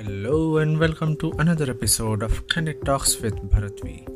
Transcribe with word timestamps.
Hello 0.00 0.56
and 0.56 0.80
welcome 0.80 1.16
to 1.18 1.32
another 1.32 1.70
episode 1.70 2.22
of 2.22 2.48
Connect 2.48 2.82
Talks 2.86 3.20
with 3.20 3.36
Bharatvi. 3.50 4.08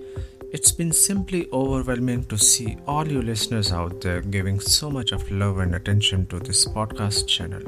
It's 0.53 0.73
been 0.73 0.91
simply 0.91 1.49
overwhelming 1.53 2.25
to 2.29 2.39
see 2.39 2.79
all 2.87 3.07
you 3.07 3.21
listeners 3.21 3.71
out 3.71 4.01
there 4.01 4.23
giving 4.23 4.59
so 4.59 4.91
much 4.91 5.13
of 5.13 5.31
love 5.31 5.59
and 5.59 5.75
attention 5.75 6.27
to 6.29 6.39
this 6.39 6.65
podcast 6.65 7.27
channel. 7.27 7.63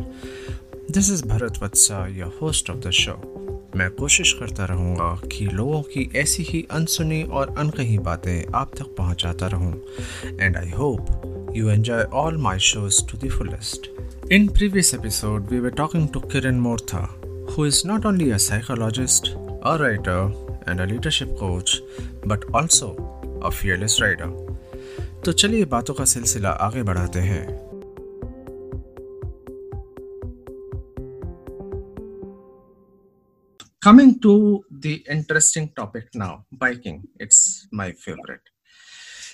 This 0.88 1.10
is 1.10 1.20
Bharat 1.20 1.58
Vatsa, 1.58 2.16
your 2.16 2.30
host 2.30 2.70
of 2.70 2.80
the 2.80 2.92
show. 2.92 3.18
मैं 3.76 3.90
कोशिश 3.96 4.32
करता 4.40 4.64
रहूँगा 4.70 5.14
कि 5.32 5.46
लोगों 5.46 5.82
की 5.92 6.10
ऐसी 6.16 6.42
ही 6.42 6.66
अनसुनी 6.70 7.22
और 7.22 7.54
अनकही 7.58 7.98
बातें 8.08 8.52
आप 8.54 8.74
तक 8.78 8.94
पहुँचाता 8.98 9.46
रहूँ 9.54 9.72
and 10.40 10.56
I 10.56 10.70
hope 10.80 11.30
you 11.54 11.68
enjoy 11.68 12.02
all 12.20 12.38
my 12.44 12.56
shows 12.56 13.02
to 13.02 13.16
the 13.16 13.28
fullest. 13.28 13.88
In 14.30 14.48
previous 14.48 14.94
episode, 14.94 15.50
we 15.50 15.60
were 15.60 15.70
talking 15.70 16.08
to 16.12 16.20
Kiran 16.20 16.58
Mortha, 16.66 17.08
who 17.56 17.64
is 17.64 17.84
not 17.84 18.04
only 18.04 18.30
a 18.30 18.38
psychologist, 18.38 19.36
a 19.62 19.78
writer, 19.78 20.30
and 20.66 20.80
a 20.80 20.86
leadership 20.86 21.36
coach, 21.38 21.80
but 22.24 22.44
also 22.54 22.94
a 23.42 23.50
fearless 23.50 24.00
rider. 24.00 24.30
तो 25.24 25.32
चलिए 25.32 25.64
बातों 25.72 25.94
का 25.94 26.04
सिलसिला 26.04 26.50
आगे 26.68 26.82
बढ़ाते 26.82 27.20
हैं 27.20 27.44
Coming 33.84 34.10
to 34.20 34.64
the 34.70 35.04
interesting 35.10 35.68
topic 35.74 36.04
now, 36.14 36.44
biking. 36.52 37.02
It's 37.18 37.66
my 37.72 37.90
favorite. 37.90 38.42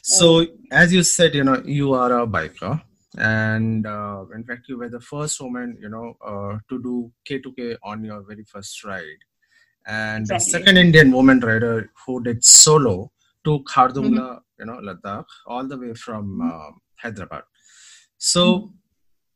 So, 0.02 0.46
as 0.72 0.90
you 0.90 1.02
said, 1.02 1.34
you 1.34 1.44
know, 1.44 1.62
you 1.66 1.92
are 1.92 2.20
a 2.20 2.26
biker, 2.26 2.80
and 3.17 3.85
uh, 3.85 4.25
in 4.33 4.43
fact, 4.43 4.67
you 4.67 4.77
were 4.77 4.89
the 4.89 4.99
first 4.99 5.39
woman, 5.41 5.77
you 5.79 5.89
know, 5.89 6.15
uh, 6.25 6.57
to 6.69 6.81
do 6.81 7.11
K2K 7.29 7.77
on 7.83 8.03
your 8.03 8.21
very 8.23 8.43
first 8.43 8.83
ride, 8.83 9.23
and 9.85 10.25
the 10.27 10.39
second 10.39 10.77
Indian 10.77 11.11
woman 11.11 11.39
rider 11.39 11.91
who 12.05 12.23
did 12.23 12.43
solo 12.43 13.11
to 13.43 13.59
Khardungla, 13.63 14.39
you 14.59 14.65
know, 14.65 14.79
Ladakh, 14.81 15.25
all 15.47 15.67
the 15.67 15.77
way 15.77 15.93
from 15.93 16.41
uh, 16.41 16.71
Hyderabad. 17.01 17.43
So, 18.17 18.73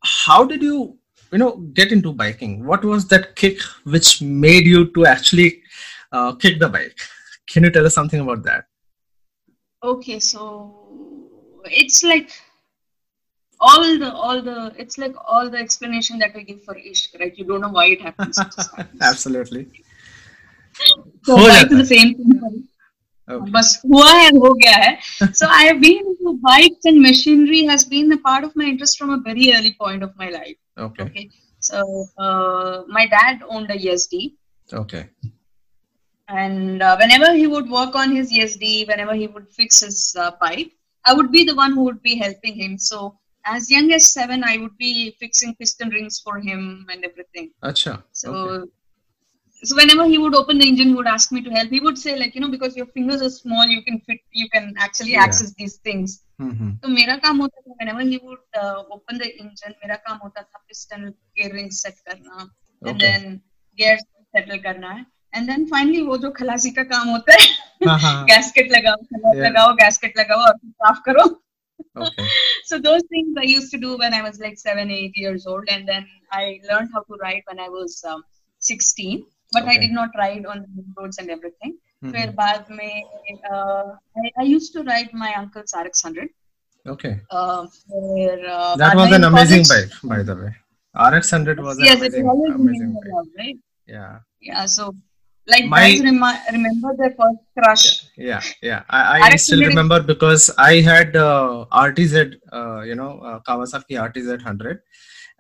how 0.02 0.46
did 0.46 0.62
you, 0.62 0.98
you 1.32 1.38
know, 1.38 1.58
get 1.74 1.92
into 1.92 2.14
biking? 2.14 2.66
What 2.66 2.86
was 2.86 3.08
that 3.10 3.36
kick 3.36 3.60
which 3.84 4.22
made 4.22 4.66
you 4.66 4.92
to 4.94 5.06
actually 5.06 5.62
uh, 6.12 6.34
kick 6.36 6.60
the 6.60 6.70
bike? 6.70 6.98
Can 7.50 7.64
you 7.64 7.70
tell 7.70 7.86
us 7.86 7.94
something 7.94 8.20
about 8.20 8.44
that? 8.44 8.66
Okay, 9.84 10.20
so 10.20 10.74
it's 11.66 12.04
like 12.04 12.32
all 13.60 13.98
the 14.00 14.12
all 14.12 14.42
the 14.42 14.74
it's 14.78 14.98
like 14.98 15.16
all 15.26 15.50
the 15.50 15.58
explanation 15.58 16.20
that 16.20 16.34
we 16.36 16.44
give 16.44 16.64
for 16.64 16.78
ish, 16.78 17.10
right? 17.20 17.38
You 17.38 17.46
don't 17.46 17.62
know 17.62 17.70
why 17.70 17.88
it 17.88 18.02
happens. 18.02 18.40
Absolutely. 19.02 19.70
So 21.24 21.36
why 21.36 21.64
to 21.64 21.76
the 21.76 21.86
same 21.86 22.16
thing. 22.16 22.68
बस 23.30 23.82
हुआ 23.86 24.12
है 24.12 24.28
हो 24.36 24.54
गया 24.60 24.76
है 24.84 24.98
so 25.22 25.48
I 25.54 25.66
have 25.66 25.78
been 25.80 26.14
to 26.20 26.32
bikes 26.44 26.86
and 26.88 27.00
machinery 27.06 27.62
of 27.70 27.82
my 27.94 28.12
a 28.14 28.16
part 28.24 28.46
of 28.46 28.52
my 28.58 28.68
interest 28.70 28.98
from 28.98 29.12
a 29.14 29.18
very 29.26 29.50
early 29.52 29.70
point 29.80 30.04
of 30.04 30.14
my 30.20 30.30
life 30.32 30.84
okay 30.84 31.28
so 31.70 32.86
my 32.94 33.06
dad 33.16 33.44
owned 33.44 33.72
a 33.72 33.76
and 36.30 36.82
uh, 36.84 36.96
whenever 37.00 37.34
he 37.34 37.48
would 37.48 37.70
work 37.70 37.94
on 37.96 38.14
his 38.14 38.32
Yezdi, 38.38 38.88
whenever 38.88 39.14
he 39.14 39.28
would 39.28 39.46
fix 39.50 39.80
his 39.80 40.16
uh, 40.20 40.32
pipe, 40.32 40.72
I 41.06 41.14
would 41.14 41.32
be 41.32 41.44
the 41.46 41.56
one 41.56 41.72
who 41.72 41.84
would 41.84 42.02
be 42.02 42.16
helping 42.18 42.56
him. 42.56 42.78
So 42.78 43.18
as 43.56 43.70
young 43.72 43.92
as 43.98 44.06
seven, 44.14 44.44
I 44.44 44.58
would 44.62 44.78
be 44.78 45.16
fixing 45.20 45.56
piston 45.60 45.90
rings 45.98 46.20
for 46.26 46.40
him 46.40 46.62
and 46.92 47.06
everything. 47.10 47.48
Acha. 47.72 47.94
So, 48.22 48.34
Okay. 48.34 48.72
so 49.64 49.76
whenever 49.80 50.06
he 50.14 50.18
would 50.24 50.36
open 50.40 50.60
the 50.62 50.68
engine, 50.72 50.90
he 50.90 50.96
would 51.00 51.08
ask 51.16 51.32
me 51.32 51.42
to 51.48 51.50
help. 51.58 51.70
He 51.70 51.80
would 51.80 51.98
say 51.98 52.16
like, 52.22 52.36
you 52.36 52.42
know, 52.42 52.50
because 52.56 52.76
your 52.80 52.88
fingers 52.98 53.22
are 53.28 53.30
small, 53.30 53.66
you 53.76 53.82
can 53.90 54.00
fit, 54.08 54.20
you 54.44 54.48
can 54.56 54.74
actually 54.88 55.14
Yeah. 55.18 55.24
access 55.28 55.54
these 55.62 55.78
things. 55.90 56.16
Mm-hmm. 56.46 56.72
तो 56.82 56.88
मेरा 56.96 57.16
काम 57.26 57.38
होता 57.42 57.62
था 57.62 57.76
whenever 57.80 58.04
he 58.10 58.18
would 58.24 58.60
uh, 58.64 58.84
open 58.96 59.18
the 59.24 59.30
engine, 59.44 59.74
मेरा 59.84 59.96
काम 60.08 60.18
होता 60.24 60.42
था 60.42 60.64
piston 60.72 61.12
के 61.38 61.52
rings 61.54 61.82
set 61.86 61.96
करना 62.10 62.38
and 62.42 62.90
Okay. 62.90 63.00
then 63.06 63.42
gears 63.78 64.04
settle 64.36 64.60
करना 64.68 64.92
है 64.98 65.06
and 65.34 65.50
then 65.50 65.66
finally 65.72 66.04
वो 66.08 66.18
जो 66.26 66.32
खलासी 66.38 66.72
का 66.76 66.84
काम 66.94 67.08
होता 67.16 67.34
है 67.42 67.48
हाँ, 67.88 67.98
हाँ, 68.00 68.14
हाँ. 68.14 68.26
गैसकेट 68.26 68.72
लगाओ 68.78 68.96
खलास 69.14 69.36
Yeah. 69.36 69.44
लगाओ 69.50 69.74
गैसकेट 69.82 70.18
लगाओ 70.20 70.46
और 70.48 70.58
साफ़ 70.66 71.02
करो 71.10 71.26
Okay. 71.97 72.27
so 72.65 72.79
those 72.79 73.03
things 73.11 73.35
I 73.39 73.43
used 73.43 73.71
to 73.73 73.79
do 73.79 73.99
when 73.99 74.15
I 74.15 74.23
was 74.23 74.39
like 74.41 74.59
seven, 74.59 74.91
eight 74.91 75.13
years 75.15 75.47
old, 75.47 75.65
and 75.69 75.87
then 75.87 76.07
I 76.33 76.61
learned 76.71 76.91
how 76.95 77.01
to 77.03 77.15
ride 77.23 77.43
when 77.49 77.61
I 77.61 77.69
was 77.69 78.03
um, 78.09 78.23
16. 78.59 79.25
But 79.53 79.65
I 79.65 79.73
Okay. 79.73 79.81
did 79.81 79.91
not 79.93 80.11
ride 80.17 80.47
on 80.47 80.63
the 80.63 80.69
main 80.77 80.93
roads 80.99 81.19
and 81.19 81.31
everything. 81.31 81.73
Mhm. 82.05 82.13
फिर 82.13 82.31
बाद 82.39 82.71
में 82.77 83.03
uh, 83.55 83.91
I, 84.23 84.31
I 84.43 84.45
used 84.53 84.73
to 84.77 84.83
ride 84.87 85.11
my 85.25 85.33
uncle's 85.41 85.75
RX 85.83 86.05
100. 86.05 86.29
Okay. 86.95 87.13
Uh, 87.31 87.67
फिर, 87.67 88.47
uh, 88.55 88.77
That 88.77 88.95
बाद 88.95 88.97
was 88.97 89.11
में 89.11 89.17
an 89.19 89.23
in 89.23 89.29
amazing 89.33 89.65
college- 89.65 89.91
bike, 89.91 90.09
by 90.15 90.23
the 90.31 90.37
way. 90.41 90.53
RX 91.11 91.31
100 91.33 91.61
was 91.67 91.79
an 91.79 91.85
Yes, 91.85 91.95
it's 91.97 92.03
amazing, 92.15 92.29
always 92.33 92.55
amazing 92.55 92.89
been 92.89 92.95
bike. 92.95 93.13
love, 93.17 93.29
right? 93.43 93.59
Yeah. 93.87 94.19
Yeah, 94.41 94.65
so 94.67 94.89
like 95.55 95.67
My- 95.67 95.81
guys 95.83 96.01
remi- 96.09 96.43
remember 96.57 96.97
their 97.03 97.15
first 97.21 97.41
crush. 97.59 97.87
Yeah, 97.87 98.06
yeah. 98.62 98.84
I, 98.90 99.20
I 99.22 99.30
RX 99.30 99.44
still 99.44 99.60
100 99.60 99.70
remember 99.70 100.02
because 100.02 100.50
I 100.58 100.82
had 100.82 101.16
uh, 101.16 101.66
RTZ, 101.72 102.36
uh, 102.52 102.82
you 102.82 102.96
know, 102.96 103.20
uh, 103.20 103.40
Kawasaki 103.48 103.96
RTZ 103.98 104.28
100, 104.44 104.82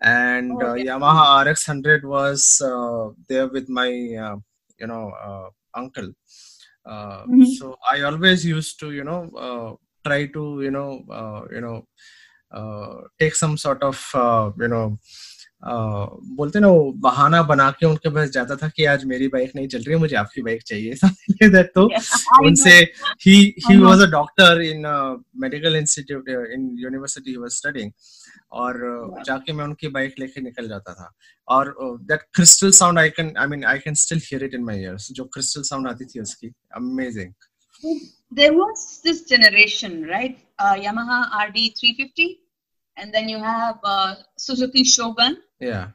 and 0.01 0.51
Oh, 0.51 0.67
uh. 0.67 0.73
Yamaha 0.75 1.45
RX 1.45 1.67
100 1.67 2.05
was 2.05 2.61
uh, 2.63 3.09
there 3.27 3.47
with 3.47 3.67
my, 3.69 3.89
uh, 4.25 4.35
you 4.79 4.87
know, 4.87 5.11
uh, 5.27 5.49
uncle. 5.75 6.11
Uh, 6.85 7.23
Mhm. 7.27 7.45
So 7.57 7.75
I 7.91 8.01
always 8.01 8.45
used 8.45 8.79
to, 8.81 8.91
you 8.91 9.03
know, 9.03 9.21
uh, 9.35 9.75
try 10.07 10.27
to, 10.27 10.61
you 10.61 10.71
know, 10.71 11.03
uh, 11.11 11.41
you 11.51 11.61
know, 11.61 11.87
uh, 12.51 13.01
take 13.19 13.35
some 13.35 13.57
sort 13.57 13.83
of, 13.83 13.97
uh, 14.13 14.51
you 14.59 14.67
know. 14.69 14.97
बोलते 15.65 16.59
ना 16.59 16.67
वो 16.67 16.91
बहाना 16.91 17.41
बना 17.43 17.71
के 17.71 17.85
उनके 17.85 18.09
पास 18.09 18.29
जाता 18.29 18.55
था 18.55 18.67
कि 18.69 18.85
आज 18.85 19.03
मेरी 19.05 19.27
बाइक 19.27 19.51
नहीं 19.55 19.67
चल 19.67 19.77
रही 19.77 19.91
है 19.91 19.99
मुझे 19.99 20.15
आपकी 20.15 20.41
बाइक 20.41 20.63
चाहिए। 20.63 20.93
तो 21.63 21.85
उनसे 22.45 22.79
ही 23.25 23.55
he 23.69 23.77
was 23.77 24.01
a 24.01 24.05
doctor 24.05 24.61
in 24.61 24.83
medical 25.35 25.75
institute 25.75 26.29
in 26.29 26.69
university 26.79 27.35
was 27.37 27.51
studying 27.51 27.91
और 28.51 28.73
uh, 28.73 29.25
जाके 29.25 29.53
मैं 29.53 29.63
उनकी 29.63 29.87
बाइक 29.87 30.15
लेके 30.19 30.41
निकल 30.41 30.67
जाता 30.67 30.93
था। 30.93 31.13
और 31.47 31.75
that 31.81 32.21
crystal 32.33 32.71
sound 32.71 32.99
I 32.99 33.09
can 33.09 33.33
I 33.37 33.47
mean 33.47 33.65
I 33.65 33.79
can 33.79 33.93
still 33.93 34.17
hear 34.17 34.43
it 34.43 34.53
in 34.53 34.63
my 34.63 34.81
ears 34.81 35.11
जो 35.11 35.23
क्रिस्टल 35.23 35.61
साउंड 35.61 35.87
आती 35.87 36.05
थी 36.05 36.19
उसकी 36.19 36.47
amazing 36.75 37.33
there 38.33 38.51
was 38.51 39.01
this 39.03 39.27
generation 39.27 40.03
right 40.05 40.37
Yamaha 40.83 41.23
RD 41.41 41.73
350 41.77 42.35
and 42.97 43.13
then 43.13 43.29
you 43.29 43.37
have 43.37 43.77
uh, 43.83 44.15
suzuki 44.37 44.83
shogun. 44.83 45.37
yeah 45.60 45.90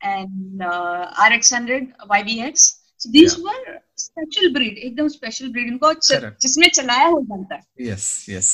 and 0.00 0.62
uh, 0.62 1.10
RX 1.28 1.52
100 1.52 1.92
YBX. 2.16 2.66
So 2.98 3.10
these 3.12 3.36
were 3.46 3.62
special 4.02 4.52
breed, 4.52 4.78
एकदम 4.86 5.08
special 5.10 5.50
breed. 5.52 5.66
इनको 5.72 5.92
च- 5.94 6.10
Correct. 6.12 6.40
जिसने 6.42 6.68
चलाया 6.80 7.06
हो 7.06 7.20
जानता 7.30 7.54
है. 7.54 7.62
yes 7.90 8.06
yes 8.28 8.50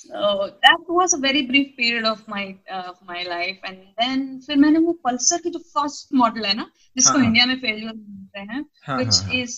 So 0.00 0.50
that 0.62 0.84
was 0.88 1.12
a 1.12 1.18
very 1.18 1.42
brief 1.42 1.76
period 1.76 2.04
of 2.04 2.20
my 2.28 2.56
uh, 2.74 2.84
of 2.92 3.00
my 3.08 3.22
life, 3.30 3.58
and 3.70 3.78
then 4.00 4.22
फिर 4.46 4.56
मैंने 4.56 4.78
वो 4.84 4.92
पल्सर 5.06 5.40
की 5.46 5.50
जो 5.50 5.58
फर्स्ट 5.72 6.14
मॉडल 6.20 6.46
है 6.46 6.54
ना 6.56 6.70
जिसको 6.96 7.12
हाँ, 7.12 7.18
हाँ. 7.18 7.26
इंडिया 7.26 7.46
में 7.46 7.56
फेलियर 7.60 7.92
बोलते 7.92 8.40
हैं 8.52 8.64
हाँ, 8.86 8.98
which 9.00 9.18
हाँ, 9.20 9.32
हाँ. 9.32 9.42
is 9.42 9.56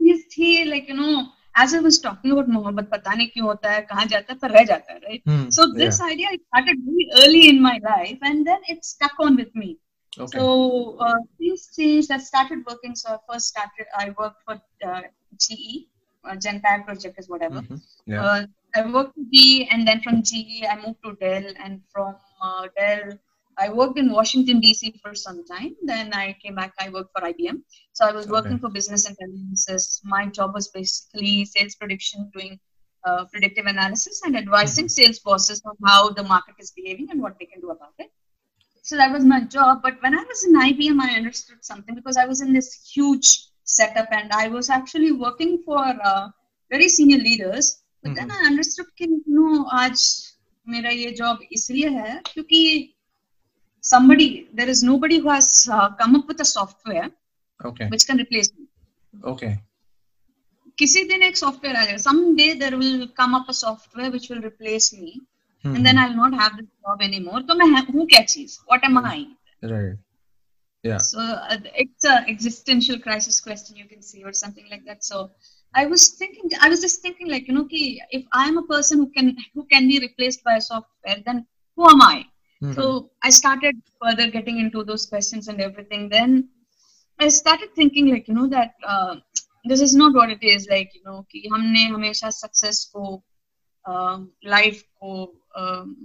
this 0.00 0.26
चीज 0.34 0.68
like 0.70 0.88
you 0.88 0.96
know 0.96 1.28
as 1.56 1.74
I 1.74 1.80
was 1.86 1.98
talking 2.04 2.32
about 2.32 2.48
मोहब्बत 2.48 2.90
पता 2.90 3.14
नहीं 3.14 3.28
क्यों 3.34 3.46
होता 3.46 3.70
है 3.72 3.80
कहाँ 3.90 4.04
जाता 4.12 4.32
है 4.32 4.38
पर 4.38 4.50
रह 4.56 4.64
right 5.04 5.22
hmm, 5.28 5.48
so 5.50 5.66
this 5.72 6.00
yeah. 6.00 6.06
idea 6.06 6.28
started 6.48 6.78
very 6.86 7.06
early 7.22 7.48
in 7.48 7.62
my 7.62 7.78
life 7.84 8.18
and 8.22 8.46
then 8.46 8.60
it 8.68 8.84
stuck 8.84 9.12
on 9.20 9.36
with 9.36 9.54
me 9.54 9.76
okay. 10.18 10.38
so 10.38 10.96
uh, 11.00 11.18
things 11.38 11.68
changed 11.76 12.10
I 12.10 12.18
started 12.18 12.64
working 12.66 12.94
so 12.94 13.14
I 13.14 13.18
first 13.30 13.48
started 13.54 13.86
I 13.96 14.06
worked 14.18 14.42
for 14.44 14.60
uh, 14.88 15.02
GE 15.38 15.86
uh, 16.24 16.36
Genpact 16.46 16.86
project 16.86 17.18
is 17.18 17.28
whatever 17.28 17.62
mm-hmm. 17.62 17.76
yeah. 18.06 18.24
uh, 18.24 18.46
I 18.76 18.86
worked 18.90 19.14
for 19.14 19.26
GE 19.32 19.68
and 19.70 19.86
then 19.86 20.02
from 20.02 20.22
GE 20.22 20.64
I 20.68 20.76
moved 20.84 21.00
to 21.04 21.16
Dell 21.20 21.50
and 21.64 21.80
from 21.92 22.16
uh, 22.42 22.66
Dell 22.76 23.18
I 23.57 23.67
worked 23.69 23.99
in 23.99 24.11
Washington 24.11 24.61
DC 24.61 25.01
for 25.01 25.13
some 25.13 25.45
time. 25.45 25.75
Then 25.83 26.13
I 26.13 26.35
came 26.41 26.55
back. 26.55 26.73
I 26.79 26.89
worked 26.89 27.11
for 27.13 27.27
IBM. 27.27 27.61
So 27.93 28.05
I 28.05 28.11
was 28.11 28.27
working 28.27 28.53
Okay. 28.53 28.61
for 28.61 28.69
business 28.69 29.07
intelligence. 29.09 30.01
My 30.03 30.27
job 30.27 30.53
was 30.53 30.69
basically 30.69 31.45
sales 31.45 31.75
prediction, 31.75 32.31
doing 32.33 32.59
uh, 33.05 33.25
predictive 33.25 33.65
analysis, 33.65 34.21
and 34.25 34.37
advising 34.37 34.87
sales 34.87 35.19
bosses 35.19 35.61
on 35.65 35.75
how 35.85 36.09
the 36.09 36.23
market 36.23 36.55
is 36.59 36.71
behaving 36.71 37.09
and 37.11 37.21
what 37.21 37.37
they 37.39 37.45
can 37.45 37.59
do 37.59 37.71
about 37.71 37.93
it. 37.97 38.09
So 38.83 38.95
that 38.95 39.11
was 39.11 39.25
my 39.25 39.41
job. 39.41 39.81
But 39.83 40.01
when 40.01 40.17
I 40.17 40.23
was 40.23 40.45
in 40.45 40.53
IBM, 40.55 40.99
I 41.01 41.15
understood 41.15 41.63
something 41.63 41.95
because 41.95 42.17
I 42.17 42.25
was 42.25 42.41
in 42.41 42.53
this 42.53 42.69
huge 42.93 43.47
setup, 43.63 44.07
and 44.11 44.31
I 44.31 44.47
was 44.47 44.69
actually 44.69 45.11
working 45.11 45.61
for 45.65 45.83
uh, 46.11 46.29
very 46.71 46.87
senior 46.87 47.17
leaders. 47.17 47.81
But 48.03 48.15
then 48.15 48.31
I 48.31 48.43
understood 48.45 48.87
कि 48.99 49.07
no, 49.27 49.65
आज 49.81 50.01
मेरा 50.69 50.89
ये 50.89 51.15
job 51.17 51.39
इसलिए 51.51 51.89
है 51.89 52.21
क्योंकि 52.25 52.92
somebody 53.83 54.47
there 54.53 54.69
is 54.69 54.83
nobody 54.83 55.17
who 55.19 55.29
has 55.29 55.67
uh, 55.71 55.89
come 56.01 56.15
up 56.15 56.27
with 56.27 56.41
a 56.41 56.45
software 56.45 57.09
Okay. 57.65 57.87
which 57.93 58.05
can 58.07 58.17
replace 58.25 58.49
me 58.57 58.65
Okay. 59.33 59.53
किसी 60.79 61.03
दिन 61.07 61.23
एक 61.23 61.37
software 61.37 61.75
आ 61.77 61.83
जाएगा 61.85 62.01
someday 62.03 62.49
there 62.59 62.77
will 62.81 63.07
come 63.21 63.33
up 63.39 63.49
a 63.49 63.53
software 63.53 64.11
which 64.11 64.29
will 64.29 64.43
replace 64.49 64.93
me 64.99 65.09
Mhm. 65.65 65.75
and 65.75 65.85
then 65.85 65.97
I'll 66.01 66.15
not 66.19 66.33
have 66.41 66.53
this 66.57 66.67
job 66.85 67.01
anymore 67.07 67.41
तो 67.47 67.55
मैं 67.61 67.81
हूँ 67.93 68.05
क्या 68.13 68.21
चीज 68.33 68.57
what 68.73 68.85
am 68.89 68.99
I 69.03 69.17
Right. 69.71 69.97
Yeah. 70.87 70.99
so 71.05 71.19
uh, 71.19 71.57
it's 71.83 72.05
a 72.09 72.15
existential 72.33 72.99
crisis 73.05 73.39
question 73.47 73.75
you 73.79 73.87
can 73.87 74.01
see 74.09 74.23
or 74.23 74.31
something 74.41 74.67
like 74.73 74.85
that 74.85 75.03
so 75.03 75.23
I 75.81 75.85
was 75.93 76.05
thinking 76.19 76.53
I 76.67 76.69
was 76.73 76.81
just 76.85 77.01
thinking 77.07 77.31
like 77.33 77.49
you 77.49 77.55
know 77.57 77.65
कि 77.73 77.81
if 78.19 78.23
I 78.41 78.47
am 78.51 78.57
a 78.61 78.63
person 78.69 79.01
who 79.03 79.07
can 79.17 79.35
who 79.53 79.65
can 79.73 79.89
be 79.93 79.99
replaced 80.05 80.43
by 80.45 80.55
a 80.59 80.61
software 80.67 81.17
then 81.25 81.45
who 81.77 81.89
am 81.89 82.01
I 82.07 82.15
Mhm. 82.61 82.73
So 82.75 83.09
I 83.23 83.29
started 83.29 83.81
further 84.03 84.27
getting 84.29 84.59
into 84.59 84.83
those 84.83 85.05
questions 85.05 85.47
and 85.47 85.61
everything. 85.61 86.09
Then 86.09 86.49
I 87.19 87.29
started 87.29 87.73
thinking 87.75 88.07
like 88.09 88.27
you 88.27 88.33
know 88.35 88.47
that 88.47 88.73
uh, 88.87 89.15
this 89.65 89.81
is 89.81 89.95
not 89.95 90.13
what 90.13 90.29
it 90.29 90.43
is 90.43 90.67
like 90.69 90.93
you 90.95 91.03
know 91.05 91.17
कि 91.31 91.47
हमने 91.53 91.83
हमेशा 91.95 92.29
success 92.41 92.83
को 92.95 93.05
life 94.55 94.81
को 95.03 95.11
um, 95.59 95.95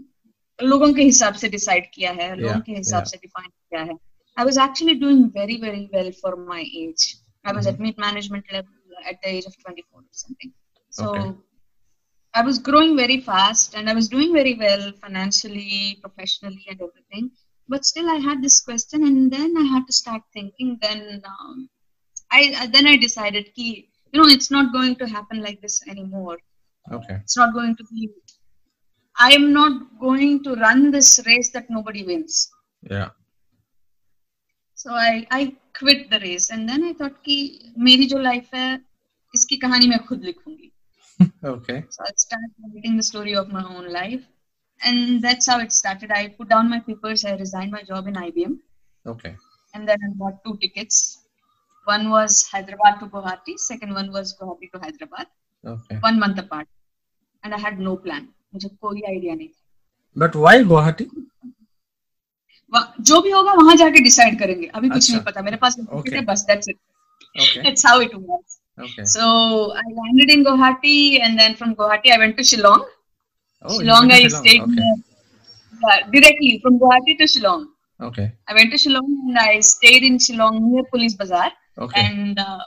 लोगों 0.58 0.92
के 0.94 1.02
हिसाब 1.02 1.34
से 1.42 1.48
decide 1.48 1.86
किया 1.94 2.12
है 2.20 2.34
लोगों 2.36 2.54
Yeah, 2.54 2.64
के 2.66 2.72
हिसाब 2.72 3.02
yeah. 3.02 3.10
से 3.10 3.16
डिफाइन 3.22 3.50
किया 3.50 3.82
है 3.90 3.98
I 4.36 4.44
was 4.46 4.56
actually 4.62 4.94
doing 5.00 5.18
very 5.34 5.56
very 5.64 5.88
well 5.94 6.10
for 6.20 6.32
my 6.36 6.62
age. 6.82 7.02
I 7.44 7.52
was 7.56 7.66
Mhm. 7.66 7.72
at 7.72 7.80
mid 7.86 7.98
management 8.04 8.52
level 8.52 9.00
at 9.10 9.20
the 9.24 9.30
age 9.32 9.46
of 9.50 9.56
24 9.64 10.00
or 10.00 10.14
something. 10.22 10.52
So 10.90 11.08
Okay. 11.08 11.28
I 12.34 12.42
was 12.42 12.58
growing 12.58 12.96
very 12.96 13.20
fast 13.20 13.74
and 13.74 13.88
I 13.88 13.94
was 13.94 14.08
doing 14.08 14.32
very 14.32 14.54
well 14.54 14.92
financially, 15.00 15.98
professionally, 16.00 16.64
and 16.68 16.80
everything. 16.80 17.30
But 17.68 17.84
still, 17.84 18.10
I 18.10 18.16
had 18.16 18.42
this 18.42 18.60
question, 18.60 19.04
and 19.04 19.32
then 19.32 19.56
I 19.56 19.62
had 19.62 19.86
to 19.86 19.92
start 19.92 20.22
thinking. 20.32 20.78
Then 20.82 21.22
um, 21.24 21.68
I 22.30 22.54
uh, 22.62 22.66
then 22.66 22.86
I 22.86 22.96
decided, 22.96 23.54
ki, 23.54 23.88
you 24.12 24.20
know, 24.20 24.28
it's 24.28 24.50
not 24.50 24.72
going 24.72 24.96
to 24.96 25.08
happen 25.08 25.40
like 25.40 25.62
this 25.62 25.80
anymore. 25.88 26.38
Okay. 26.92 27.14
It's 27.14 27.36
not 27.36 27.54
going 27.54 27.76
to 27.76 27.84
be. 27.90 28.10
I 29.18 29.30
am 29.32 29.52
not 29.52 29.98
going 30.00 30.42
to 30.44 30.56
run 30.56 30.90
this 30.90 31.20
race 31.24 31.52
that 31.52 31.70
nobody 31.70 32.04
wins. 32.04 32.50
Yeah. 32.90 33.10
So 34.74 34.90
I 34.90 35.26
I 35.30 35.56
quit 35.78 36.10
the 36.10 36.20
race, 36.20 36.50
and 36.50 36.68
then 36.68 36.84
I 36.84 36.92
thought 36.92 37.22
कि 37.24 37.38
मेरी 37.78 38.06
जो 38.12 38.22
life 38.22 38.52
है 38.54 38.68
इसकी 39.34 39.56
कहानी 39.64 39.88
मैं 39.88 40.04
खुद 40.06 40.24
लिखूंगी. 40.24 40.67
Okay. 41.44 41.84
So 41.90 42.04
I 42.04 42.12
started 42.16 42.50
writing 42.74 42.96
the 42.96 43.02
story 43.02 43.34
of 43.36 43.52
my 43.52 43.64
own 43.64 43.92
life. 43.92 44.22
And 44.80 45.22
that's 45.22 45.46
how 45.48 45.60
it 45.60 45.72
started. 45.72 46.10
I 46.10 46.28
put 46.28 46.48
down 46.48 46.68
my 46.68 46.80
papers, 46.80 47.24
I 47.24 47.34
resigned 47.36 47.70
my 47.70 47.82
job 47.82 48.08
in 48.08 48.14
IBM, 48.14 48.54
Okay. 49.06 49.36
and 49.74 49.88
then 49.88 49.98
I 50.06 50.08
bought 50.22 50.42
two 50.44 50.56
tickets. 50.64 50.96
One 51.84 52.10
was 52.10 52.46
Hyderabad 52.52 52.98
to 53.00 53.06
Guwahati, 53.06 53.54
second 53.56 53.94
one 53.94 54.10
was 54.16 54.34
Guwahati 54.40 54.70
to 54.72 54.80
Hyderabad, 54.80 55.26
Okay. 55.64 55.98
one 56.00 56.18
month 56.18 56.38
apart. 56.38 56.66
And 57.44 57.54
I 57.54 57.58
had 57.58 57.78
no 57.78 57.96
plan. 57.96 58.28
मुझे 58.54 58.68
कोई 58.82 59.00
idea 59.12 59.34
नहीं 59.34 59.48
था 59.48 60.20
But 60.24 60.36
why 60.44 60.56
Guwahati? 60.72 61.06
वहाँ- 62.74 63.00
जो 63.10 63.20
भी 63.22 63.30
होगा 63.30 63.52
वहां 63.62 63.76
जाके 63.76 64.00
डिसाइड 64.04 64.38
करेंगे 64.38 64.66
अभी 64.66 64.88
कुछ 64.88 64.96
अच्छा। 64.96 65.14
नहीं 65.14 65.24
पता 65.24 65.42
मेरे 65.42 65.56
पास 65.64 65.76
Okay. 65.80 65.96
ticket 65.96 66.14
है 66.14 66.24
बस 66.32 66.44
that's 66.50 66.68
it 66.74 66.78
Okay. 67.44 67.62
that's 67.68 67.86
how 67.90 67.96
it 68.08 68.14
was 68.26 68.57
Okay. 68.84 69.04
so 69.04 69.24
I 69.72 69.82
landed 70.00 70.30
in 70.34 70.44
Guwahati 70.44 71.20
and 71.22 71.38
then 71.38 71.54
from 71.60 71.74
Guwahati 71.76 72.10
I 72.12 72.18
went 72.18 72.36
to 72.38 72.42
Shillong 72.42 72.82
Oh, 73.62 73.74
you 73.74 73.84
Shillong 73.86 74.08
went 74.08 74.12
I 74.12 74.22
to 74.22 74.28
Shillong. 74.28 74.40
stayed 74.40 74.62
Okay. 74.62 74.88
uh, 74.88 74.96
yeah, 75.84 76.00
directly 76.14 76.58
from 76.62 76.78
Guwahati 76.80 77.16
to 77.20 77.24
Shillong 77.34 77.62
Okay. 78.08 78.26
I 78.48 78.54
went 78.54 78.72
to 78.72 78.78
Shillong 78.84 79.06
and 79.28 79.38
I 79.38 79.60
stayed 79.60 80.02
in 80.02 80.18
Shillong 80.18 80.60
near 80.70 80.82
Police 80.90 81.14
Bazaar. 81.14 81.52
Okay. 81.78 82.00
And 82.04 82.38
uh, 82.38 82.58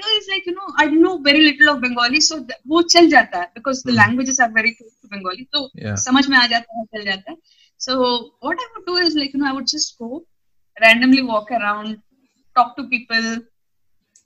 there 0.00 0.18
is 0.18 0.28
like, 0.32 0.46
you 0.46 0.54
know, 0.54 0.68
I 0.76 0.86
know 0.86 1.18
very 1.18 1.40
little 1.40 1.68
of 1.74 1.80
Bengali, 1.80 2.20
so 2.20 2.36
th- 2.44 2.58
वो 2.72 2.82
चल 2.94 3.08
जाता 3.10 3.38
है 3.40 3.48
because 3.58 3.82
the 3.82 3.90
Hmm. 3.92 3.98
languages 4.02 4.38
are 4.44 4.48
very 4.58 4.72
close 4.78 4.94
to 5.02 5.08
Bengali. 5.14 5.48
तो 5.54 5.68
Yeah. 5.84 5.96
समझ 6.06 6.26
में 6.28 6.36
आ 6.38 6.46
जाता 6.54 6.78
है 6.78 6.84
चल 6.94 7.04
जाता 7.10 7.30
है. 7.32 7.36
So 7.86 7.96
what 8.46 8.64
I 8.64 8.68
would 8.74 8.86
do 8.92 8.96
is 9.08 9.16
like, 9.20 9.34
you 9.34 9.40
know, 9.42 9.48
I 9.50 9.54
would 9.58 9.68
just 9.74 9.98
go 9.98 10.24
randomly 10.86 11.22
walk 11.32 11.50
around, 11.60 11.98
talk 12.56 12.76
to 12.78 12.84
people, 12.94 13.28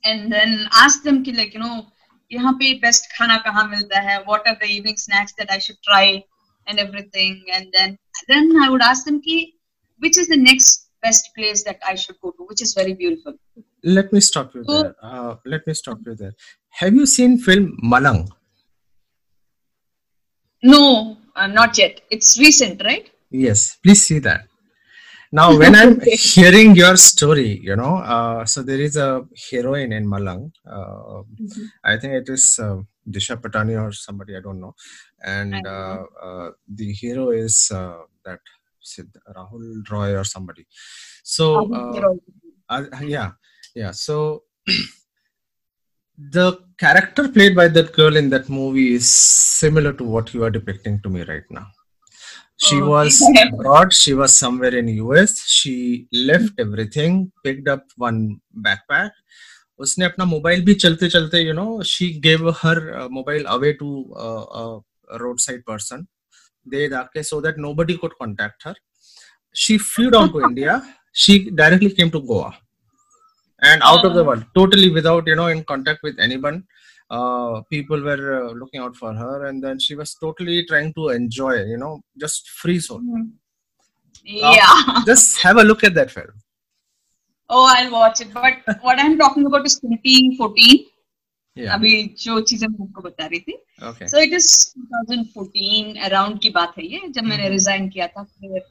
and 0.05 0.31
then 0.31 0.67
ask 0.73 1.03
them 1.03 1.23
कि 1.25 1.35
like, 1.35 1.53
you 1.53 1.59
know, 1.59 1.85
यहाँ 2.33 2.53
पे 2.61 2.81
best 2.81 3.07
खाना 3.17 3.37
कहाँ 3.47 3.67
मिलता 3.69 3.99
है? 4.01 4.25
What 4.25 4.47
are 4.47 4.57
the 4.61 4.69
evening 4.75 4.97
snacks 4.97 5.33
that 5.39 5.51
I 5.51 5.59
should 5.59 5.81
try? 5.89 6.23
And 6.67 6.79
everything. 6.79 7.43
And 7.53 7.67
then 7.73 7.97
then 8.27 8.51
I 8.63 8.69
would 8.69 8.81
ask 8.81 9.05
them 9.05 9.19
कि 9.21 9.53
which 9.99 10.17
is 10.17 10.27
the 10.27 10.37
next 10.37 10.89
best 11.01 11.29
place 11.35 11.63
that 11.63 11.79
I 11.85 11.95
should 11.95 12.15
go 12.21 12.31
to, 12.31 12.45
which 12.49 12.61
is 12.61 12.73
very 12.73 12.93
beautiful. 12.93 13.33
Let 13.83 14.13
me 14.13 14.21
stop 14.21 14.53
you 14.55 14.63
So- 14.67 14.81
there. 14.81 14.95
Uh, 15.01 15.35
let 15.45 15.67
me 15.67 15.73
stop 15.73 15.99
you 16.05 16.15
there. 16.15 16.33
Have 16.81 16.93
you 16.93 17.05
seen 17.05 17.37
film 17.37 17.77
Malang? 17.83 18.29
No, 20.63 21.17
uh, 21.35 21.47
not 21.47 21.77
yet. 21.77 22.01
It's 22.09 22.39
recent, 22.39 22.81
right? 22.83 23.09
Yes. 23.29 23.77
Please 23.83 24.05
see 24.05 24.19
that. 24.19 24.47
Now, 25.32 25.56
when 25.58 25.74
I'm 25.74 26.00
hearing 26.34 26.74
your 26.74 26.96
story, 26.96 27.60
you 27.62 27.76
know, 27.76 27.96
uh, 27.98 28.44
so 28.44 28.62
there 28.62 28.80
is 28.80 28.96
a 28.96 29.24
heroine 29.50 29.92
in 29.92 30.06
Malang. 30.06 30.52
Uh, 30.66 31.22
I 31.84 31.98
think 31.98 32.14
it 32.14 32.28
is 32.28 32.58
uh, 32.62 32.78
Disha 33.08 33.36
Patani 33.36 33.80
or 33.80 33.92
somebody, 33.92 34.36
I 34.36 34.40
don't 34.40 34.60
know. 34.60 34.74
And 35.24 35.66
uh, 35.66 36.04
uh, 36.22 36.50
the 36.68 36.92
hero 36.92 37.30
is 37.30 37.70
uh, 37.74 37.98
that 38.24 38.40
Sid- 38.80 39.16
Rahul 39.36 39.88
Roy 39.90 40.16
or 40.16 40.24
somebody. 40.24 40.66
So, 41.22 41.68
yeah 43.02 43.32
yeah 43.74 43.92
so 43.92 44.44
the 46.36 46.58
character 46.78 47.28
played 47.28 47.54
by 47.54 47.68
that 47.68 47.92
girl 47.92 48.16
in 48.16 48.28
that 48.30 48.48
movie 48.48 48.94
is 48.94 49.08
similar 49.08 49.92
to 49.92 50.04
what 50.04 50.32
you 50.34 50.44
are 50.44 50.50
depicting 50.50 51.00
to 51.02 51.08
me 51.08 51.22
right 51.22 51.48
now 51.50 51.66
she 52.65 52.77
Oh, 52.81 52.89
was 52.89 53.19
okay. 53.29 53.43
abroad 53.47 53.93
she 53.99 54.13
was 54.21 54.33
somewhere 54.41 54.75
in 54.81 54.87
us 55.17 55.31
she 55.53 55.73
left 56.31 56.59
everything 56.65 57.15
picked 57.47 57.67
up 57.75 57.83
one 58.07 58.21
backpack 58.67 59.11
उसने 59.83 60.05
अपना 60.05 60.25
mobile 60.25 60.63
भी 60.65 60.73
चलते 60.81 61.07
चलते 61.09 61.39
you 61.41 61.53
know 61.53 61.65
she 61.91 62.07
gave 62.25 62.49
her 62.57 62.79
mobile 63.11 63.43
away 63.53 63.71
to 63.79 63.87
road 65.21 65.39
side 65.45 65.63
person 65.67 66.05
दे 66.73 66.87
जाके 66.89 67.23
so 67.29 67.39
that 67.45 67.57
nobody 67.65 67.97
could 68.03 68.13
contact 68.21 68.67
her 68.67 68.73
she 69.63 69.77
flew 69.87 70.11
down 70.17 70.29
to 70.35 70.43
india 70.49 70.75
she 71.23 71.37
directly 71.61 71.89
came 71.97 72.11
to 72.17 72.21
goa 72.29 72.51
and 73.71 73.83
out 73.89 74.05
of 74.05 74.13
the 74.13 74.21
Oh. 74.23 74.27
world 74.29 74.45
totally 74.59 74.89
without 74.99 75.27
you 75.31 75.35
know 75.41 75.49
in 75.55 75.63
contact 75.73 76.07
with 76.09 76.21
anyone 76.27 76.61
uh, 77.17 77.61
people 77.75 78.01
were 78.09 78.23
uh, 78.39 78.51
looking 78.61 78.81
out 78.85 78.95
for 79.01 79.13
her 79.21 79.35
and 79.47 79.63
then 79.67 79.79
she 79.85 79.95
was 80.01 80.13
totally 80.25 80.57
trying 80.71 80.91
to 80.99 81.09
enjoy 81.19 81.53
you 81.73 81.77
know 81.83 81.93
just 82.25 82.49
free 82.61 82.79
soul 82.79 83.01
Yeah. 84.25 85.03
just 85.07 85.37
have 85.45 85.57
a 85.57 85.63
look 85.69 85.83
at 85.83 85.93
that 86.01 86.11
film 86.17 86.33
Oh, 87.49 87.65
I'll 87.69 87.91
watch 87.91 88.19
it. 88.21 88.29
But 88.33 88.77
what 88.81 88.99
I'm 88.99 89.15
talking 89.21 89.45
about 89.47 89.65
is 89.69 89.73
2014. 89.79 90.77
yeah 91.61 91.73
अभी 91.73 91.91
जो 92.19 92.39
चीजें 92.51 92.67
मैं 92.67 92.85
आपको 92.85 93.01
बता 93.01 93.25
रही 93.33 93.39
थी 93.47 93.55
okay 93.89 94.05
So 94.11 94.21
it 94.27 94.31
is 94.37 94.47
2014 94.75 95.97
around 96.09 96.39
की 96.43 96.49
बात 96.59 96.73
है 96.77 96.85
ये 96.93 97.01
जब 97.17 97.23
मैंने 97.31 97.49
Mhm. 97.49 97.53
resign 97.55 97.89
किया 97.93 98.07
था 98.15 98.23
फिर 98.23 98.61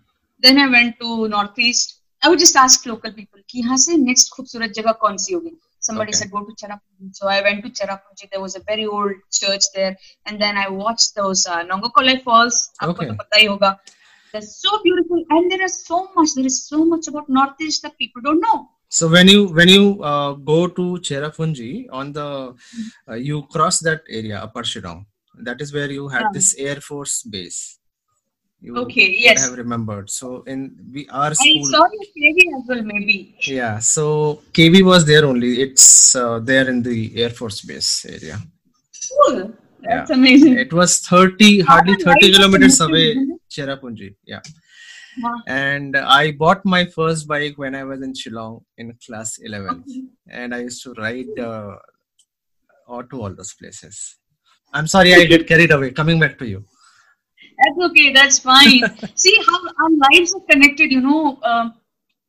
then 0.46 0.58
I 0.64 0.66
went 0.76 0.96
to 1.02 1.11
northeast 1.34 1.94
I 2.25 2.30
would 2.32 2.42
just 2.44 2.56
ask 2.64 2.88
local 2.92 3.12
people 3.18 3.42
कि 3.50 3.58
यहाँ 3.61 3.76
से 3.84 3.96
next 4.08 4.32
खूबसूरत 4.37 4.72
जगह 4.80 4.92
कौन 5.04 5.16
सी 5.26 5.34
होगी 5.34 5.56
Somebody 5.88 6.12
okay. 6.12 6.20
said 6.20 6.32
go 6.32 6.39
to 6.48 6.53
Cherrapunji, 6.62 7.10
so 7.20 7.27
I 7.36 7.41
went 7.48 7.60
to 7.65 7.70
Cherrapunji. 7.77 8.29
There 8.32 8.41
was 8.48 8.56
a 8.60 8.63
very 8.72 8.86
old 8.86 9.13
church 9.39 9.65
there, 9.75 9.94
and 10.25 10.41
then 10.44 10.58
I 10.63 10.67
watched 10.70 11.12
those 11.20 11.46
uh, 11.48 11.63
Nohkalikai 11.72 12.24
Falls. 12.24 12.58
Okay. 12.84 13.10
They're 14.32 14.41
so 14.41 14.72
beautiful, 14.84 15.24
and 15.29 15.51
there 15.51 15.63
is 15.63 15.86
so 15.86 16.00
much. 16.15 16.34
There 16.36 16.46
is 16.46 16.58
so 16.72 16.79
much 16.94 17.08
about 17.08 17.29
Northeast 17.29 17.84
that 17.84 17.98
people 17.98 18.22
don't 18.22 18.41
know. 18.41 18.58
So 18.89 19.08
when 19.13 19.27
you 19.27 19.48
when 19.60 19.70
you 19.70 20.01
uh, 20.03 20.34
go 20.34 20.67
to 20.67 20.86
Cherrapunji 21.08 21.88
on 21.91 22.12
the 22.13 22.27
mm-hmm. 22.27 23.12
uh, 23.12 23.15
you 23.15 23.44
cross 23.56 23.79
that 23.88 24.01
area 24.10 24.39
Upper 24.39 24.63
Shillong, 24.63 25.06
that 25.50 25.62
is 25.62 25.74
where 25.74 25.91
you 25.91 26.08
had 26.08 26.22
yeah. 26.22 26.34
this 26.34 26.56
Air 26.58 26.77
Force 26.89 27.24
base. 27.24 27.76
You 28.59 28.75
Okay, 28.77 29.07
would 29.09 29.19
yes. 29.19 29.47
have 29.47 29.57
remembered. 29.57 30.09
So 30.09 30.43
in 30.47 30.75
we 30.91 31.07
our 31.09 31.31
I 31.31 31.33
saw 31.33 31.83
your 31.95 32.07
KV 32.17 32.39
as 32.57 32.63
well, 32.67 32.81
maybe. 32.83 33.35
Yeah, 33.41 33.77
so 33.79 34.41
KV 34.51 34.83
was 34.83 35.05
there 35.05 35.25
only. 35.25 35.61
It's 35.61 36.15
uh, 36.15 36.39
there 36.39 36.67
in 36.67 36.81
the 36.81 37.21
Air 37.21 37.29
Force 37.29 37.61
Base 37.61 38.05
area. 38.05 38.39
Cool. 39.11 39.53
That's 39.81 40.09
amazing. 40.09 40.57
It 40.57 40.73
was 40.73 40.99
30, 40.99 41.61
hardly 41.61 41.95
30 41.95 42.07
life 42.09 42.35
kilometers 42.35 42.81
away, 42.81 43.11
isn't? 43.11 43.41
Cherrapunji. 43.49 44.15
Yeah. 44.25 44.41
Wow. 45.21 45.35
And 45.47 45.95
I 45.95 46.31
bought 46.31 46.65
my 46.65 46.85
first 46.85 47.27
bike 47.27 47.57
when 47.57 47.73
I 47.75 47.83
was 47.83 48.01
in 48.01 48.13
Shillong 48.13 48.63
in 48.77 48.97
class 49.05 49.37
11. 49.37 49.69
Okay. 49.69 50.03
And 50.29 50.53
I 50.53 50.59
used 50.61 50.83
to 50.83 50.93
ride 50.93 51.39
uh, 51.39 51.75
all 52.87 53.03
to 53.03 53.21
all 53.21 53.33
those 53.33 53.53
places. 53.53 54.17
I'm 54.73 54.87
sorry, 54.87 55.13
I 55.15 55.25
get 55.25 55.47
carried 55.47 55.71
away. 55.71 55.91
Coming 55.91 56.19
back 56.19 56.37
to 56.39 56.47
you. 56.47 56.65
That's 57.57 57.89
okay. 57.89 58.13
That's 58.13 58.39
fine. 58.39 58.83
See 59.15 59.35
how 59.47 59.59
our 59.67 59.91
lives 60.11 60.33
are 60.35 60.45
connected. 60.49 60.91
You 60.91 61.01
know, 61.01 61.39
um, 61.43 61.73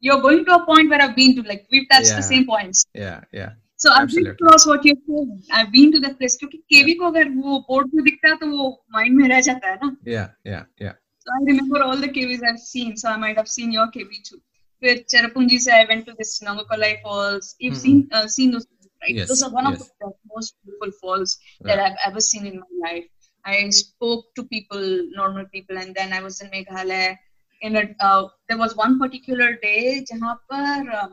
you're 0.00 0.20
going 0.20 0.44
to 0.44 0.54
a 0.54 0.64
point 0.64 0.90
where 0.90 1.02
I've 1.02 1.16
been 1.16 1.34
to. 1.36 1.42
Like 1.42 1.66
we've 1.70 1.88
touched 1.90 2.10
yeah. 2.10 2.16
the 2.16 2.22
same 2.22 2.46
points. 2.46 2.84
Yeah, 2.94 3.20
yeah. 3.32 3.52
So 3.76 3.92
I've 3.92 4.08
been 4.08 4.26
across 4.26 4.66
what 4.66 4.84
you're 4.84 4.96
saying. 5.06 5.42
I've 5.52 5.70
been 5.70 5.92
to 5.92 6.00
that 6.00 6.18
place. 6.18 6.36
Because 6.36 6.60
केवी 6.72 6.94
को 6.98 7.06
अगर 7.06 7.28
वो 7.28 7.58
board 7.68 7.94
में 7.94 8.04
दिखता 8.04 8.28
है 8.28 8.36
तो 8.36 8.46
वो 8.56 8.84
mind 8.94 9.16
में 9.20 9.28
रह 9.28 9.96
Yeah, 10.04 10.28
yeah, 10.44 10.64
yeah. 10.80 10.94
So 11.20 11.30
I 11.36 11.44
remember 11.44 11.82
all 11.82 11.96
the 11.96 12.08
KVs 12.08 12.40
I've 12.48 12.58
seen. 12.58 12.96
So 12.96 13.08
I 13.08 13.16
might 13.16 13.36
have 13.36 13.48
seen 13.48 13.72
your 13.72 13.86
KV 13.86 14.22
too. 14.28 14.40
फिर 14.82 15.04
Cherrapunji 15.10 15.58
I 15.72 15.84
went 15.86 16.06
to 16.06 16.14
this 16.18 16.40
Nohkalikai 16.40 17.02
Falls. 17.02 17.54
You've 17.58 17.74
mm-hmm. 17.74 17.80
seen 17.80 18.08
uh, 18.12 18.26
seen 18.28 18.52
those 18.52 18.66
right? 19.02 19.14
Yes, 19.14 19.28
those 19.28 19.42
are 19.42 19.50
one 19.50 19.70
yes. 19.70 19.80
of 19.80 19.90
the 20.00 20.12
most 20.34 20.56
beautiful 20.64 20.92
falls 21.00 21.38
right. 21.62 21.76
that 21.76 21.84
I've 21.84 21.98
ever 22.06 22.20
seen 22.20 22.46
in 22.46 22.60
my 22.60 22.90
life. 22.90 23.04
I 23.45 23.69
spoke 23.69 24.35
to 24.35 24.43
people, 24.43 25.07
normal 25.15 25.45
people, 25.45 25.77
and 25.77 25.95
then 25.95 26.13
I 26.13 26.21
was 26.21 26.41
in 26.41 26.49
Meghalaya. 26.49 27.17
In 27.61 27.75
a, 27.75 27.95
uh, 27.99 28.27
there 28.47 28.57
was 28.57 28.75
one 28.75 28.99
particular 28.99 29.53
day 29.53 30.05
जहाँ 30.11 30.35
पर 30.51 31.01
uh, 31.03 31.07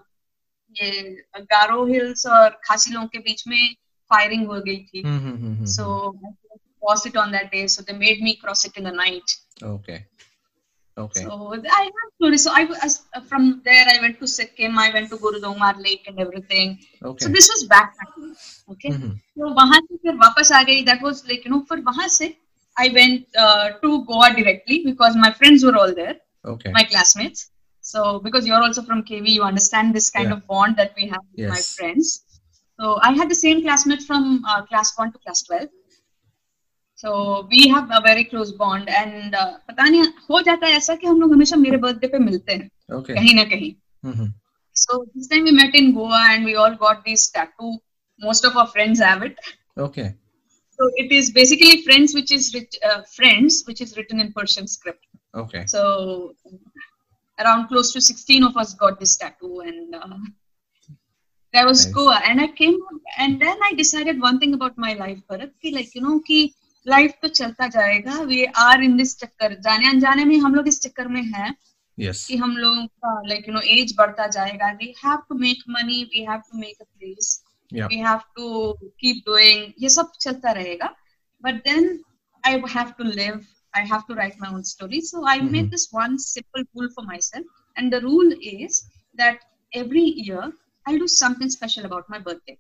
ये 0.83 1.17
गारो 1.39 1.87
hills 1.87 2.27
और 2.27 2.61
खासी 2.65 2.91
लोगों 2.91 3.07
के 3.07 3.19
बीच 3.19 3.45
में 3.49 3.75
firing 4.11 4.47
हो 4.47 4.61
गई 4.61 4.79
थी. 4.79 5.03
Hmm, 5.03 5.21
hmm, 5.21 5.37
hmm, 5.37 5.55
hmm, 5.55 5.65
So 5.65 5.85
I 6.15 6.33
couldn't 6.33 6.61
cross 6.79 7.07
it 7.07 7.17
on 7.17 7.33
that 7.33 7.51
day. 7.51 7.67
So 7.67 7.83
they 7.83 7.99
made 7.99 8.23
me 8.23 8.39
Okay. 10.99 11.25
Okay. 11.25 11.25
So 11.25 11.63
I 11.79 11.83
have 11.85 12.11
stories. 12.19 12.43
So 12.45 12.53
I 12.55 12.65
was 12.65 13.03
from 13.29 13.63
there. 13.65 13.85
I 13.89 14.01
went 14.01 14.19
to 14.21 14.27
Sikkim. 14.27 14.79
I 14.79 14.91
went 14.93 15.11
to 15.11 15.17
Gurudongmar 15.17 15.83
Lake 15.83 16.05
and 16.07 16.19
everything. 16.21 16.79
Okay. 17.03 17.25
So 17.25 17.31
this 17.31 17.49
was 17.49 17.67
backpacking. 17.69 18.35
Okay. 18.75 18.91
Mhm. 18.91 19.15
So 19.39 19.53
वहाँ 19.61 19.81
से 19.87 19.97
फिर 20.03 20.17
वापस 20.25 20.53
आ 20.53 20.63
गई. 20.71 20.85
That 20.91 21.03
was 21.09 21.23
like 21.31 21.45
you 21.45 21.53
know 21.55 21.61
फिर 21.71 21.81
वहाँ 21.91 22.09
से 22.19 22.35
I 22.79 22.89
went 22.97 23.27
uh, 23.45 23.71
to 23.83 24.05
Goa 24.11 24.29
directly 24.35 24.83
because 24.85 25.17
my 25.17 25.33
friends 25.39 25.65
were 25.65 25.77
all 25.77 25.95
there, 25.95 26.17
Okay. 26.53 26.71
my 26.73 26.85
classmates. 26.85 27.51
So 27.81 28.21
because 28.21 28.47
you're 28.47 28.63
also 28.63 28.83
from 28.83 29.03
KV, 29.03 29.29
you 29.39 29.43
understand 29.43 29.95
this 29.95 30.11
kind 30.11 30.29
Yeah. 30.29 30.37
of 30.37 30.47
bond 30.47 30.77
that 30.77 30.95
we 31.01 31.09
have 31.09 31.25
with 31.33 31.49
my 31.49 31.57
Yes. 31.63 31.75
friends. 31.79 32.13
So 32.81 32.99
I 33.09 33.13
had 33.13 33.31
the 33.31 33.39
same 33.41 33.63
classmates 33.63 34.07
from 34.11 34.45
uh, 34.45 34.63
class 34.67 34.93
one 34.99 35.13
to 35.13 35.19
class 35.27 35.43
twelve. 35.49 35.69
So 36.96 37.48
we 37.52 37.68
have 37.70 37.90
a 37.92 38.02
very 38.02 38.24
close 38.24 38.52
bond 38.52 38.90
and 38.90 39.36
uh, 39.36 39.52
पता 39.70 39.88
नहीं 39.90 40.04
हो 40.30 40.42
जाता 40.48 40.68
है 40.68 40.74
ऐसा 40.78 40.96
कि 40.96 41.08
हम 41.08 41.20
लोग 41.22 41.34
हमेशा 41.34 41.56
मेरे 41.64 41.78
बर्थडे 41.86 42.08
पे 42.14 42.20
मिलते 42.26 42.54
हैं 42.54 42.70
Okay. 43.00 43.14
कहीं 43.16 43.34
ना 43.36 43.44
कहीं 43.54 43.74
Mhm. 44.12 44.34
So 44.84 44.98
this 45.16 45.28
time 45.32 45.44
we 45.50 45.52
met 45.58 45.76
in 45.80 45.94
Goa 45.98 46.22
and 46.30 46.46
we 46.50 46.56
all 46.62 46.76
got 46.84 47.04
these 47.10 47.26
tattoo. 47.36 47.74
Most 48.20 48.46
of 48.50 48.58
our 48.62 48.68
friends 48.76 49.02
have 49.08 49.24
it. 49.28 49.38
Okay. 49.86 50.08
So 50.78 50.88
it 51.04 51.12
is 51.18 51.32
basically 51.38 51.82
friends, 51.84 52.14
which 52.20 52.32
is 52.38 52.50
writ- 52.56 52.80
uh, 52.90 53.02
friends, 53.18 53.60
which 53.68 53.82
is 53.86 53.96
written 53.98 54.20
in 54.26 54.32
Persian 54.40 54.68
script. 54.68 55.06
Okay. 55.44 55.66
So 55.76 55.84
around 57.40 57.68
close 57.70 57.92
to 57.94 58.02
16 58.02 58.44
of 58.50 58.58
us 58.64 58.74
got 58.84 59.00
this 59.00 59.16
tattoo 59.22 59.62
and 59.62 59.96
uh, 59.96 60.18
that 61.54 61.66
was 61.66 61.86
Nice. 61.86 61.94
Goa. 61.96 62.20
And 62.26 62.42
I 62.42 62.48
came 62.62 62.78
and 63.18 63.42
then 63.42 63.58
I 63.70 63.74
decided 63.74 64.22
one 64.30 64.40
thing 64.40 64.54
about 64.54 64.78
my 64.78 64.94
life, 64.94 65.20
Bharat, 65.32 65.52
कि 65.64 65.74
like 65.80 65.96
you 65.96 66.02
know 66.02 66.20
कि 66.30 66.40
life 66.86 67.14
तो 67.22 67.28
चलता 67.30 67.68
जाएगा। 67.68 68.20
We 68.24 68.44
are 68.64 68.84
in 68.84 68.98
this 68.98 69.18
चक्कर। 69.20 69.54
जाने 69.62 69.90
अनजाने 69.90 70.26
में 70.26 70.38
हम 70.40 70.56
लोग 70.56 70.68
इस 70.68 70.80
चक्कर 70.82 71.08
में 71.08 71.22
है 71.24 71.50
yes. 71.98 72.26
कि 72.28 72.38
हम 72.38 72.56
लोग 72.58 72.86
का 72.86 73.22
लाइक 73.28 73.48
यू 73.48 73.54
नो 73.54 73.62
एज 73.78 73.96
बढ़ता 73.98 74.28
जाएगा। 74.36 74.72
We 74.82 74.94
have 74.98 75.18
to 75.30 75.36
make 75.40 75.64
money 75.70 76.04
we 76.14 76.26
have 76.26 76.40
to 76.52 76.60
make 76.60 76.82
a 76.82 76.86
place 76.86 77.42
we 77.72 77.98
have 77.98 78.20
to 78.36 78.74
keep 79.00 79.24
doing 79.28 79.72
ये 79.84 79.90
सब 79.90 80.12
चलता 80.20 80.52
रहेगा। 80.60 80.94
But 81.44 81.64
then 81.64 82.00
I 82.44 82.62
have 82.76 82.92
to 82.98 83.04
live 83.04 83.40
I 83.74 83.86
have 83.86 84.04
to 84.08 84.14
write 84.14 84.42
my 84.42 84.54
own 84.56 84.62
story 84.74 85.02
so 85.02 85.26
I 85.30 85.40
made 85.56 85.70
this 85.72 85.90
one 85.96 86.18
simple 86.26 86.62
rule 86.62 86.88
for 86.96 87.06
myself 87.22 87.80
and 87.80 87.94
the 87.94 88.00
rule 88.04 88.38
is 88.44 88.82
that 89.18 89.40
every 89.72 90.06
year 90.26 90.52
I 90.86 90.98
do 90.98 91.08
something 91.16 91.50
special 91.50 91.84
about 91.84 92.12
my 92.12 92.20
birthday 92.20 92.58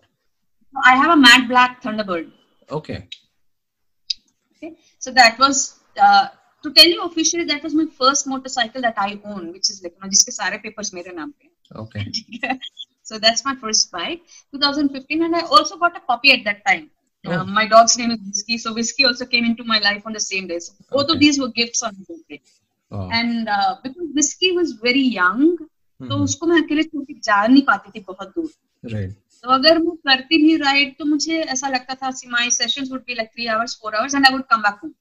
I 0.84 0.96
have 0.96 1.10
a 1.10 1.16
matte 1.16 1.48
black 1.48 1.82
Thunderbird. 1.82 2.32
Okay. 2.70 3.08
Okay, 4.52 4.76
so 4.98 5.10
that 5.12 5.38
was 5.38 5.80
uh, 5.97 6.27
to 6.63 6.71
tell 6.71 6.87
you 6.87 7.01
officially 7.03 7.43
that 7.45 7.63
was 7.63 7.73
my 7.73 7.85
first 8.01 8.27
motorcycle 8.27 8.81
that 8.81 8.95
I 8.97 9.19
own, 9.25 9.51
which 9.51 9.69
is 9.69 9.81
like 9.83 9.93
you 9.95 10.01
know, 10.03 10.09
जिसके 10.09 10.31
सारे 10.31 10.61
papers 10.63 10.93
मेरे 10.93 11.15
नाम 11.15 11.31
पे. 11.31 11.49
Okay. 11.81 12.03
so 13.03 13.17
that's 13.19 13.43
my 13.45 13.53
first 13.61 13.91
bike 13.91 14.21
2015 14.53 15.23
and 15.23 15.35
i 15.35 15.39
also 15.55 15.77
got 15.77 15.95
a 15.97 16.01
puppy 16.11 16.31
at 16.33 16.43
that 16.45 16.59
time 16.67 16.83
uh, 17.25 17.39
Oh. 17.39 17.45
my 17.57 17.63
dog's 17.67 17.97
name 18.01 18.11
is 18.11 18.19
whiskey 18.27 18.57
so 18.57 18.73
whiskey 18.73 19.05
also 19.09 19.25
came 19.33 19.45
into 19.49 19.63
my 19.71 19.79
life 19.85 20.05
on 20.11 20.13
the 20.17 20.21
same 20.25 20.47
day 20.51 20.59
so 20.59 20.73
both 20.97 21.09
of 21.13 21.19
these 21.23 21.39
were 21.43 21.49
gifts 21.57 21.81
on 21.87 21.97
my 21.97 22.05
birthday 22.11 22.39
Wow. 22.91 23.09
and 23.19 23.49
uh, 23.49 23.75
because 23.83 24.07
whiskey 24.19 24.51
was 24.59 24.73
very 24.87 25.05
young 25.17 25.43
तो 25.57 26.13
Mhm. 26.15 26.23
उसको 26.23 26.47
मैं 26.47 26.61
अकेले 26.63 26.83
छोड़ 26.83 27.03
के 27.09 27.13
जा 27.29 27.45
नहीं 27.47 27.61
पाती 27.71 27.91
थी 27.97 28.03
बहुत 28.07 28.33
दूर 28.37 28.49
Right. 28.95 29.11
तो 29.43 29.49
अगर 29.57 29.77
मैं 29.83 29.95
करती 30.07 30.37
भी 30.45 30.55
राइड 30.63 30.95
तो 30.99 31.05
मुझे 31.05 31.39
ऐसा 31.57 31.69
लगता 31.75 31.95
था 32.03 32.09
my 32.37 32.49
sessions 32.61 32.91
would 32.91 33.03
be 33.07 33.15
like 33.15 33.29
three 33.35 33.45
hours 33.55 33.75
four 33.81 33.95
hours 33.95 34.15
and 34.15 34.25
I 34.25 34.33
would 34.33 34.43
come 34.53 34.61
back 34.67 34.79
home 34.83 34.93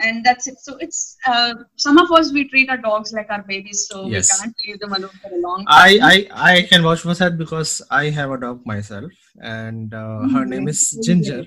and 0.00 0.24
that's 0.24 0.46
it 0.50 0.58
so 0.66 0.76
it's 0.86 1.16
uh, 1.26 1.52
some 1.76 1.98
of 2.02 2.10
us 2.18 2.32
we 2.32 2.48
treat 2.48 2.68
our 2.70 2.76
dogs 2.88 3.12
like 3.18 3.30
our 3.30 3.42
babies 3.52 3.86
so 3.90 4.06
Yes. 4.06 4.30
we 4.30 4.38
can't 4.38 4.56
leave 4.66 4.78
them 4.80 4.92
alone 4.98 5.16
for 5.22 5.30
a 5.38 5.40
long 5.46 5.64
time 5.66 5.76
I, 5.76 5.90
I 6.12 6.52
I 6.52 6.62
can 6.70 6.82
vouch 6.88 7.00
for 7.06 7.14
that 7.22 7.36
because 7.44 7.72
I 7.90 8.04
have 8.18 8.30
a 8.36 8.38
dog 8.44 8.64
myself, 8.74 9.12
and 9.56 9.92
uh, 10.02 10.20
her 10.34 10.44
Mhm. 10.44 10.48
name 10.52 10.68
is 10.72 10.80
Ginger. 11.06 11.40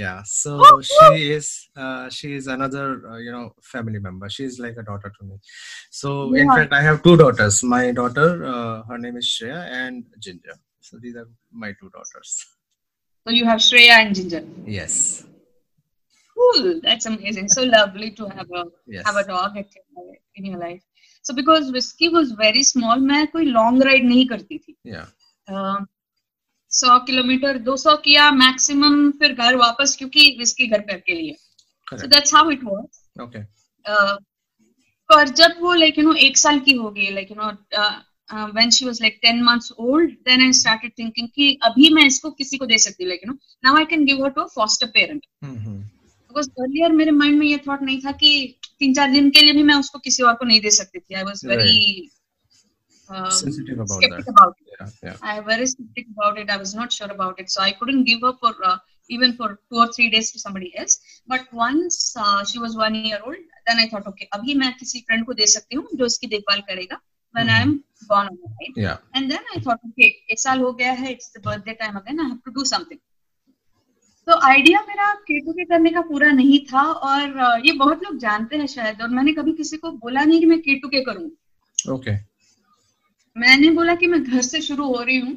Yeah, 0.00 0.22
so 0.30 0.56
Woo, 0.58 0.64
woo. 0.76 0.82
she 0.88 1.30
is 1.36 1.46
uh, 1.84 2.10
she 2.16 2.34
is 2.38 2.48
another 2.54 2.86
uh, 3.12 3.16
you 3.26 3.32
know 3.36 3.44
family 3.74 4.00
member. 4.08 4.28
She 4.28 4.44
is 4.50 4.58
like 4.64 4.76
a 4.82 4.82
daughter 4.90 5.10
to 5.18 5.24
me. 5.28 5.36
So 6.00 6.10
in 6.42 6.50
fact, 6.56 6.74
I 6.80 6.82
have 6.88 7.02
two 7.06 7.16
daughters. 7.22 7.62
My 7.76 7.84
daughter, 8.00 8.28
uh, 8.54 8.82
her 8.90 8.98
name 8.98 9.16
is 9.22 9.26
Shreya, 9.34 9.62
and 9.80 10.04
Ginger. 10.18 10.56
So 10.80 10.98
these 11.06 11.16
are 11.22 11.28
my 11.64 11.72
two 11.80 11.88
daughters. 11.96 12.34
So 13.26 13.32
you 13.38 13.46
have 13.52 13.60
Shreya 13.68 13.94
and 14.04 14.14
Ginger. 14.14 14.44
Yes, 14.80 15.24
cool. 16.36 16.80
That's 16.82 17.06
amazing. 17.06 17.48
So 17.48 17.64
lovely 17.64 18.10
to 18.12 18.28
have 18.28 18.50
a 18.52 18.64
yes. 18.86 19.04
have 19.06 19.16
a 19.16 19.24
dog 19.24 19.56
in 19.56 20.44
your 20.44 20.58
life. 20.58 20.82
So 21.24 21.34
because 21.34 21.72
whiskey 21.72 22.08
was 22.08 22.32
very 22.32 22.62
small 22.62 23.04
main 23.10 23.28
koi 23.28 23.44
long 23.58 23.80
ride 23.80 24.08
nahi 24.14 24.24
karti 24.32 24.62
thi 24.64 24.76
yeah. 24.84 25.06
Uh, 25.48 25.78
सौ 26.72 26.98
kilometre 27.06 27.58
दो 27.66 27.76
सौ 27.76 27.96
किया 28.04 28.30
maximum 28.30 29.10
फिर 29.18 29.32
घर 29.34 29.56
वापस 29.56 29.94
क्योंकि 29.98 30.34
whisky 30.38 30.66
घर 30.66 30.80
पर 30.88 30.98
के 31.06 31.14
लिए 31.14 31.36
so 32.00 32.06
that's 32.06 32.34
how 32.34 32.50
it 32.50 32.64
was 32.64 33.22
okay 33.22 33.42
पर 35.10 35.28
जब 35.40 35.60
वो 35.60 35.74
लाइक 35.74 35.98
यू 35.98 36.04
नो 36.04 36.14
एक 36.28 36.38
साल 36.38 36.58
की 36.60 36.72
हो 36.76 36.90
गई 36.90 37.10
like 37.14 37.30
you 37.30 37.36
know 37.40 37.50
when 38.54 38.70
she 38.76 38.84
was 38.86 39.00
like 39.02 39.18
ten 39.22 39.42
months 39.44 39.72
old 39.78 40.10
then 40.28 40.42
I 40.46 40.52
started 40.60 40.92
thinking 40.98 41.28
कि 41.34 41.58
अभी 41.70 41.90
मैं 41.94 42.06
इसको 42.06 42.30
किसी 42.40 42.58
को 42.58 42.66
दे 42.66 42.78
सकती 42.86 43.04
हूँ 43.04 43.08
like 43.08 43.26
you 43.26 43.32
know 43.32 43.38
now 43.64 43.76
I 43.78 43.84
can 43.92 44.04
give 44.04 44.24
her 44.24 44.30
to 44.38 44.46
foster 44.54 44.86
parent 44.98 45.26
earlier 46.44 46.92
मेरे 46.92 47.10
माइंड 47.10 47.38
में 47.38 47.46
ये 47.46 47.58
थॉट 47.68 47.82
नहीं 47.82 48.00
था 48.00 48.12
कि 48.12 48.58
तीन 48.78 48.94
चार 48.94 49.10
दिन 49.10 49.30
के 49.30 49.40
लिए 49.40 49.52
भी 49.52 49.62
मैं 49.62 49.74
उसको 49.74 49.98
किसी 49.98 50.22
और 50.22 50.34
को 50.34 50.44
नहीं 50.44 50.60
दे 50.60 50.70
सकती 50.70 50.98
थी। 50.98 51.14
आई 51.14 51.22
वॉज़ 51.22 51.48
वेरी 51.48 52.10
जो 65.94 66.04
उसकी 66.04 66.26
देखभाल 66.26 66.60
करेगा 66.60 67.00
एक 70.30 70.40
साल 70.40 70.60
हो 70.60 70.72
गया 70.72 70.92
है 70.92 71.12
इट्स 71.12 71.32
बर्थडे 71.44 71.72
टाइम 71.72 71.96
आई 71.96 72.16
है 72.16 72.96
तो 74.28 74.38
आइडिया 74.46 74.80
मेरा 74.88 75.12
के 75.26 75.40
के 75.40 75.64
करने 75.64 75.90
का 75.90 76.00
पूरा 76.02 76.30
नहीं 76.32 76.58
था 76.66 76.82
और 77.08 77.66
ये 77.66 77.72
बहुत 77.78 78.02
लोग 78.04 78.16
जानते 78.18 78.56
हैं 78.56 78.66
शायद 78.66 79.02
और 79.02 79.08
मैंने 79.08 79.32
कभी 79.32 79.52
किसी 79.52 79.76
को 79.76 79.90
बोला 80.04 80.24
नहीं 80.24 80.40
कि 80.40 80.46
मैं 80.46 80.58
के 80.60 80.74
के 80.74 81.02
करूँ। 81.04 81.24
Okay 81.24 81.92
okay. 81.94 82.16
मैंने 83.36 83.70
बोला 83.70 83.94
कि 83.94 84.06
मैं 84.06 84.22
घर 84.22 84.42
से 84.42 84.60
शुरू 84.60 84.86
हो 84.86 85.02
रही 85.02 85.18
हूँ 85.18 85.36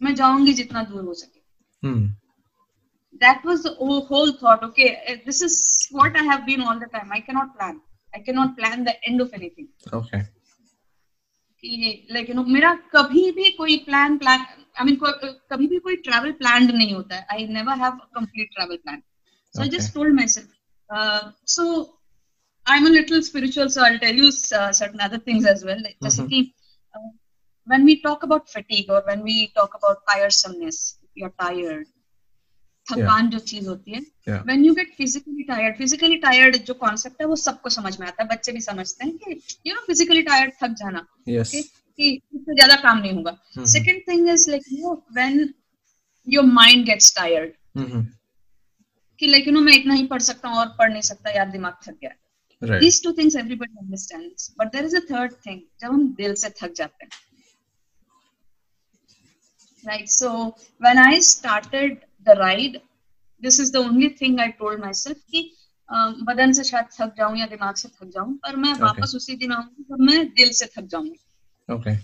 मैं 0.00 0.14
जाऊँगी 0.14 0.52
जितना 0.52 0.82
दूर 0.82 1.04
हो 1.04 1.14
सके। 1.14 1.96
That 3.22 3.46
was 3.46 3.66
whole 4.10 4.32
thought 4.42 4.64
okay 4.64 4.88
this 5.16 5.42
is 5.42 5.58
what 5.94 6.16
I 6.16 6.26
have 6.28 6.40
been 6.46 6.62
all 6.62 6.78
the 6.78 6.88
time 6.92 7.12
I 7.12 7.20
cannot 7.20 7.54
plan 7.56 7.80
I 8.14 8.22
cannot 8.22 8.56
plan 8.56 8.84
the 8.84 8.94
end 9.04 9.22
of 9.22 9.34
anything 9.34 9.96
okay 9.96 10.20
कि 11.62 12.06
लाइक 12.12 12.28
यू 12.28 12.34
नो 12.34 12.44
मेरा 12.56 12.74
कभी 12.94 13.30
भी 13.32 13.50
कोई 13.58 13.76
प्लान 13.86 14.16
प्लान 14.18 14.40
आई 14.40 14.84
मीन 14.86 14.96
कभी 15.50 15.66
भी 15.66 15.78
कोई 15.86 15.96
travel 16.08 16.32
plan 16.42 16.70
नहीं 16.76 16.92
होता 16.94 17.16
है। 17.16 17.26
I 17.32 17.46
never 17.54 17.78
have 17.84 17.92
complete 18.14 18.50
travel 18.54 18.76
plan 18.76 19.02
so 19.54 19.62
I 19.62 19.68
just 19.68 19.94
told 19.94 20.14
myself 20.36 21.34
so 21.56 21.66
I 22.66 22.78
am 22.78 22.86
a 22.86 22.90
little 22.90 23.22
spiritual 23.30 23.68
so 23.76 23.82
I 23.84 23.98
tell 23.98 24.18
you 24.18 24.30
certain 24.30 24.98
other 25.08 25.18
things 25.26 25.46
as 25.46 25.64
well 25.64 25.82
जैसे 26.02 26.22
Mhm. 26.22 26.30
कि 26.30 26.52
when 27.66 27.82
we 27.86 27.94
talk 28.02 28.22
about 28.26 28.46
fatigue 28.50 28.90
or 28.96 28.98
when 29.06 29.22
we 29.24 29.32
talk 29.56 29.74
about 29.78 29.98
tiresomeness 30.10 30.76
you're 31.20 31.32
tired 31.40 31.86
थकान 32.90 33.22
yeah. 33.22 33.32
जो 33.32 33.38
चीज़ 33.50 33.68
होती 33.68 33.92
है 33.92 34.42
when 34.50 34.64
you 34.66 34.74
get 34.78 34.92
physically 35.00 35.44
tired 35.50 35.76
physically 35.80 36.18
tired 36.26 36.56
जो 36.66 36.74
concept 36.84 37.20
है 37.22 37.26
वो 37.28 37.36
सबको 37.46 37.70
समझ 37.78 37.98
में 38.00 38.06
आता 38.06 38.22
है 38.22 38.28
बच्चे 38.28 38.52
भी 38.52 38.60
समझते 38.60 39.06
हैं 39.06 39.16
कि 39.24 39.40
यू 39.66 39.74
नो 39.74 39.80
फिजिकली 39.86 40.22
टायर्ड 40.30 40.52
थक 40.62 40.74
जाना 40.82 41.06
Yes. 41.28 41.48
okay 41.54 41.62
कि 41.98 42.10
इससे 42.34 42.54
ज़्यादा 42.54 42.76
काम 42.82 42.98
नहीं 42.98 43.12
होगा 43.14 43.36
Mhm. 43.58 43.66
Second 43.72 44.02
thing 44.08 44.28
is 44.34 44.50
like 44.50 44.62
you 44.72 44.78
know 44.82 44.94
when 45.14 45.52
your 46.26 46.44
mind 46.60 46.84
gets 46.86 47.14
tired 47.16 47.52
Mm-hmm. 47.78 48.04
कि 49.20 49.26
लाइक 49.26 49.46
यू 49.46 49.52
नो 49.52 49.60
मैं 49.60 49.72
इतना 49.80 49.94
ही 49.94 50.06
पढ़ 50.06 50.22
सकता 50.22 50.48
हूँ 50.48 50.58
और 50.58 50.66
पढ़ 50.78 50.90
नहीं 50.92 51.02
सकता 51.08 51.30
यार 51.36 51.50
दिमाग 51.50 51.76
थक 51.86 51.98
गया 52.02 52.14
Right. 52.62 52.80
these 52.82 52.96
two 53.02 53.10
things 53.16 53.34
everybody 53.40 53.76
understands 53.82 54.44
but 54.60 54.70
there 54.74 54.86
is 54.86 54.94
a 54.98 55.02
third 55.10 55.34
thing 55.42 55.58
जब 55.80 55.92
हम 55.92 56.06
दिल 56.20 56.34
से 56.40 56.48
थक 56.62 56.72
जाते 56.76 57.04
हैं 57.04 57.10
right 59.84 60.08
so 60.14 60.30
when 60.80 60.98
i 60.98 61.18
started 61.26 61.98
the 62.30 62.34
ride 62.40 62.80
this 63.42 63.58
is 63.64 63.72
the 63.76 63.82
only 63.88 64.08
thing 64.20 64.38
i 64.46 64.50
told 64.62 64.80
myself 64.86 65.18
कि 65.32 65.42
अ, 65.88 65.96
बदन 66.30 66.52
से 66.60 66.64
शायद 66.70 66.86
थक 67.00 67.14
जाऊँ 67.18 67.36
या 67.38 67.46
दिमाग 67.56 67.74
से 67.82 67.88
थक 67.88 68.10
जाऊँ 68.14 68.34
पर 68.46 68.56
मैं 68.66 68.72
Okay. 68.74 68.82
वापस 68.82 69.12
उसी 69.16 69.36
दिन 69.44 69.52
आऊँगी 69.52 69.84
जब 69.90 70.00
मैं 70.10 70.26
दिल 70.40 70.50
से 70.60 70.66
थक 70.76 70.86
जाऊँगी 70.96 71.18
Okay. 71.68 71.96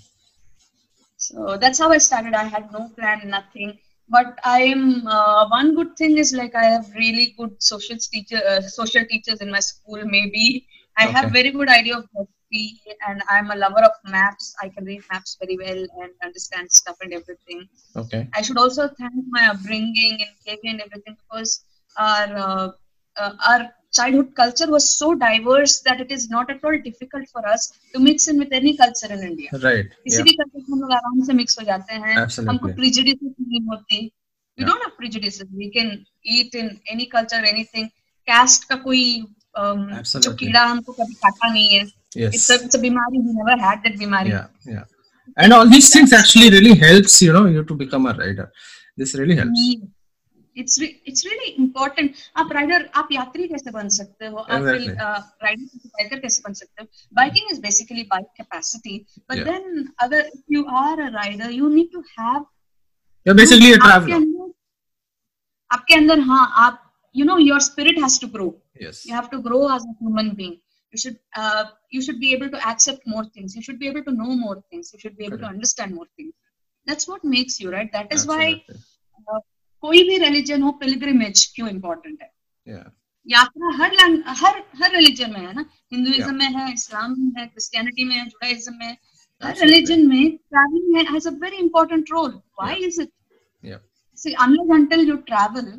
So 1.16 1.56
that's 1.56 1.78
how 1.78 1.90
I 1.90 1.98
started. 1.98 2.34
I 2.34 2.44
had 2.44 2.70
no 2.72 2.88
plan, 2.96 3.28
nothing. 3.28 3.78
But 4.10 4.38
I 4.44 4.60
am 4.62 5.06
uh, 5.06 5.48
one 5.48 5.74
good 5.74 5.96
thing 5.96 6.18
is 6.18 6.32
like 6.34 6.54
I 6.54 6.64
have 6.64 6.90
really 6.94 7.34
good 7.38 7.52
social 7.62 7.96
teacher, 7.98 8.40
uh, 8.46 8.60
social 8.60 9.04
teachers 9.12 9.40
in 9.40 9.50
my 9.50 9.60
school. 9.60 10.02
Maybe 10.04 10.66
I 10.96 11.04
okay. 11.06 11.12
have 11.12 11.30
very 11.32 11.50
good 11.50 11.70
idea 11.70 11.96
of 11.98 12.28
geography, 12.53 12.81
and 13.07 13.21
I'm 13.29 13.51
a 13.51 13.55
lover 13.55 13.81
of 13.81 13.91
maps. 14.05 14.55
I 14.61 14.69
can 14.69 14.85
read 14.85 15.01
maps 15.11 15.37
very 15.39 15.57
well 15.57 15.85
and 16.01 16.11
understand 16.23 16.71
stuff 16.71 16.97
and 17.01 17.13
everything. 17.13 17.67
Okay. 17.95 18.27
I 18.33 18.41
should 18.41 18.57
also 18.57 18.87
thank 18.87 19.13
my 19.29 19.47
upbringing 19.47 20.19
in 20.19 20.27
KV 20.47 20.59
and 20.65 20.81
everything 20.81 21.17
because 21.27 21.63
our 21.97 22.35
uh, 22.35 22.71
uh, 23.17 23.33
our 23.49 23.69
childhood 23.91 24.35
culture 24.35 24.69
was 24.69 24.95
so 24.97 25.15
diverse 25.15 25.79
that 25.81 25.99
it 25.99 26.11
is 26.11 26.29
not 26.29 26.49
at 26.51 26.63
all 26.63 26.77
difficult 26.79 27.27
for 27.29 27.45
us 27.47 27.73
to 27.93 27.99
mix 27.99 28.27
in 28.27 28.37
with 28.37 28.53
any 28.53 28.77
culture 28.77 29.11
in 29.11 29.19
India. 29.23 29.49
Right. 29.63 29.89
किसी 30.05 30.17
Yeah. 30.17 30.23
भी 30.25 30.33
culture 30.41 30.59
में 30.59 30.65
हम 30.71 30.79
लोग 30.81 30.91
आराम 30.93 31.23
से 31.25 31.33
mix 31.33 31.59
हो 31.59 31.65
जाते 31.65 31.93
हैं 31.93 32.15
Absolutely. 32.17 32.49
हमको 32.49 32.67
प्रिजुडिसेस 32.75 33.33
नहीं 33.47 33.61
होती 33.69 33.99
we 34.05 34.63
Yeah. 34.63 34.67
Don't 34.69 34.81
have 34.85 34.93
prejudices 34.97 35.47
we 35.53 35.69
can 35.77 35.91
eat 36.37 36.55
in 36.55 36.69
any 36.93 37.05
culture 37.15 37.45
anything 37.53 37.87
cast 38.27 38.63
का 38.69 38.75
कोई 38.85 39.03
um, 39.59 39.79
जो 39.89 39.99
Absolutely. 40.01 40.37
कीड़ा 40.39 40.63
हमको 40.65 40.93
कभी 40.99 41.13
काटा 41.25 41.51
नहीं 41.53 41.69
है 41.77 41.83
Yes. 42.21 42.33
इट्स 42.35 42.49
इट्स 42.51 42.75
अ 42.75 42.79
बीमारी 42.81 43.19
वी 43.27 43.33
नेवर 43.33 43.63
हैड 43.65 43.79
दैट 43.87 43.97
बीमारी 43.99 44.29
Yeah. 44.31 44.47
Yeah. 44.75 44.85
And 45.37 45.55
all 45.55 45.69
these 45.71 45.87
things 45.95 46.13
actually 46.17 46.49
really 46.57 46.75
helps 46.83 47.15
you 47.25 47.33
know 47.37 47.45
you 47.55 47.63
to 47.71 47.75
become 47.81 48.07
a 48.11 48.13
rider. 48.25 48.45
This 49.01 49.15
really 49.21 49.39
helps. 49.41 49.63
It's 50.55 50.79
it's 50.81 51.23
really 51.25 51.49
important 51.63 52.15
आप 52.41 52.49
rider 52.53 52.87
आप 53.01 53.07
यात्री 53.11 53.47
कैसे 53.47 53.71
बन 53.71 53.89
सकते 53.97 54.25
हो 54.25 54.37
आप 54.37 54.49
Exactly. 54.61 54.95
राइडर 55.43 55.65
बाइकर 55.97 56.19
कैसे 56.19 56.41
बन 56.47 56.53
सकते 56.61 56.83
हो 56.83 56.87
biking 57.19 57.51
is 57.51 57.59
basically 57.65 58.03
bike 58.13 58.25
capacity 58.37 58.97
but 59.29 59.35
Yeah. 59.37 59.45
Then 59.49 59.85
अगर 60.05 60.29
you 60.51 60.63
are 60.81 61.01
a 61.01 61.07
rider 61.15 61.51
you 61.59 61.69
need 61.75 61.91
to 61.93 62.03
have 62.19 62.45
You're 63.25 63.37
basically 63.41 63.69
a 63.75 63.77
आपके 63.77 64.11
traveler. 64.11 64.15
अंदर 64.15 64.51
आपके 65.71 65.93
अंदर 65.95 66.19
हाँ 66.31 66.43
आप 66.65 66.81
you 67.15 67.25
know 67.25 67.37
your 67.37 67.59
spirit 67.69 67.99
has 68.03 68.19
to 68.21 68.27
grow 68.35 68.49
Yes. 68.83 68.99
you 69.07 69.15
have 69.19 69.29
to 69.31 69.37
grow 69.45 69.61
as 69.77 69.85
a 69.87 69.93
human 70.03 70.27
being 70.41 70.57
you 70.93 70.99
should 71.01 71.17
uh, 71.41 71.63
you 71.95 72.01
should 72.05 72.19
be 72.21 72.29
able 72.35 72.49
to 72.53 72.59
accept 72.69 73.07
more 73.13 73.23
things 73.33 73.55
you 73.57 73.63
should 73.67 73.79
be 73.81 73.89
able 73.91 74.03
to 74.05 74.13
know 74.19 74.35
more 74.43 74.55
things 74.69 74.93
you 74.93 74.99
should 75.01 75.17
be 75.17 75.25
able 75.25 75.37
to 75.37 75.43
Correct. 75.43 75.55
understand 75.55 75.95
more 75.97 76.07
things 76.19 76.33
that's 76.87 77.09
what 77.11 77.27
makes 77.33 77.59
you 77.63 77.73
right 77.75 77.91
that 77.97 78.15
is 78.17 78.25
why 78.31 78.45
Absolutely. 78.45 78.79
uh, 79.27 79.41
कोई 79.83 80.03
भी 80.07 80.17
religion 80.23 80.61
हो 80.67 80.71
pilgrimage 80.79 81.45
क्यों 81.55 81.67
important 81.69 82.21
है 82.21 82.29
Yeah. 82.67 82.87
यात्रा 83.27 83.69
हर 83.81 83.91
Lang- 83.99 84.23
हर 84.39 84.57
हर 84.81 84.91
religion 84.95 85.31
में 85.33 85.39
है 85.39 85.53
ना 85.59 85.65
Hinduism 85.93 86.25
Yeah. 86.25 86.37
में 86.39 86.59
है 86.59 86.73
इस्लाम 86.73 87.13
में 87.19 87.31
है 87.41 87.45
क्रिश्चियनिटी 87.53 88.03
में 88.09 88.15
है 88.15 88.25
जुडाइज्म 88.33 88.73
में 88.79 88.85
है 88.85 88.91
हर 88.93 89.51
Absolutely. 89.51 89.69
रिलीजन 89.73 90.07
में 90.07 90.37
travelling 90.37 91.07
has 91.13 91.27
a 91.27 91.31
very 91.45 91.57
important 91.67 92.11
role 92.11 92.31
why 92.31 92.75
Yeah. 92.75 92.87
Is 92.87 92.99
it 93.01 93.11
Yeah. 93.63 93.79
see 94.23 94.33
unless 94.47 94.73
until 94.79 95.05
you 95.11 95.17
travel 95.31 95.69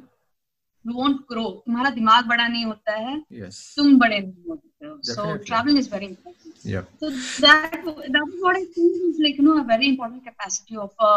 you 0.88 0.94
won't 1.00 1.20
grow 1.32 1.48
तुम्हारा 1.66 1.90
दिमाग 1.96 2.24
बड़ा 2.28 2.46
नहीं 2.48 2.64
होता 2.64 2.94
है 3.08 3.16
Yes. 3.42 3.56
तुम 3.78 3.98
बड़े 3.98 4.18
नहीं 4.20 4.48
होते 4.50 4.86
हो 4.86 4.94
so 5.02 5.14
Definitely. 5.14 5.46
traveling 5.50 5.76
is 5.82 5.88
very 5.96 6.06
important 6.12 6.70
Yep. 6.74 6.88
so 7.02 7.10
that 7.44 7.84
that 8.14 8.24
is 8.28 8.40
what 8.46 8.56
I 8.62 8.64
think 8.76 9.04
is 9.10 9.20
like 9.26 9.36
you 9.40 9.44
know 9.48 9.58
a 9.60 9.66
very 9.74 9.88
important 9.94 10.24
capacity 10.30 10.76
of 10.86 10.90
a 11.10 11.12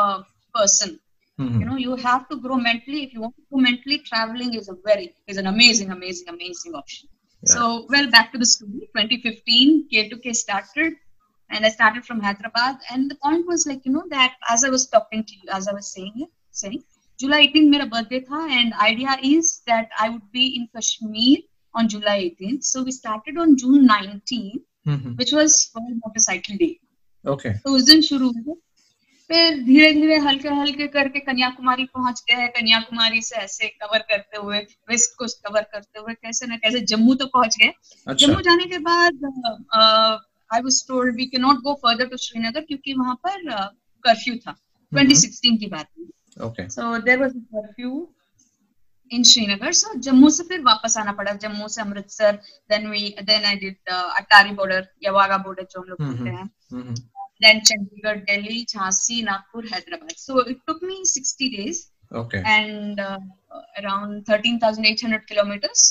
person 0.58 0.92
Mhm. 1.44 1.60
you 1.62 1.66
know 1.70 1.78
you 1.84 1.96
have 2.08 2.26
to 2.32 2.36
grow 2.42 2.58
mentally 2.66 3.00
if 3.06 3.14
you 3.14 3.22
want 3.26 3.36
to 3.38 3.44
grow 3.52 3.62
mentally 3.68 3.98
traveling 4.10 4.52
is 4.60 4.68
a 4.74 4.76
very 4.90 5.06
is 5.34 5.40
an 5.44 5.48
amazing 5.54 5.90
amazing 5.98 6.28
amazing 6.36 6.76
option 6.82 7.08
Yeah. 7.46 7.54
so 7.54 7.62
well 7.94 8.10
back 8.16 8.28
to 8.34 8.42
the 8.44 8.50
story 8.52 8.84
2015 8.98 9.72
k2k 9.94 10.36
started 10.42 10.94
and 11.50 11.70
i 11.70 11.72
started 11.78 12.06
from 12.10 12.20
hyderabad 12.28 12.76
and 12.92 13.10
the 13.14 13.18
point 13.26 13.50
was 13.54 13.66
like 13.72 13.82
you 13.90 13.94
know 13.96 14.06
that 14.16 14.38
as 14.56 14.68
i 14.68 14.72
was 14.76 14.86
talking 14.96 15.24
to 15.32 15.40
you 15.40 15.50
as 15.58 15.68
i 15.72 15.74
was 15.80 15.90
saying 15.96 16.14
it 16.26 16.32
saying 16.62 16.84
july 17.21 17.39
18 17.45 17.69
मेरा 17.71 17.85
birthday 17.93 18.21
था 18.31 18.41
and 18.57 18.75
idea 18.87 19.15
is 19.29 19.49
that 19.71 19.97
i 20.03 20.09
would 20.09 20.27
be 20.39 20.47
in 20.59 20.67
kashmir 20.77 21.39
on 21.75 21.89
july 21.95 22.17
18th 22.27 22.69
so 22.71 22.83
we 22.89 22.95
started 22.97 23.41
on 23.45 23.57
june 23.63 23.87
19 23.93 24.61
Mhm. 24.87 25.17
which 25.21 25.33
was 25.37 25.55
world 25.77 25.97
motorcycle 26.03 26.59
day. 26.61 26.71
Okay. 27.25 27.51
तो 27.65 27.71
उस 27.77 27.83
दिन 27.87 28.01
शुरू 28.03 28.29
हुए 28.37 28.55
फिर 29.31 29.59
धीरे 29.65 29.93
धीरे 29.93 30.17
हल्के 30.27 30.49
हल्के 30.59 30.87
करके 30.89 31.21
कन्याकुमारी 31.21 31.85
पहुँच 31.97 32.23
गए। 32.31 32.47
कन्याकुमारी 32.57 33.21
से 33.23 33.37
ऐसे 33.37 33.69
कवर 33.83 34.05
करते 34.13 34.37
हुए 34.43 34.59
वेस्ट 34.91 35.19
कोस्ट 35.19 35.43
कवर 35.49 35.63
करते 35.73 36.01
हुए 36.01 36.15
कैसे 36.15 36.47
ना 36.47 36.57
कैसे 36.63 36.81
जम्मू 36.93 37.15
तो 37.15 37.27
पहुँच 37.35 37.57
गए। 37.63 37.69
अच्छा. 37.69 38.27
जम्मू 38.27 38.41
जाने 38.49 38.65
के 38.73 38.79
बाद 38.89 39.25
I 40.55 40.61
was 40.69 40.83
told 40.89 41.17
we 41.17 41.27
can 41.35 41.39
not 41.39 41.61
go 41.69 41.75
further 41.83 42.07
to 42.09 42.17
Srinagar 42.27 42.61
क्योंकि 42.71 42.95
वहाँ 42.99 43.15
पर 43.27 43.51
कर्फ्यू 44.05 44.37
था। 44.47 44.57
2016 44.93 45.59
की 45.61 45.67
बात 45.67 45.87
है। 45.99 46.05
Okay. 46.47 46.69
So 46.71 46.97
there 47.09 47.19
was 47.21 47.33
curfew 47.55 47.91
in 49.11 49.23
Srinagar 49.33 49.73
so 49.73 49.93
Jammu 50.07 50.31
से 50.39 50.45
फिर 50.49 50.61
वापस 50.63 50.97
आना 50.99 51.13
पड़ा 51.21 51.33
जम्मू 51.45 51.69
से 51.75 51.81
Amritsar 51.83 52.37
then 52.71 52.89
we 52.91 53.09
then 53.31 53.45
I 53.51 53.57
did 53.65 53.91
Attari 53.93 54.51
border 54.61 54.89
या 55.05 55.13
वाघा 55.13 55.39
बॉर्डर 55.47 55.67
जो 55.73 55.81
हम 55.81 55.89
लोग 55.89 56.03
हम्म, 56.03 56.17
बोलते 56.17 56.31
हैं 56.37 56.51
Mhm. 56.75 56.97
then 57.45 57.61
Chandigarh, 57.69 58.21
Delhi, 58.29 58.55
Jhansi, 58.71 59.17
Nagpur, 59.27 59.61
Hyderabad. 59.73 60.15
So 60.21 60.41
it 60.53 60.57
took 60.69 60.81
me 60.87 60.97
60 61.11 61.49
days 61.51 61.83
Okay. 62.21 62.41
and 62.53 62.99
uh, 63.01 63.19
around 63.83 64.25
13,800 64.31 65.21
kilometers. 65.29 65.85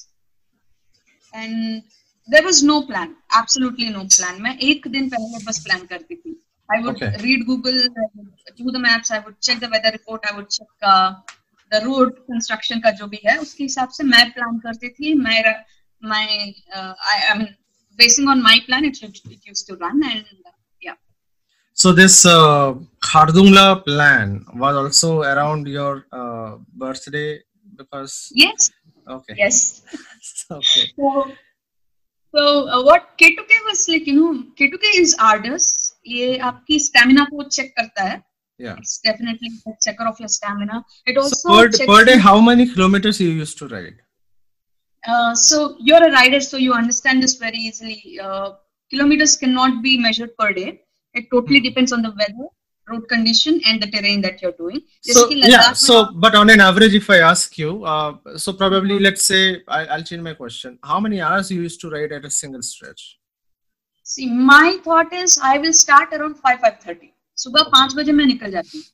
And 1.33 1.83
there 2.29 2.43
was 2.43 2.59
no 2.63 2.75
plan, 2.89 3.13
absolutely 3.41 3.87
no 3.91 4.03
plan. 4.17 4.41
मैं 4.47 4.57
एक 4.71 4.87
दिन 4.97 5.09
पहले 5.09 5.43
बस 5.45 5.63
plan 5.67 5.87
करती 5.93 6.15
थी. 6.15 6.35
I 6.75 6.81
would 6.81 6.95
Okay. 6.95 7.11
read 7.23 7.45
Google, 7.45 7.79
do 8.57 8.71
the 8.71 8.79
maps, 8.79 9.11
I 9.11 9.19
would 9.19 9.39
check 9.41 9.59
the 9.59 9.69
weather 9.69 9.91
report, 9.91 10.23
I 10.29 10.35
would 10.35 10.49
check 10.49 10.67
uh, 10.81 11.13
the 11.71 11.79
road 11.85 12.13
construction 12.31 12.81
का 12.81 12.91
जो 12.99 13.07
भी 13.13 13.19
है 13.25 13.37
उसके 13.45 13.63
हिसाब 13.63 13.89
से 13.97 14.03
मैं 14.03 14.23
plan 14.35 14.59
करती 14.65 14.89
थी. 14.97 15.13
मेरा 15.23 15.53
my 16.01 16.53
uh, 16.75 16.93
I, 17.13 17.15
I 17.31 17.37
mean 17.37 17.55
basing 17.97 18.27
on 18.27 18.41
my 18.43 18.59
plan 18.67 18.85
it, 18.85 19.01
it, 19.01 19.19
it 19.31 19.39
used 19.45 19.65
to 19.67 19.75
run 19.77 20.03
and 20.03 20.25
uh, 20.45 20.51
yeah. 20.81 20.93
So 21.73 21.91
this 21.93 22.25
uh, 22.25 22.75
Khardungla 23.01 23.83
plan 23.85 24.45
was 24.55 24.75
also 24.75 25.21
around 25.21 25.67
your 25.67 26.05
uh, 26.11 26.57
birthday 26.73 27.41
because 27.75 28.31
Yes, 28.33 28.71
okay 29.07 29.35
yes. 29.37 29.81
okay 30.51 30.85
So, 30.99 31.31
so 32.35 32.69
uh, 32.69 32.83
what 32.83 33.17
K2K 33.19 33.51
was 33.65 33.87
like, 33.89 34.05
you 34.05 34.15
know, 34.19 34.43
K2K 34.59 34.99
is 35.01 35.15
arduous. 35.19 35.65
ये 36.06 36.36
आपकी 36.50 36.78
stamina 36.88 37.24
को 37.32 37.48
check 37.56 37.72
करता 37.80 38.04
है. 38.10 38.20
yeah. 38.64 38.76
It's 38.80 38.98
definitely 39.04 39.48
a 39.66 39.72
checker 39.84 40.06
of 40.08 40.18
your 40.22 40.28
stamina. 40.28 40.76
It 41.06 41.16
So 41.16 41.22
also 41.22 41.52
per, 41.52 41.68
checks 41.76 41.86
per 41.92 42.04
day, 42.08 42.16
how 42.24 42.34
many 42.48 42.66
kilometers 42.72 43.20
you 43.20 43.30
used 43.42 43.58
to 43.60 43.68
ride? 43.68 43.94
Uh, 45.12 45.34
so 45.34 45.76
you're 45.80 46.02
a 46.08 46.10
rider, 46.12 46.40
so 46.40 46.56
you 46.64 46.74
understand 46.80 47.22
this 47.22 47.34
very 47.44 47.62
easily. 47.70 48.18
Uh, 48.22 48.50
kilometers 48.90 49.36
cannot 49.36 49.82
be 49.86 49.94
measured 49.98 50.36
per 50.42 50.52
day. 50.58 50.66
It 51.20 51.30
totally 51.32 51.58
Hmm. 51.58 51.64
depends 51.68 51.92
on 51.96 52.02
the 52.08 52.12
weather, 52.20 52.46
road 52.92 53.08
condition, 53.14 53.58
and 53.72 53.82
the 53.82 53.88
terrain 53.96 54.22
that 54.26 54.44
you're 54.44 54.54
doing. 54.60 54.78
So 55.08 55.12
जैसे 55.12 55.24
कि 55.32 55.40
yeah, 55.40 55.46
Ladakh 55.46 55.72
में 55.72 55.80
so 55.86 55.98
but 56.26 56.38
on 56.42 56.54
an 56.56 56.60
average, 56.68 56.94
if 57.00 57.10
I 57.16 57.18
ask 57.32 57.58
you, 57.62 57.72
uh, 57.94 58.36
so 58.44 58.54
probably 58.62 59.00
let's 59.08 59.26
say 59.32 59.42
I, 59.66 59.82
I'll 59.86 60.06
change 60.12 60.22
my 60.28 60.34
question. 60.44 60.78
How 60.92 61.00
many 61.08 61.20
hours 61.30 61.50
you 61.56 61.60
used 61.66 61.80
to 61.86 61.90
ride 61.96 62.12
at 62.20 62.24
a 62.24 62.32
single 62.38 62.62
stretch? 62.70 63.04
See 64.07 64.25
my 64.45 64.77
thought 64.87 65.13
is 65.13 65.39
I 65.45 65.57
will 65.57 65.71
start 65.79 66.13
around 66.13 66.35
five 66.43 66.57
five 66.61 66.73
thirty 66.87 67.13
सुबह 67.37 67.63
पाँच 67.73 67.95
बजे 67.95 68.11
मैं 68.11 68.25
निकल 68.25 68.51
जाती 68.51 68.77
हूँ। 68.77 68.85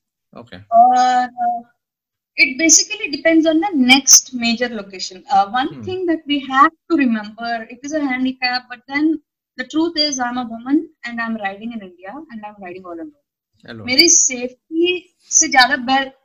It 2.38 2.58
basically 2.58 3.08
depends 3.12 3.48
on 3.48 3.60
the 3.62 3.70
next 3.76 4.34
major 4.36 4.72
location 4.72 5.24
one 5.56 5.68
thing 5.88 6.08
that 6.08 6.24
we 6.28 6.40
have 6.52 6.70
to 6.90 6.98
remember 6.98 7.68
it 7.72 7.80
is 7.86 7.96
handicap 7.98 8.68
but 8.72 8.80
then 8.92 9.14
the 9.58 9.68
truth 9.72 10.00
is 10.08 10.22
I 10.22 10.30
am 10.30 10.40
a woman 10.40 10.78
and 11.08 11.20
I 11.20 11.26
am 11.26 11.38
riding 11.38 11.74
in 11.74 11.82
India 11.82 12.12
and 12.12 12.46
I 12.46 12.50
am 12.50 12.64
riding 12.64 12.86
all 12.86 13.00
over 13.02 13.84
मेरी 13.86 14.08
सेफ्टी 14.10 14.98
से 15.32 15.48
ज़्यादा 15.48 15.76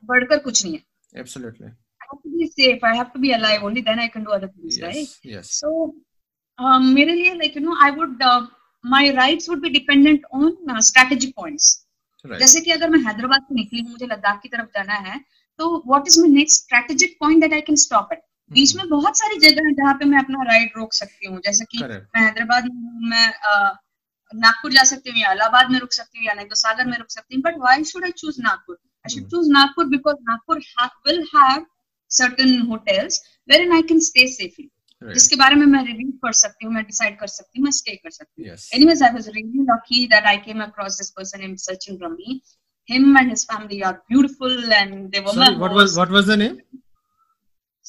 बढ़कर 0.04 0.38
कुछ 0.38 0.64
नहीं 0.64 0.74
है। 0.74 1.22
Absolutely. 1.22 1.68
मेरे 6.94 7.14
लिए 7.14 7.34
like 7.34 7.56
you 7.56 7.62
know 7.62 7.76
I 7.84 7.90
would 7.98 8.22
would 8.84 9.62
be 9.62 9.70
dependent 9.70 10.22
on 10.32 10.56
uh, 10.68 10.80
strategic 10.80 11.34
points. 11.34 11.84
Right. 12.24 12.38
जैसे 12.40 12.60
कि 12.60 12.70
अगर 12.70 12.90
मैं 12.90 12.98
हैदराबाद 13.00 13.42
से 13.48 13.54
निकली 13.54 13.80
हूँ 13.80 13.90
मुझे 13.90 14.06
लद्दाख 14.06 14.40
की 14.42 14.48
तरफ़ 14.48 14.66
जाना 14.76 14.94
है 15.08 15.18
तो 15.58 15.68
what 15.86 16.08
is 16.08 16.20
my 16.20 16.28
next 16.30 16.62
strategic 16.62 17.16
point 17.20 17.40
that 17.40 17.52
I 17.52 17.60
can 17.60 17.76
stop 17.82 18.12
at 18.12 18.22
बीच 18.50 18.74
में 18.76 18.88
बहुत 18.88 19.18
सारी 19.18 19.38
जगह 19.40 19.66
है 19.66 19.72
जहाँ 19.74 19.94
पे 19.94 20.04
मैं 20.04 20.18
अपना 20.18 20.42
राइड 20.50 20.72
रोक 20.76 20.92
सकती 20.94 21.26
हूँ 21.26 21.40
जैसे 21.46 21.64
कि 21.64 21.78
Correct. 21.78 22.04
मैं 22.16 22.22
हैदराबाद 22.24 22.64
में 22.64 23.08
मैं 23.10 23.26
नागपुर 24.30 24.72
जा 24.72 24.84
सकती 24.84 25.10
हूँ 25.10 25.18
या 25.18 25.32
इलाहाबाद 25.32 25.70
में 25.70 25.78
रुक 25.78 25.92
सकती 25.92 26.18
हूँ 26.18 26.26
या 26.26 26.34
नहीं 26.34 26.46
तो 26.46 26.54
सागर 26.54 26.86
में 26.86 26.96
रुक 26.98 27.10
सकती 27.10 27.34
हूँ 27.34 27.42
but 27.42 27.58
why 27.60 27.84
should 27.84 28.04
I 28.04 28.10
choose 28.22 28.40
Nagpur 28.42 28.76
I 28.76 29.14
should. 29.14 29.28
Choose 29.30 29.50
Nagpur 29.52 29.86
because 29.96 30.16
Nagpur 30.30 30.62
will 31.06 31.26
have 31.36 31.66
certain 32.10 32.52
hotels 32.66 33.16
wherein 33.48 33.72
I 33.72 33.82
can 33.82 33.98
stay 34.00 34.26
safely. 34.26 34.70
Right. 35.00 35.14
जिसके 35.14 35.36
बारे 35.40 35.56
में 35.56 35.66
मैं 35.72 35.84
रिव्यू 35.86 36.10
कर 36.24 36.32
सकती 36.36 36.66
हूँ 36.66 36.72
मैं 36.74 36.82
डिसाइड 36.84 37.18
कर 37.18 37.26
सकती 37.32 37.58
हूँ 37.58 37.64
मैं 37.64 37.70
स्टे 37.72 37.94
कर 38.04 38.10
सकती 38.10 38.42
हूँ 38.42 38.50
Yes. 38.50 38.68
Anyways, 38.78 39.02
I 39.08 39.10
was 39.16 39.28
really 39.36 39.64
lucky 39.72 40.00
that 40.14 40.26
I 40.26 40.36
came 40.46 40.60
across 40.68 40.96
this 41.02 41.10
person 41.18 41.40
named 41.44 41.58
Sachin 41.66 41.98
Brahmi. 42.00 42.40
Him 42.92 43.16
and 43.20 43.30
his 43.34 43.44
family 43.44 43.78
are 43.84 44.02
beautiful 44.08 44.72
and 44.80 45.12
they 45.12 45.20
were 45.20 45.34
Sorry, 45.38 45.56
what 45.64 45.72
was 45.80 45.96
what 46.00 46.10
was 46.18 46.26
the 46.32 46.38
name? 46.42 46.56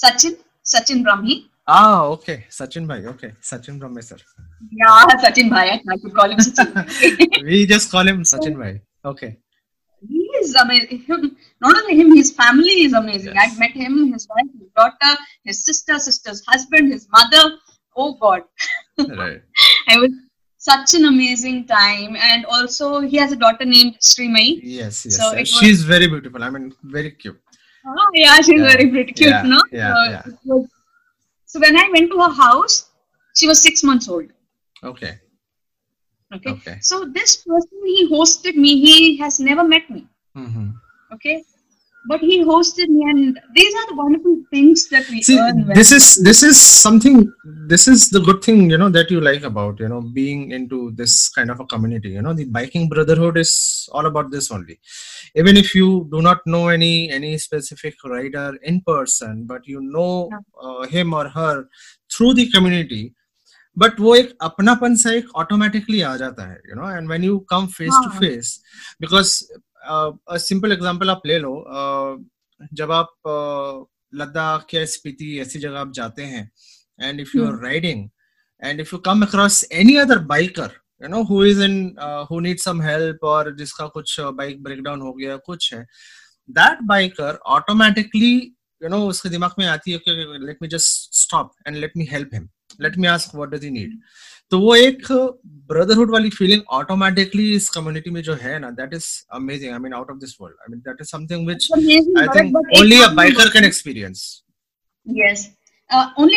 Sachin? 0.04 0.38
Sachin 0.74 1.04
Brahmi. 1.08 1.38
Ah, 1.68 2.04
okay. 2.16 2.38
Sachin 2.60 2.88
bhai. 2.92 3.00
Okay. 3.14 3.32
Sachin 3.52 3.80
Brahme 3.80 4.02
sir. 4.04 4.18
Yeah, 4.72 5.18
Sachin 5.26 5.50
Bhai. 5.50 5.68
I 5.94 5.98
could 6.04 6.14
call 6.14 6.32
him 6.32 6.40
Sachin. 6.40 7.46
We 7.52 7.66
just 7.66 7.92
call 7.92 8.08
him 8.08 8.24
Sachin 8.34 8.58
bhai. 8.64 8.82
Okay. 9.14 9.38
He 10.08 10.20
is 10.42 10.56
amazing. 10.56 11.00
Him- 11.02 11.38
Not 11.62 11.76
only 11.76 11.96
him, 12.00 12.16
his 12.16 12.32
family 12.32 12.84
is 12.86 12.94
amazing. 12.94 13.34
Yes. 13.36 13.52
I've 13.52 13.60
met 13.60 13.72
him, 13.72 14.14
his 14.14 14.28
wife, 14.30 14.48
his 14.60 14.70
daughter, 14.76 15.18
his 15.44 15.64
sister, 15.66 16.00
sister's 16.00 16.44
husband, 16.48 16.92
his 16.94 17.08
mother. 17.12 17.58
Oh 17.96 18.14
God. 18.22 18.44
Right. 18.98 19.42
I 19.90 19.98
was 19.98 20.12
such 20.58 20.94
an 20.94 21.06
amazing 21.06 21.66
time. 21.68 22.16
And 22.16 22.46
also, 22.46 23.00
he 23.02 23.18
has 23.18 23.32
a 23.32 23.36
daughter 23.36 23.66
named 23.66 23.98
Srimai. 24.00 24.60
Yes. 24.64 25.06
Yes. 25.06 25.18
So 25.18 25.32
sir. 25.32 25.36
it 25.38 25.40
was- 25.42 25.50
She's 25.60 25.84
very 25.84 26.08
beautiful. 26.08 26.44
I 26.44 26.50
mean, 26.50 26.74
very 26.84 27.12
cute. 27.12 27.40
Oh, 27.86 28.10
yeah, 28.14 28.36
she's 28.38 28.60
Yeah, 28.62 28.68
very 28.72 28.90
pretty, 28.90 29.14
cute, 29.14 29.30
yeah, 29.30 29.42
no? 29.42 29.60
yeah, 29.72 29.94
so, 29.94 30.12
yeah. 30.12 30.22
was- 30.46 30.70
so 31.46 31.60
when 31.60 31.76
I 31.78 31.90
went 31.94 32.12
to 32.12 32.18
her 32.20 32.30
house, 32.32 32.90
she 33.36 33.48
was 33.48 33.62
six 33.62 33.84
months 33.84 34.08
old. 34.10 34.26
Okay. 34.84 35.18
Okay. 36.36 36.52
Okay. 36.52 36.78
So 36.82 37.06
this 37.06 37.38
person, 37.38 37.80
he 37.86 38.08
hosted 38.10 38.56
me. 38.56 38.80
He 38.80 39.18
has 39.18 39.40
never 39.40 39.64
met 39.64 39.90
me. 39.90 40.08
hmm 40.36 40.70
Okay. 41.12 41.44
But 42.08 42.22
he 42.22 42.44
hosted 42.46 42.88
me, 42.88 43.04
and 43.10 43.40
these 43.54 43.76
are 43.76 43.88
the 43.90 43.96
wonderful 43.96 44.42
things 44.52 44.88
that 44.90 45.08
we 45.10 45.22
See, 45.22 45.38
earn. 45.38 45.68
this 45.68 45.92
is 45.92 46.16
this 46.24 46.44
is 46.44 46.58
something. 46.60 47.32
This 47.68 47.88
is 47.90 48.10
the 48.10 48.22
good 48.22 48.42
thing, 48.42 48.70
you 48.70 48.78
know, 48.78 48.90
that 48.90 49.12
you 49.12 49.20
like 49.20 49.44
about 49.44 49.80
you 49.82 49.90
know 49.90 50.02
being 50.02 50.52
into 50.52 50.92
this 50.92 51.28
kind 51.28 51.52
of 51.52 51.60
a 51.60 51.66
community. 51.66 52.10
You 52.12 52.22
know, 52.22 52.34
the 52.34 52.46
biking 52.46 52.88
brotherhood 52.88 53.38
is 53.38 53.90
all 53.92 54.06
about 54.06 54.32
this 54.32 54.50
only. 54.50 54.80
Even 55.36 55.58
if 55.58 55.76
you 55.76 56.08
do 56.10 56.22
not 56.22 56.40
know 56.48 56.70
any 56.70 57.12
any 57.12 57.38
specific 57.38 57.96
rider 58.06 58.58
in 58.64 58.82
person, 58.82 59.46
but 59.46 59.68
you 59.68 59.82
know 59.82 60.30
uh, 60.62 60.88
him 60.88 61.14
or 61.14 61.28
her 61.28 61.66
through 62.12 62.34
the 62.36 62.50
community. 62.50 63.14
But 63.80 64.00
वो 64.00 64.16
एक 64.16 64.38
अपनापन 64.42 64.96
सा 64.96 65.12
एक 65.12 65.36
automatically 65.36 66.02
आ 66.02 66.16
जाता 66.18 66.50
है 66.50 66.62
you 66.70 66.76
know 66.76 66.90
and 66.90 67.08
when 67.08 67.24
you 67.24 67.38
come 67.50 67.68
face 67.68 68.02
to. 68.04 68.10
Face 68.20 68.60
because 69.02 69.38
simple 70.40 70.72
example 70.72 71.10
आप 71.10 71.22
ले 71.26 71.40
लो 71.40 71.54
uh, 71.78 72.68
जब 72.74 72.92
आप 72.92 73.14
uh, 73.28 73.88
लद्दाख 74.16 74.74
या 74.74 74.86
स्पीति 74.86 75.38
ऐसी 75.40 75.60
जगह 75.60 75.80
आप 75.80 75.92
जाते 75.94 76.24
हैं 76.24 76.50
and 77.00 77.20
if 77.20 77.38
you 77.38 77.46
are 77.46 77.62
riding 77.64 78.10
and 78.62 78.80
if 78.80 78.90
you 78.94 79.00
come 79.00 79.22
across 79.22 79.64
any 79.72 79.96
other 79.96 80.20
biker 80.32 80.72
you 81.02 81.08
know 81.08 81.24
who 81.24 81.44
is 81.46 81.64
in 81.64 81.76
who 82.32 82.40
need 82.40 82.60
some 82.60 82.82
help 82.82 83.24
और 83.24 83.56
जिसका 83.56 83.88
कुछ 83.88 84.20
बाइक 84.20 84.64
ब्रेकडाउन 84.64 85.02
हो 85.02 85.14
गया 85.14 85.38
कुछ 85.46 85.74
है 85.74 85.86
that 86.50 86.84
biker 86.84 87.40
automatically 87.58 88.36
you 88.84 88.90
know 88.90 88.98
उसके 89.10 89.30
दिमाग 89.30 89.52
में 89.60 89.66
आती 89.66 89.92
है 89.92 89.98
कि 90.08 90.12
let 90.46 90.58
me 90.62 90.68
just 90.68 91.16
stop 91.16 91.52
and 91.68 91.78
let 91.78 91.98
me 91.98 92.06
help 92.12 92.30
him 92.34 92.50
let 92.82 92.98
me 92.98 93.08
ask 93.08 93.36
what 93.36 93.50
does 93.50 93.64
he 93.64 93.70
need 93.70 94.00
तो 94.52 94.60
वो 94.60 94.76
एक 94.76 95.12
ब्रदरहुड 95.72 96.12
वाली 96.12 96.30
फीलिंग 96.30 96.62
ऑटोमेटिकली 96.74 97.54
इस 97.56 97.70
कम्युनिटी 97.70 98.10
में 98.10 98.22
जो 98.24 98.34
है 98.42 98.58
ना 98.60 98.70
that 98.82 98.94
is 98.94 99.08
amazing 99.36 99.74
I 99.74 99.80
mean 99.80 99.94
out 99.94 100.12
of 100.12 100.18
this 100.20 100.36
world 100.42 100.58
I 100.62 100.72
mean 100.72 100.80
that 100.88 101.02
is 101.02 101.10
something 101.10 101.48
which 101.48 101.68
I 101.74 102.28
think 102.40 102.58
only 102.58 103.02
a 103.02 103.08
biker 103.22 103.50
can 103.54 103.66
experience 103.66 104.28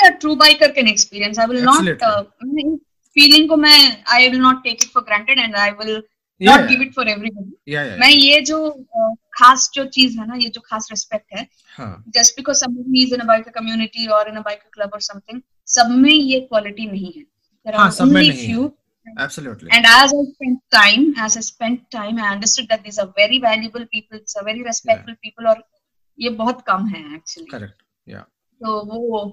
a 0.05 0.19
true 0.19 0.35
biker 0.37 0.75
can 0.75 0.87
experience. 0.89 1.39
I 1.39 1.47
will 1.47 1.63
not. 1.63 1.87
Absolutely. 1.87 2.65
Uh, 2.65 2.77
feeling 3.17 3.49
को 3.49 3.57
मैं 3.57 4.05
I 4.19 4.29
will 4.29 4.43
not 4.45 4.63
take 4.67 4.85
it 4.85 4.93
for 4.93 5.03
granted 5.03 5.39
and 5.39 5.59
I 5.63 5.73
will 5.81 6.01
it 6.41 6.95
for 6.95 7.05
everybody. 7.05 7.53
या 7.69 7.83
या 7.83 7.97
मैं 7.97 8.09
ये 8.09 8.41
जो 8.41 8.59
uh, 8.69 9.15
खास 9.39 9.71
जो 9.75 9.85
चीज़ 9.87 10.19
है 10.19 10.27
ना 10.27 10.35
ये 10.35 10.49
जो 10.49 10.61
खास 10.61 10.89
रिस्पेक्ट 10.91 11.35
है 11.37 11.47
हाँ 11.79 12.05
just 12.17 12.37
because 12.37 12.61
somebody 12.61 13.03
is 13.05 13.13
in 13.13 13.21
a 13.21 13.25
biker 13.25 13.53
community 13.53 14.09
or 14.09 14.27
in 14.29 14.37
a 14.37 14.43
biker 14.43 14.71
club 14.71 14.95
or 14.95 15.01
something 15.01 15.43
सब 15.69 15.91
में 16.05 16.13
ये 16.13 16.41
क्वालिटी 16.41 16.87
नहीं 16.87 17.13
है 17.17 17.25
there 17.67 17.77
हाँ, 17.77 17.89
are 17.89 17.97
सब 17.97 18.07
में 18.07 18.21
only 18.21 18.35
नहीं 18.35 18.47
few 18.47 18.71
absolutely 19.21 19.71
and 19.77 19.87
as 19.87 20.13
I 20.15 20.25
spent 20.27 20.61
time 20.71 21.07
as 21.19 21.37
I 21.37 21.41
spent 21.41 21.81
time 21.91 22.19
I 22.19 22.29
understood 22.35 22.69
that 22.69 22.85
these 22.85 22.99
are 22.99 23.09
very 23.17 23.41
valuable 23.41 23.87
people 23.95 24.19
it's 24.19 24.37
a 24.37 24.45
very 24.51 24.63
respectful 24.63 25.17
people 25.25 25.47
और 25.47 25.63
ये 26.19 26.31
बहुत 26.43 26.63
कम 26.67 26.87
है 26.87 27.05
actually 27.19 27.51
करेक्ट 27.51 27.83
या 28.07 28.21
तो 28.61 28.81
वो 28.87 29.25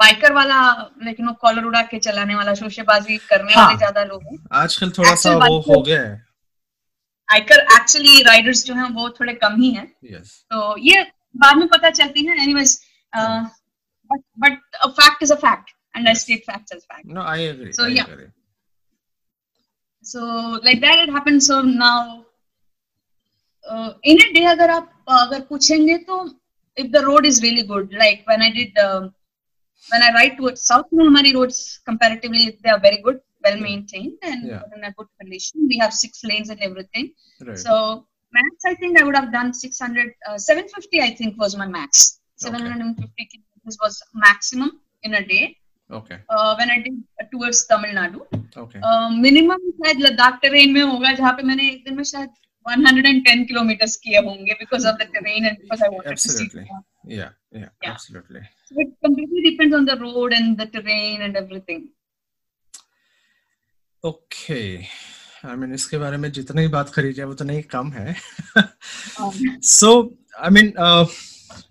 बाइकर 0.00 0.32
वाला 0.32 0.60
लेकिन 1.04 1.26
वो 1.26 1.32
कॉलर 1.40 1.64
उड़ा 1.64 1.82
के 1.90 1.98
चलाने 1.98 2.34
वाला 2.34 2.54
शोशेबाजी 2.54 3.16
करने 3.28 3.52
हाँ। 3.54 3.64
वाले 3.64 3.76
ज़्यादा 3.78 4.04
लोग 4.04 4.22
हैं 4.30 4.38
आजकल 4.62 4.90
थोड़ा 4.98 5.14
सा 5.14 5.34
वो 5.36 5.58
हो 5.68 5.80
गया 5.82 6.00
है 6.00 6.22
आयकर 7.28 7.60
एक्चुअली 7.74 8.22
राइडर्स 8.22 8.64
जो 8.64 8.74
हैं 8.74 8.88
वो 8.94 9.08
थोड़े 9.20 9.32
कम 9.34 9.60
ही 9.60 9.70
हैं। 9.70 9.86
Yes. 10.12 10.28
तो 10.50 10.76
ये 10.86 11.02
बाद 11.36 11.56
में 11.56 11.66
पता 11.68 11.90
चलती 11.90 12.26
है। 12.26 12.42
Anyways 12.42 12.78
but 13.12 14.20
but 14.38 14.58
a 14.74 14.88
fact 15.00 15.22
is 15.22 15.32
a 15.32 15.36
fact 15.36 15.70
and 15.96 16.08
I 16.08 16.14
state 16.22 16.42
facts 16.50 16.72
as 16.72 16.82
fact 16.82 17.06
no 17.14 17.22
I 17.22 17.44
agree 17.44 17.72
so 17.72 17.86
yeah 17.88 18.06
so 20.04 20.20
like 20.64 20.80
that 20.80 21.08
it 21.08 21.14
happened 21.14 21.40
so 21.40 21.60
now 21.62 22.22
in 24.04 24.18
a 24.18 24.32
day 24.32 24.44
अगर 24.46 24.70
आप 24.70 24.90
uh, 25.10 25.20
अगर 25.20 25.40
पूछेंगे 25.40 25.96
तो 25.98 26.24
if 26.76 26.86
the 26.86 26.96
road 27.04 27.26
is 27.26 27.40
really 27.42 27.62
good 27.66 27.94
like 27.98 28.24
when 28.28 28.42
I 28.42 28.50
did 28.50 28.78
when 28.78 30.02
I 30.02 30.10
ride 30.12 30.36
towards 30.36 30.66
south 30.68 30.94
में 30.94 31.04
हमारी 31.06 31.32
roads 31.32 31.76
comparatively 31.86 32.46
they 32.46 32.70
are 32.70 32.78
very 32.80 32.96
good 33.02 33.20
well 33.45 33.59
maintained 33.67 34.15
and 34.29 34.47
Yeah. 34.51 34.63
in 34.77 34.83
a 34.89 34.91
good 34.97 35.09
condition 35.21 35.67
we 35.73 35.77
have 35.83 35.93
six 36.03 36.23
lanes 36.31 36.49
and 36.55 36.61
everything 36.69 37.05
right 37.49 37.61
so 37.65 37.75
max 38.37 38.65
I 38.71 38.73
think 38.81 38.99
I 39.01 39.03
would 39.07 39.17
have 39.19 39.29
done 39.37 39.49
600 39.59 40.09
uh, 40.29 40.37
750 40.47 41.01
I 41.07 41.11
think 41.21 41.39
was 41.45 41.55
my 41.63 41.69
max 41.77 42.03
Okay. 42.47 42.57
750 42.57 43.29
kilometers 43.31 43.77
was 43.85 43.95
maximum 44.27 44.69
in 45.07 45.13
a 45.21 45.23
day 45.31 45.45
okay 45.97 46.17
uh, 46.35 46.51
when 46.59 46.69
I 46.75 46.77
did 46.85 46.97
towards 47.31 47.59
Tamil 47.71 47.93
Nadu 48.01 48.21
okay 48.63 48.79
minimum 49.23 49.65
शायद 49.79 49.99
Ladakh 50.05 50.39
terrain 50.43 50.71
में 50.77 50.81
होगा 50.91 51.11
जहाँ 51.21 51.31
पे 51.39 51.43
मैंने 51.49 51.67
एक 51.71 51.83
दिन 51.85 51.95
में 52.01 52.03
शायद 52.11 52.29
110 52.69 53.43
kilometers 53.49 53.93
kiye 54.03 54.21
honge 54.27 54.53
because 54.61 54.85
of 54.89 54.95
the 55.01 55.05
terrain 55.13 55.45
and 55.49 55.57
because 55.61 55.81
I 55.85 55.89
wanted 55.93 56.11
Absolutely. 56.13 56.63
to 56.63 56.79
see. 56.79 57.15
Yeah, 57.19 57.29
yeah, 57.59 57.69
Yeah. 57.83 57.91
absolutely. 57.91 58.41
So 58.69 58.75
it 58.83 58.89
completely 59.05 59.41
depends 59.49 59.75
on 59.77 59.85
the 59.91 59.95
road 60.01 60.33
and 60.39 60.57
the 60.61 60.67
terrain 60.75 61.23
and 61.27 61.39
everything. 61.41 61.81
Okay. 64.04 64.62
I 65.48 65.56
mean 65.56 65.74
इसके 65.74 65.98
बारे 65.98 66.16
में 66.16 66.30
जितनी 66.32 66.66
बात 66.68 66.90
करी 66.94 67.12
जाए 67.12 67.26
वो 67.26 67.34
तो 67.34 67.44
नहीं 67.44 67.62
कम 67.74 67.90
है। 67.92 68.14
So 69.68 69.90
I 70.38 70.50
mean 70.50 70.72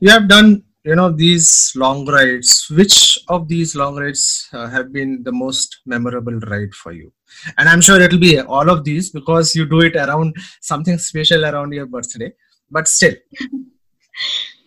you 0.04 0.10
have 0.10 0.22
done 0.28 0.52
you 0.88 0.96
know 0.96 1.10
these 1.18 1.50
long 1.78 2.10
rides 2.16 2.68
which 2.72 2.96
of 3.32 3.44
these 3.48 3.76
long 3.78 4.00
rides 4.00 4.26
have 4.56 4.84
been 4.94 5.16
the 5.24 5.34
most 5.36 5.80
memorable 5.88 6.40
ride 6.50 6.74
for 6.74 6.96
you 6.96 7.12
and 7.50 7.68
I 7.68 7.74
am 7.74 7.82
sure 7.82 8.04
it 8.04 8.14
will 8.14 8.22
be 8.22 8.36
all 8.38 8.70
of 8.70 8.84
these 8.84 9.12
because 9.16 9.58
you 9.58 9.66
do 9.66 9.84
it 9.84 9.98
around 9.98 10.40
something 10.70 11.00
special 11.00 11.44
around 11.48 11.74
your 11.74 11.88
birthday 11.96 12.32
but 12.72 12.88
still 12.88 13.18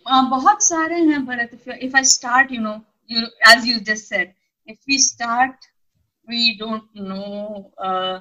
बहुत 0.09 0.63
सारे 0.63 0.95
हैं 0.95 1.25
Bharat 1.25 1.59
if 1.81 1.95
I 1.97 2.03
start 2.17 2.51
you 2.51 2.61
know 2.61 2.81
you 3.09 3.27
as 3.51 3.65
you 3.65 3.79
just 3.93 4.05
said 4.05 4.33
if 4.67 4.77
we 4.89 4.97
start 5.03 5.65
we 6.29 6.51
don't 6.59 7.01
know 7.01 8.19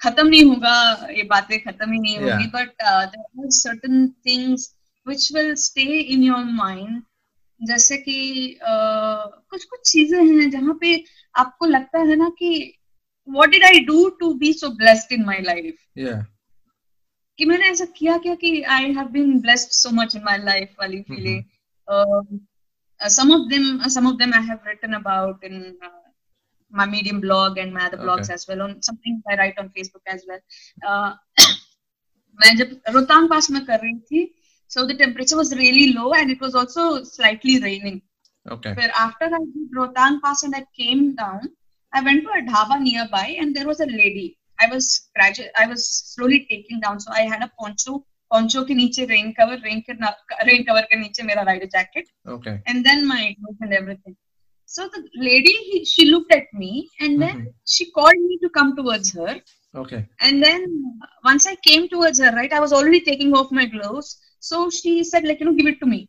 खत्म 0.00 0.26
नहीं 0.26 0.44
होगा 0.44 0.76
ये 1.10 1.22
बातें 1.30 1.58
खत्म 1.60 1.92
ही 1.92 1.98
नहीं 1.98 2.18
होगी 2.18 2.46
but 2.48 2.72
there 2.82 3.20
are 3.20 3.50
certain 3.52 4.08
things 4.26 4.72
which 5.06 5.30
will 5.34 5.54
stay 5.58 5.84
in 6.00 6.22
your 6.22 6.44
mind 6.54 7.02
जैसे 7.60 7.96
कि 7.96 8.18
uh, 8.62 9.42
कुछ 9.50 9.64
कुछ 9.64 9.90
चीज़ें 9.92 10.18
हैं 10.18 10.50
जहाँ 10.50 10.76
पे 10.80 10.94
आपको 11.34 11.66
लगता 11.66 11.98
है 11.98 12.16
ना 12.16 12.28
कि 12.38 12.50
what 13.28 13.50
did 13.50 13.64
I 13.64 13.80
do 13.84 14.08
to 14.20 14.32
be 14.34 14.52
so 14.52 14.68
blessed 14.76 15.12
in 15.12 15.24
my 15.24 15.40
life 15.42 15.76
कि 17.38 17.44
मैंने 17.44 17.68
ऐसा 17.70 17.84
किया 17.96 18.16
क्या 18.18 18.34
कि 18.34 18.60
I 18.76 18.92
have 18.92 19.08
been 19.08 19.40
blessed 19.40 19.70
so 19.72 19.90
much 19.92 20.16
in 20.16 20.22
my 20.24 20.38
life 20.38 20.74
वाली 20.80 21.00
feeling 21.02 22.38
some 23.00 23.32
of 23.32 23.48
them 23.48 23.88
some 23.88 24.06
of 24.08 24.16
them 24.16 24.34
I 24.34 24.46
have 24.46 24.68
written 24.68 24.92
about 24.92 25.44
in 25.44 25.60
my 26.79 26.85
medium 26.91 27.19
blog 27.23 27.57
and 27.63 27.73
my 27.73 27.85
other 27.87 27.97
blogs 27.97 28.29
Okay. 28.29 28.33
as 28.39 28.45
well 28.51 28.61
on 28.65 28.71
something 28.87 29.17
i 29.31 29.35
write 29.41 29.59
on 29.63 29.67
facebook 29.77 30.13
as 30.15 30.23
well 30.29 30.39
uh, 30.91 31.11
मैं 32.41 32.55
जब 32.57 32.69
रोहतांग 32.95 33.29
पास 33.29 33.49
में 33.55 33.63
कर 33.65 33.79
रही 33.79 33.99
थी 34.11 34.21
so 34.75 34.83
the 34.89 34.95
temperature 34.99 35.37
was 35.39 35.51
really 35.57 35.83
low 35.97 36.05
and 36.19 36.31
it 36.35 36.39
was 36.45 36.55
also 36.61 36.83
slightly 37.09 37.55
raining 37.65 37.97
okay 38.53 38.71
but 38.79 38.95
after 39.01 39.27
I 39.37 39.41
did 39.57 39.75
Rohtang 39.79 40.15
Pass 40.23 40.41
and 40.47 40.55
I 40.59 40.61
came 40.79 41.03
down, 41.19 41.43
I 41.93 42.01
went 42.07 42.23
to 42.23 42.31
a 42.37 42.41
dhaba 42.47 42.77
nearby 42.85 43.25
and 43.43 43.55
there 43.57 43.67
was 43.67 43.79
a 43.85 43.87
lady. 43.91 44.25
I 44.59 44.67
was 44.73 44.87
graduate. 45.15 45.51
I 45.63 45.67
was 45.73 45.85
slowly 46.15 46.39
taking 46.49 46.81
down. 46.85 46.99
So 47.05 47.13
I 47.19 47.21
had 47.33 47.45
a 47.45 47.49
poncho. 47.61 47.93
Poncho 48.31 48.63
के 48.65 48.75
नीचे 48.79 49.07
rain 49.11 49.29
cover, 49.39 49.57
rain 49.67 49.81
के 49.87 49.93
ना- 50.01 50.47
rain 50.49 50.65
cover 50.71 50.83
के 50.91 50.99
नीचे 51.03 51.23
मेरा 51.29 51.45
rider 51.51 51.69
jacket, 51.77 52.09
okay 52.35 52.55
and 52.65 52.85
then 52.89 53.07
my 53.13 53.21
clothes 53.39 53.61
and 53.67 53.73
everything. 53.81 54.17
So 54.67 54.87
the 54.93 55.01
lady, 55.15 55.53
he, 55.69 55.85
she 55.85 56.05
looked 56.05 56.31
at 56.33 56.45
me, 56.53 56.89
and 56.99 57.21
then 57.21 57.35
Mhm. 57.35 57.53
she 57.73 57.91
called 57.91 58.21
me 58.29 58.37
to 58.43 58.49
come 58.57 58.75
towards 58.75 59.11
her. 59.19 59.33
okay 59.81 60.01
And 60.25 60.43
then 60.43 60.63
uh, 61.03 61.07
once 61.25 61.45
I 61.51 61.55
came 61.67 61.87
towards 61.93 62.19
her, 62.23 62.31
right, 62.39 62.53
I 62.53 62.59
was 62.59 62.73
already 62.73 63.01
taking 63.01 63.33
off 63.39 63.51
my 63.51 63.65
gloves. 63.65 64.09
So 64.39 64.69
she 64.69 65.03
said, 65.03 65.23
like, 65.29 65.39
you 65.39 65.47
know, 65.47 65.53
give 65.59 65.67
it 65.67 65.79
to 65.81 65.85
me. 65.85 66.01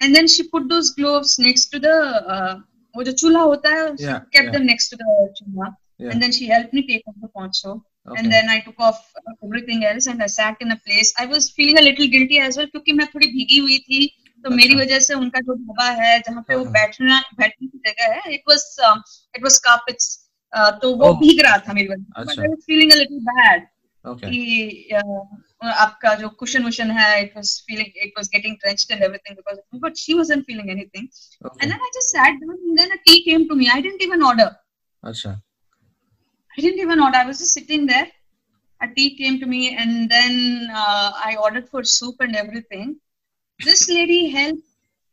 And 0.00 0.14
then 0.14 0.26
she 0.28 0.48
put 0.54 0.68
those 0.68 0.90
gloves 0.90 1.38
next 1.38 1.66
to 1.74 1.78
the 1.78 1.96
uh, 2.36 2.54
वो 2.96 3.02
जो 3.04 3.12
चूल्हा 3.12 3.42
होता 3.42 3.70
है 3.74 3.84
Yeah, 4.00 4.20
kept 4.34 4.46
yeah. 4.46 4.52
them 4.52 4.66
next 4.66 4.88
to 4.90 4.96
the 5.02 5.06
चूल्हा 5.38 5.74
Yeah. 5.98 6.10
and 6.12 6.22
then 6.22 6.32
she 6.36 6.46
helped 6.46 6.74
me 6.78 6.82
take 6.88 7.06
off 7.10 7.14
the 7.22 7.28
poncho 7.36 7.70
okay 7.72 8.18
and 8.18 8.32
then 8.34 8.50
I 8.54 8.60
took 8.66 8.78
off 8.88 8.98
uh, 9.20 9.32
everything 9.46 9.84
else 9.90 10.06
and 10.12 10.22
I 10.26 10.28
sat 10.34 10.60
in 10.66 10.74
a 10.74 10.78
place 10.88 11.12
I 11.24 11.26
was 11.32 11.48
feeling 11.58 11.78
a 11.82 11.84
little 11.88 12.10
guilty 12.14 12.38
as 12.46 12.58
well 12.60 12.68
क्योंकि 12.74 12.92
मैं 13.00 13.06
थोड़ी 13.14 13.28
भीगी 13.36 13.58
हुई 13.66 13.78
थी 13.88 14.00
तो 14.43 14.49
मेरी 14.49 14.73
अच्छा। 14.73 14.83
वजह 14.83 14.99
से 15.05 15.13
उनका 15.13 15.39
जो 15.39 15.53
ढाबा 15.55 15.89
है 16.01 16.19
जहाँ 16.19 16.43
पे 16.47 16.55
वो 16.55 16.63
हाँ, 16.63 16.65
हाँ। 16.65 16.73
बैठना 16.73 17.19
बैठने 17.37 17.67
की 17.67 17.77
जगह 17.87 18.13
है 18.15 18.33
it 18.33 18.43
was 18.49 18.65
it 19.35 19.43
was 19.43 19.59
carpets 19.63 20.17
तो 20.81 20.95
वो 20.95 21.07
oh। 21.07 21.19
भीग 21.19 21.41
रहा 21.41 21.57
था 21.67 21.73
मेरी 21.73 21.87
वजह 21.87 22.33
से। 22.33 22.55
फीलिंग 22.65 22.91
लिटिल 22.93 23.19
बैड 23.29 23.67
कि 24.05 24.89
uh, 24.93 25.71
आपका 25.71 26.13
जो 26.21 26.29
कुशन 26.39 26.63
वुशन 26.63 26.91
है 26.91 27.09
it 27.23 27.33
was 27.35 27.51
feeling 27.67 28.01
it 28.03 28.13
was 28.17 28.29
getting 28.35 28.55
drenched 28.61 28.91
and 28.91 29.03
everything 29.03 29.37
because 29.37 29.59
but 29.83 29.97
she 29.97 30.13
wasn't 30.13 30.45
feeling 30.45 30.69
anything 30.69 31.07
and 31.43 31.61
then 31.61 31.73
I 31.73 31.91
just 31.97 32.15
sat 32.15 32.39
down 32.41 32.57
and 32.57 32.79
then 32.79 32.97
a 32.97 33.01
tea 33.05 33.19
came 33.25 33.47
to 33.49 33.55
me 33.55 33.67
I 33.75 33.81
didn't 33.81 34.01
even 34.01 34.23
order 34.31 34.49
अच्छा। 35.03 35.29
I 35.29 36.61
didn't 36.61 36.81
even 36.81 36.99
order 36.99 37.17
I 37.17 37.25
was 37.25 37.39
just 37.39 37.59
sitting 37.59 37.87
there 37.87 38.11
A 38.81 38.87
tea 38.87 39.15
came 39.15 39.39
to 39.39 39.45
me, 39.45 39.75
and 39.75 40.09
then 40.09 40.69
uh, 40.73 41.11
I 41.15 41.37
ordered 41.39 41.69
for 41.69 41.83
soup 41.83 42.15
and 42.19 42.35
everything. 42.35 42.95
this 43.64 43.88
lady 43.90 44.28
helped 44.28 44.62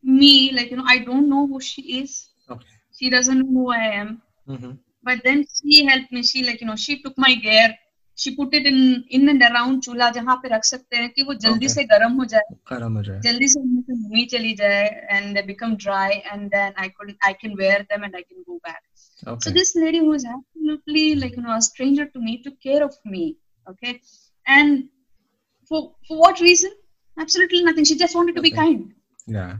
me 0.02 0.52
like 0.52 0.70
you 0.70 0.76
know 0.76 0.84
I 0.86 0.98
don't 0.98 1.28
know 1.28 1.46
who 1.46 1.60
she 1.60 1.82
is 2.00 2.28
okay 2.50 2.66
she 2.98 3.10
doesn't 3.10 3.38
know 3.38 3.60
who 3.60 3.72
I 3.72 3.86
am 4.02 4.22
mm-hmm. 4.48 4.72
but 5.02 5.22
then 5.24 5.44
she 5.54 5.84
helped 5.86 6.12
me 6.12 6.22
she 6.22 6.44
like 6.44 6.60
you 6.60 6.66
know 6.66 6.76
she 6.76 7.02
took 7.02 7.16
my 7.16 7.34
gear 7.34 7.74
she 8.16 8.36
put 8.36 8.54
it 8.54 8.66
in 8.66 9.04
in 9.16 9.28
and 9.28 9.42
around 9.42 9.82
चूल्हा 9.84 10.10
जहाँ 10.16 10.36
पे 10.42 10.48
रख 10.48 10.64
सकते 10.64 10.96
हैं 10.96 11.08
कि 11.12 11.22
वो 11.22 11.34
जल्दी 11.44 11.66
Okay. 11.66 11.74
से 11.74 11.84
गर्म 11.92 12.12
हो 12.20 12.24
जाए 12.32 12.54
karam 12.70 12.98
ho 12.98 13.02
jaye 13.08 13.20
जल्दी 13.22 13.48
से 13.54 13.60
उनमें 13.60 13.82
से 13.88 13.94
नमी 14.02 14.24
चली 14.34 14.52
जाए 14.60 14.84
and 15.16 15.36
they 15.36 15.42
become 15.48 15.76
dry 15.86 16.22
and 16.32 16.50
then 16.56 16.78
I 16.84 16.88
could 16.88 17.16
I 17.30 17.32
can 17.40 17.56
wear 17.62 17.78
them 17.90 18.04
and 18.04 18.14
I 18.20 18.22
can 18.22 18.44
go 18.50 18.60
back. 18.68 18.82
So 19.00 19.32
okay 19.32 19.52
this 19.58 19.74
lady 19.74 19.98
who 20.04 20.12
was 20.12 20.26
absolutely 20.36 21.06
like 21.24 21.36
you 21.36 21.42
know 21.42 21.56
a 21.56 21.62
stranger 21.70 22.06
to 22.14 22.24
me 22.28 22.36
took 22.46 22.60
care 22.68 22.84
of 22.84 22.94
me. 23.16 23.24
Okay, 23.72 24.00
and 24.46 24.84
for 25.68 25.82
for 26.08 26.18
what 26.24 26.40
reason? 26.48 26.80
Absolutely 27.18 27.62
nothing. 27.62 27.84
She 27.84 27.96
just 27.96 28.14
wanted 28.14 28.34
to 28.36 28.42
be 28.42 28.52
Okay. 28.52 28.62
kind. 28.62 28.92
yeah 29.26 29.56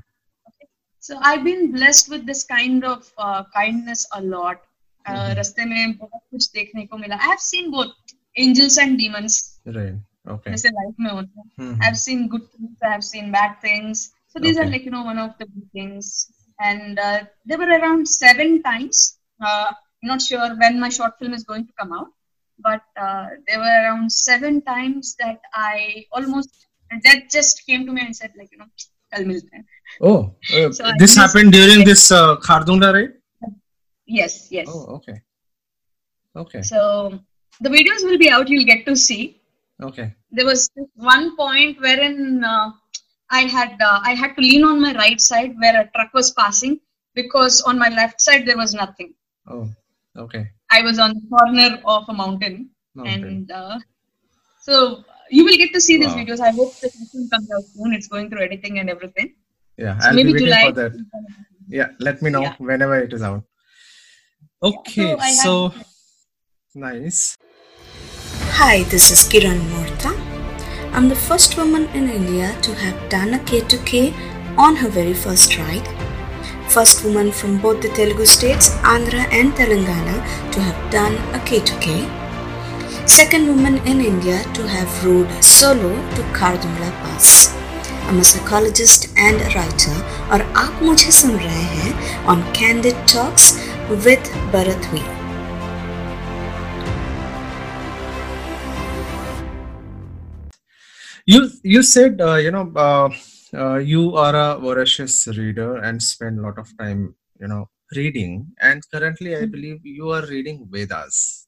So 1.01 1.18
I've 1.20 1.44
been 1.44 1.70
blessed 1.73 2.09
with 2.11 2.23
this 2.27 2.44
kind 2.44 2.85
of 2.85 3.09
uh, 3.18 3.44
kindness 3.55 4.07
a 4.12 4.20
lot. 4.23 4.62
Uh, 5.07 5.14
Mhm. 5.14 5.35
रास्ते 5.38 5.64
में 5.70 5.97
बहुत 5.99 6.20
कुछ 6.35 6.51
देखने 6.53 6.85
को 6.92 6.99
मिला. 6.99 7.16
I 7.25 7.27
have 7.33 7.40
seen 7.47 7.70
both 7.75 7.92
angels 8.44 8.79
and 8.85 8.99
demons. 9.03 9.37
right 9.66 9.99
okay 10.35 10.51
जैसे 10.55 10.68
life 10.77 10.94
में 11.01 11.11
होता 11.11 11.40
है. 11.40 11.44
Mhm. 11.64 11.83
I've 11.88 11.99
seen 12.05 12.23
good 12.35 12.47
things, 12.55 12.87
I've 12.92 13.05
seen 13.11 13.31
bad 13.35 13.59
things. 13.66 14.05
So 14.35 14.42
these 14.47 14.57
are 14.62 14.64
Okay. 14.64 14.73
like 14.77 14.87
you 14.88 14.94
know 14.94 15.05
one 15.11 15.20
of 15.27 15.35
the 15.42 15.47
good 15.53 15.68
things. 15.79 16.11
And 16.70 16.99
uh, 17.09 17.20
there 17.44 17.59
were 17.62 17.70
around 17.79 18.09
seven 18.14 18.57
times. 18.62 19.03
Uh, 19.40 19.68
I'm 19.70 20.11
not 20.12 20.23
sure 20.31 20.49
when 20.64 20.81
my 20.87 20.90
short 20.99 21.18
film 21.18 21.35
is 21.40 21.44
going 21.53 21.66
to 21.66 21.73
come 21.83 21.92
out, 21.99 22.11
but 22.68 22.83
uh, 23.07 23.27
there 23.47 23.59
were 23.64 23.77
around 23.83 24.12
seven 24.18 24.61
times 24.73 25.14
that 25.23 25.40
I 25.68 26.07
almost 26.20 26.66
and 26.91 27.02
that 27.04 27.30
just 27.30 27.65
came 27.65 27.86
to 27.86 27.91
me 27.91 28.02
and 28.02 28.15
said, 28.15 28.32
like, 28.38 28.52
you 28.52 28.58
know, 28.58 28.69
kal 29.13 29.23
milte 29.23 29.49
hain. 29.54 29.65
Oh, 30.02 30.36
uh, 30.54 30.71
so 30.80 30.91
this 30.97 31.15
happened 31.15 31.52
during 31.54 31.86
this 31.86 32.12
uh, 32.12 32.36
Khardunda 32.38 32.93
right 32.93 33.15
Yes, 34.10 34.47
yes. 34.52 34.67
Oh, 34.67 34.86
okay. 34.95 35.21
Okay. 36.36 36.62
So 36.63 37.19
the 37.62 37.69
videos 37.69 38.04
will 38.04 38.17
be 38.17 38.30
out, 38.30 38.49
you'll 38.49 38.65
get 38.65 38.86
to 38.88 38.95
see. 38.95 39.41
Okay. 39.82 40.13
There 40.32 40.45
was 40.45 40.69
one 40.95 41.36
point 41.38 41.80
wherein 41.80 42.43
uh, 42.43 42.71
I 43.30 43.41
had 43.41 43.78
uh, 43.82 43.99
I 44.04 44.15
had 44.15 44.36
to 44.36 44.41
lean 44.41 44.63
on 44.63 44.82
my 44.82 44.93
right 44.95 45.21
side 45.21 45.54
where 45.60 45.80
a 45.82 45.89
truck 45.95 46.13
was 46.13 46.32
passing 46.32 46.80
because 47.13 47.62
on 47.62 47.78
my 47.78 47.89
left 47.89 48.19
side 48.19 48.47
there 48.47 48.58
was 48.58 48.73
nothing. 48.73 49.13
Oh, 49.47 49.69
okay. 50.17 50.49
I 50.71 50.82
was 50.82 50.99
on 50.99 51.13
the 51.13 51.21
corner 51.30 51.80
of 51.86 52.10
a 52.10 52.13
mountain, 52.13 52.69
mountain. 52.95 53.23
and 53.23 53.52
uh, 53.52 53.80
so 54.62 55.04
you 55.38 55.44
will 55.48 55.58
get 55.62 55.72
to 55.78 55.82
see 55.88 55.96
these 56.02 56.13
Wow. 56.13 56.20
videos. 56.22 56.39
I 56.50 56.52
hope 56.60 56.72
the 56.84 56.89
film 57.12 57.30
comes 57.34 57.50
out 57.56 57.63
soon. 57.76 57.94
It's 57.98 58.08
going 58.15 58.30
through 58.30 58.44
editing 58.50 58.80
and 58.84 58.89
everything. 58.96 59.30
yeah 59.84 59.98
So 60.04 60.08
i'll 60.08 60.15
maybe 60.18 60.32
be 60.36 60.39
July. 60.44 60.63
for 60.68 60.72
that 60.78 60.94
yeah 61.76 61.89
let 62.08 62.18
me 62.26 62.30
know 62.36 62.42
Yeah. 62.46 62.56
whenever 62.70 62.96
it 63.04 63.12
is 63.18 63.22
out 63.28 63.44
okay 64.70 65.06
I 65.28 65.32
so, 65.44 65.54
had- 65.76 65.86
nice 66.88 67.22
Hi, 68.60 68.84
this 68.94 69.06
is 69.15 69.20
Kiran 69.32 69.60
Mortha. 69.74 70.12
I'm 70.98 71.08
the 71.13 71.20
first 71.28 71.56
woman 71.60 71.84
in 72.00 72.10
India 72.10 72.48
to 72.68 72.74
have 72.82 72.98
done 73.13 73.34
a 73.38 73.39
K2K 73.52 74.02
on 74.65 74.76
her 74.82 74.89
very 74.98 75.13
first 75.26 75.58
ride. 75.62 75.88
First 76.76 77.06
woman 77.06 77.32
from 77.42 77.54
both 77.65 77.80
the 77.86 77.92
Telugu 78.00 78.26
states, 78.36 78.68
Andhra 78.96 79.24
and 79.39 79.54
Telangana, 79.60 80.18
to 80.56 80.60
have 80.68 80.82
done 80.98 81.15
a 81.38 81.39
K2K 81.52 81.88
second 83.10 83.48
woman 83.48 83.78
in 83.88 84.00
India 84.02 84.43
to 84.54 84.67
have 84.67 84.89
rowed 85.04 85.32
solo 85.43 85.93
to 86.15 86.22
Khardungla 86.38 86.89
Pass. 87.02 87.52
I'm 88.08 88.19
a 88.19 88.24
psychologist 88.24 89.08
and 89.17 89.41
a 89.45 89.50
writer 89.56 89.95
और 90.32 90.41
आप 90.63 90.84
मुझे 90.84 91.12
सुन 91.19 91.32
रहे 91.45 91.63
हैं 91.78 92.28
on 92.34 92.43
Candid 92.60 93.00
Talks 93.13 93.48
with 94.06 94.30
Bharatvi. 94.54 95.02
You 101.26 101.41
you 101.63 101.84
said 101.95 102.22
uh, 102.30 102.38
you 102.45 102.52
know 102.52 102.63
uh, 102.86 103.10
uh, 103.58 103.78
you 103.95 104.06
are 104.28 104.36
a 104.36 104.48
voracious 104.67 105.19
reader 105.41 105.72
and 105.78 106.10
spend 106.12 106.39
a 106.39 106.48
lot 106.48 106.63
of 106.65 106.78
time 106.78 107.06
you 107.41 107.48
know 107.48 107.65
reading 107.95 108.39
and 108.62 108.89
currently 108.93 109.36
I 109.36 109.45
hmm. 109.45 109.52
believe 109.58 109.93
you 110.00 110.12
are 110.12 110.26
reading 110.28 110.67
Vedas. 110.69 111.38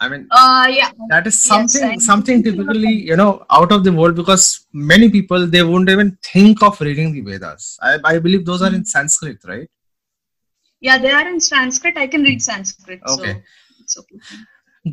I 0.00 0.08
mean, 0.10 0.26
uh, 0.30 0.66
yeah, 0.68 0.90
that 1.10 1.26
is 1.26 1.34
Yes, 1.36 1.44
something 1.50 1.84
I- 1.90 1.96
something 2.06 2.42
typically 2.46 2.92
you 3.10 3.16
know 3.20 3.30
out 3.58 3.70
of 3.76 3.84
the 3.84 3.92
world 4.00 4.14
because 4.16 4.44
many 4.90 5.08
people 5.14 5.46
they 5.54 5.62
won't 5.62 5.88
even 5.94 6.10
think 6.32 6.62
of 6.68 6.80
reading 6.88 7.12
the 7.14 7.22
Vedas. 7.22 7.78
I, 7.82 7.92
I 8.04 8.18
believe 8.18 8.44
those 8.44 8.60
are 8.68 8.74
in 8.80 8.84
Sanskrit, 8.84 9.38
right? 9.52 9.68
yeah, 10.86 10.98
they 10.98 11.10
are 11.10 11.26
in 11.28 11.40
Sanskrit. 11.40 11.96
I 11.96 12.06
can 12.06 12.22
read 12.22 12.42
Sanskrit, 12.42 13.00
Okay. 13.14 13.32
so 13.32 13.80
it's 13.84 13.98
okay. 14.02 14.18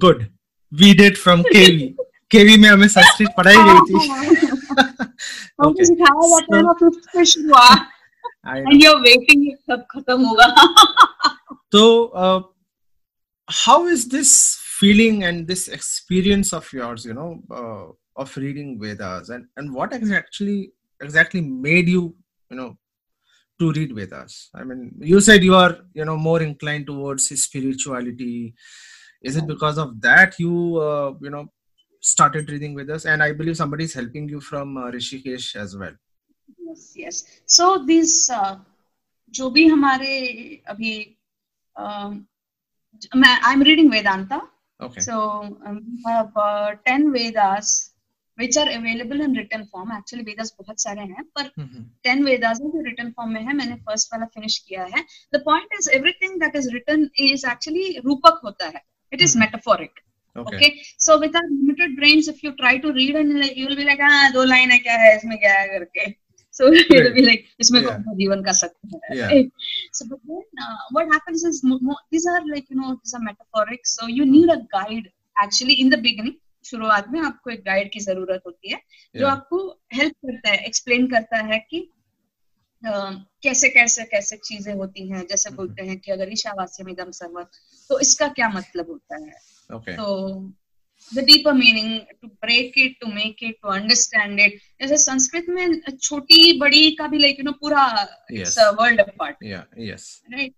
Good. 0.06 0.30
We 0.72 0.94
did 0.94 1.18
from 1.24 1.44
KV. 1.56 1.96
KV 2.34 2.58
में 2.62 2.70
हमें 2.70 2.88
संस्कृत 2.96 3.34
पढ़ाई 3.38 3.56
गई 3.56 3.82
थी. 3.90 4.08
हमको 4.08 5.70
Okay. 5.70 5.86
सिखाया 5.90 6.30
जाता 6.30 6.56
है 6.56 6.62
So- 6.62 6.66
ना 6.68 6.74
फिफ्थ 6.80 7.12
से 7.18 7.26
शुरुआत 7.34 7.90
I 8.46 8.56
know. 8.62 8.72
and 8.72 8.82
you're 8.84 9.02
waiting 9.10 9.44
कब 9.72 9.86
खत्म 9.92 10.22
होगा 10.32 10.48
So, 11.76 11.84
uh, 12.24 12.42
how 13.64 13.78
is 13.98 14.08
this 14.16 14.32
feeling 14.78 15.24
and 15.24 15.48
this 15.48 15.68
experience 15.68 16.54
of 16.54 16.72
yours, 16.74 17.06
you 17.06 17.14
know, 17.14 17.42
uh, 17.52 18.22
of 18.22 18.36
reading 18.38 18.80
Vedas, 18.80 19.30
and 19.30 19.48
and 19.58 19.74
what 19.74 19.94
ex- 19.94 20.12
actually 20.12 20.72
exactly 21.02 21.42
made 21.42 21.88
you, 21.90 22.16
you 22.50 22.58
know, 22.58 22.78
to 23.60 23.72
read 23.72 23.96
Vedas? 23.96 24.50
I 24.54 24.64
mean, 24.64 24.92
you 25.00 25.20
said 25.22 25.44
you 25.44 25.56
are, 25.56 25.78
you 25.94 26.06
know, 26.06 26.18
more 26.18 26.42
inclined 26.42 26.88
towards 26.88 27.30
spirituality. 27.42 28.54
Is 29.22 29.38
it 29.38 29.48
because 29.48 29.78
of 29.78 30.02
that 30.02 30.38
you, 30.38 30.78
uh, 30.78 31.14
you 31.22 31.30
know, 31.30 31.48
started 32.02 32.50
reading 32.50 32.76
Vedas? 32.76 33.06
And 33.06 33.24
I 33.24 33.32
believe 33.32 33.56
somebody 33.58 33.86
is 33.86 33.94
helping 33.94 34.28
you 34.28 34.42
from 34.42 34.78
uh, 34.78 34.92
Rishikesh 34.92 35.56
as 35.56 35.78
well. 35.78 35.94
yes 36.68 36.94
yes 36.96 37.18
so 37.46 37.86
these 37.86 38.30
uh, 38.30 38.56
जो 39.30 39.50
भी 39.50 39.66
हमारे 39.68 40.16
अभी 40.70 40.94
um, 41.80 42.26
मैं 43.16 43.40
I'm 43.42 43.64
reading 43.68 43.92
Vedanta 43.92 44.42
Okay. 44.81 45.01
so 45.01 45.15
um, 45.67 45.79
we 45.87 46.03
have 46.07 46.31
uh, 46.37 46.75
10 46.87 47.13
Vedas 47.13 47.71
which 48.39 48.57
are 48.57 48.69
available 48.71 49.21
in 49.21 49.33
written 49.33 49.67
form 49.71 49.91
actually 49.91 50.25
Vedas 50.29 50.51
बहुत 50.59 50.81
सारे 50.83 51.07
हैं 51.13 51.25
पर 51.39 51.51
Mhm. 51.59 51.81
10 52.09 52.23
Vedas 52.27 52.61
हैं 52.65 52.71
जो 52.75 52.83
written 52.89 53.13
form 53.15 53.33
में 53.37 53.41
है 53.47 53.55
मैंने 53.61 53.77
first 53.89 54.13
वाला 54.13 54.29
finish 54.37 54.59
किया 54.69 54.85
है 54.95 55.05
the 55.37 55.41
point 55.49 55.75
is 55.81 55.89
everything 55.99 56.39
that 56.45 56.61
is 56.61 56.69
written 56.75 57.09
is 57.29 57.45
actually 57.55 57.87
रूपक 58.05 58.41
होता 58.45 58.67
है 58.77 58.83
it 59.13 59.27
is 59.27 59.35
Mhm. 59.37 59.43
metaphoric 59.45 60.05
Okay. 60.37 60.57
okay 60.57 60.71
so 61.05 61.19
with 61.21 61.37
our 61.39 61.49
limited 61.53 61.97
brains 61.99 62.29
if 62.33 62.43
you 62.47 62.51
try 62.63 62.73
to 62.83 62.93
read 62.93 63.17
and 63.21 63.39
like, 63.43 63.57
you'll 63.57 63.79
be 63.83 63.87
like 63.91 64.03
ah 64.09 64.33
दो 64.33 64.45
line 64.55 64.71
है 64.71 64.79
क्या 64.79 64.97
है 65.05 65.15
इसमें 65.17 65.39
क्या 65.39 65.55
है 65.61 65.69
करके 65.69 66.07
so 66.59 66.69
you'll 66.73 67.11
be 67.17 67.25
like 67.29 67.45
इसमें. 67.65 67.81
कौन 67.85 68.03
सा 68.03 68.15
जीवन 68.21 68.43
का 68.49 68.53
सत्य 68.61 69.01
है 69.07 69.29
right? 69.29 69.51
so 69.99 70.07
but 70.13 70.21
then 70.31 70.65
uh, 70.67 70.77
what 70.99 71.13
happens 71.17 71.45
is 71.51 71.61
these 72.15 72.27
are 72.35 72.41
like 72.53 72.71
you 72.75 72.79
know 72.81 72.95
these 73.03 73.15
are 73.19 73.23
metaphoric 73.31 73.91
so 73.95 74.09
you 74.19 74.27
need 74.35 74.55
a 74.57 74.61
guide 74.77 75.09
actually 75.45 75.77
in 75.85 75.95
the 75.97 76.01
beginning 76.09 76.37
शुरुआत 76.65 77.07
में 77.13 77.21
आपको 77.27 77.51
एक 77.51 77.61
गाइड 77.67 77.91
की 77.93 78.01
ज़रूरत 78.07 78.43
होती 78.47 78.71
है 78.73 78.79
yeah. 78.79 79.21
जो 79.21 79.27
आपको 79.27 79.59
हेल्प 79.95 80.15
करता 80.27 80.51
है 80.51 80.65
एक्सप्लेन 80.67 81.07
करता 81.13 81.39
है 81.53 81.59
कि 81.71 81.81
अ, 82.83 82.91
कैसे 83.43 83.69
कैसे 83.77 84.05
कैसे 84.11 84.37
चीज़ें 84.49 84.73
होती 84.75 85.09
हैं 85.09 85.27
जैसे 85.31 85.51
बोलते 85.61 85.83
हैं 85.87 85.99
कि 86.01 86.11
अगर 86.13 86.33
ईशावास्य 86.33 86.85
इदम 86.91 87.11
सर्व 87.21 87.41
तो 87.91 87.99
इसका 88.01 88.29
क्या 88.41 88.49
मतलब 88.57 88.91
होता 88.91 89.25
है 89.25 89.33
Okay. 89.77 89.95
तो 89.97 90.07
the 91.16 91.24
deeper 91.26 91.54
meaning 91.54 92.00
to 92.22 92.28
break 92.46 92.78
it 92.86 92.96
to 93.02 93.08
make 93.14 93.44
it 93.44 93.56
to 93.64 93.70
understand 93.70 94.40
it 94.40 94.60
जैसे 94.82 94.98
संस्कृत 95.04 95.46
में 95.58 95.80
छोटी 96.02 96.42
बड़ी 96.60 96.90
का 97.00 97.08
भी 97.14 97.18
लाइक 97.20 97.40
यू 97.40 97.46
नो 97.46 97.52
पूरा 97.64 97.86
Yes. 98.40 98.58
World 98.82 99.02
apart 99.02 99.44
Yeah. 99.54 99.64
Yes. 99.92 100.10
right 100.36 100.54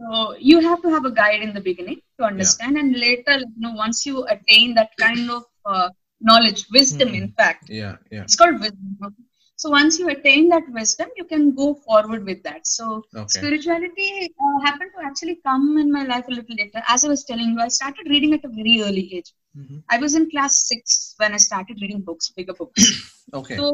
so 0.00 0.18
you 0.48 0.58
have 0.64 0.82
to 0.82 0.90
have 0.94 1.06
a 1.08 1.14
guide 1.14 1.44
in 1.44 1.52
the 1.54 1.60
beginning 1.62 1.96
to 2.18 2.24
understand 2.26 2.80
and 2.82 2.98
later 3.04 3.34
you 3.38 3.62
know 3.64 3.72
once 3.78 4.02
you 4.08 4.20
attain 4.34 4.74
that 4.80 4.92
kind 5.04 5.32
of 5.36 5.42
uh, 5.72 5.88
knowledge 6.22 6.60
wisdom 6.76 7.08
Mhm. 7.14 7.18
in 7.22 7.26
fact 7.40 7.72
Yeah. 7.78 7.96
Yeah. 8.16 8.22
it's 8.28 8.38
called 8.42 8.60
wisdom 8.66 9.08
okay? 9.08 9.24
so 9.58 9.70
once 9.74 9.98
you 10.00 10.08
attain 10.14 10.48
that 10.52 10.66
wisdom 10.78 11.08
you 11.20 11.24
can 11.32 11.44
go 11.60 11.66
forward 11.86 12.24
with 12.30 12.40
that 12.48 12.66
so 12.72 12.84
Okay. 13.22 13.32
spirituality 13.36 14.10
uh, 14.44 14.56
happened 14.66 14.92
to 14.96 15.04
actually 15.08 15.36
come 15.48 15.64
in 15.84 15.88
my 15.96 16.04
life 16.12 16.28
a 16.32 16.34
little 16.38 16.58
later 16.62 16.82
as 16.94 17.04
i 17.06 17.08
was 17.14 17.24
telling 17.30 17.50
you 17.54 17.60
i 17.64 17.68
started 17.78 18.12
reading 18.14 18.34
at 18.38 18.44
a 18.50 18.52
very 18.60 18.74
early 18.88 19.06
age 19.18 19.30
Mhm. 19.62 19.80
i 19.96 19.98
was 20.04 20.14
in 20.20 20.26
class 20.34 20.58
6 20.76 20.98
when 21.22 21.34
i 21.38 21.42
started 21.48 21.82
reading 21.86 22.04
books 22.10 22.30
bigger 22.38 22.56
books 22.62 22.86
Okay. 23.40 23.56
तो 23.62 23.72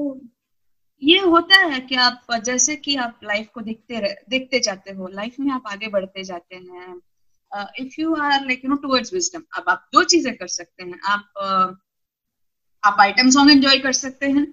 ये 1.02 1.18
होता 1.34 1.56
है 1.72 1.78
कि 1.88 1.94
आप 2.02 2.32
जैसे 2.44 2.74
कि 2.84 2.94
आप 3.04 3.20
life 3.24 3.48
को 3.54 3.60
देखते 3.60 4.00
रह, 4.00 4.14
देखते 4.30 4.60
जाते 4.66 4.92
हो 4.98 5.08
लाइफ 5.14 5.38
में 5.40 5.50
आप 5.52 5.64
आगे 5.72 5.88
बढ़ते 5.94 6.24
जाते 6.24 6.56
हैं 6.56 6.94
if 7.84 7.98
you 7.98 8.14
are 8.28 8.44
like 8.46 8.64
you 8.64 8.70
know 8.70 8.76
towards 8.84 9.12
wisdom 9.14 9.42
अब 9.58 9.68
आप 9.68 9.88
दो 9.94 10.04
चीजें 10.12 10.34
कर 10.36 10.46
सकते 10.54 10.84
हैं 10.84 10.98
आप 11.14 11.42
uh, 11.46 11.74
आप 12.82 12.96
आइटम 13.00 13.30
सॉन्ग 13.36 13.50
एंजॉय 13.50 13.78
कर 13.86 13.92
सकते 13.98 14.30
हैं 14.30 14.46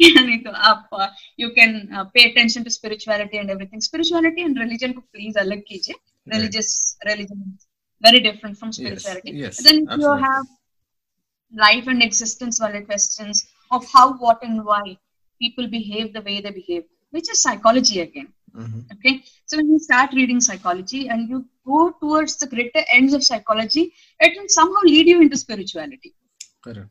या 0.00 0.20
नहीं 0.24 0.38
तो 0.44 0.50
आप 0.72 0.98
you 1.40 1.48
can 1.60 1.78
pay 2.14 2.28
attention 2.30 2.62
to 2.62 2.70
spirituality 2.70 3.38
and 3.38 3.50
everything 3.50 3.80
spirituality 3.90 4.42
and 4.42 4.58
religion 4.58 4.92
को 4.92 5.00
प्लीज 5.12 5.36
अलग 5.46 5.62
कीजिए 5.70 5.94
Right. 6.28 6.34
religious 6.34 6.68
religion 7.06 7.42
is 7.48 7.64
very 8.04 8.20
different 8.22 8.56
from 8.60 8.70
spirituality 8.76 9.32
yes, 9.42 9.58
then 9.66 9.76
if 9.82 9.82
you 9.82 9.90
absolutely. 9.96 10.22
have 10.22 10.46
life 11.52 11.86
and 11.92 12.02
existence 12.06 12.58
wale 12.62 12.80
questions 12.88 13.42
of 13.70 13.84
how 13.92 14.06
what 14.22 14.42
and 14.48 14.64
why 14.70 14.80
people 15.40 15.68
behave 15.76 16.08
the 16.16 16.22
way 16.28 16.40
they 16.46 16.52
behave 16.56 16.82
which 17.18 17.30
is 17.34 17.42
psychology 17.46 17.98
again 18.06 18.26
Mhm. 18.64 18.80
okay 18.94 19.12
so 19.46 19.60
when 19.60 19.70
you 19.74 19.78
start 19.86 20.18
reading 20.20 20.40
psychology 20.48 21.02
and 21.14 21.30
you 21.34 21.40
go 21.74 21.80
towards 22.02 22.34
the 22.42 22.48
greater 22.56 22.82
ends 22.98 23.14
of 23.18 23.24
psychology 23.28 23.84
it 24.28 24.36
will 24.40 24.50
somehow 24.58 24.82
lead 24.92 25.12
you 25.12 25.18
into 25.26 25.38
spirituality 25.46 26.12
Correct. 26.68 26.90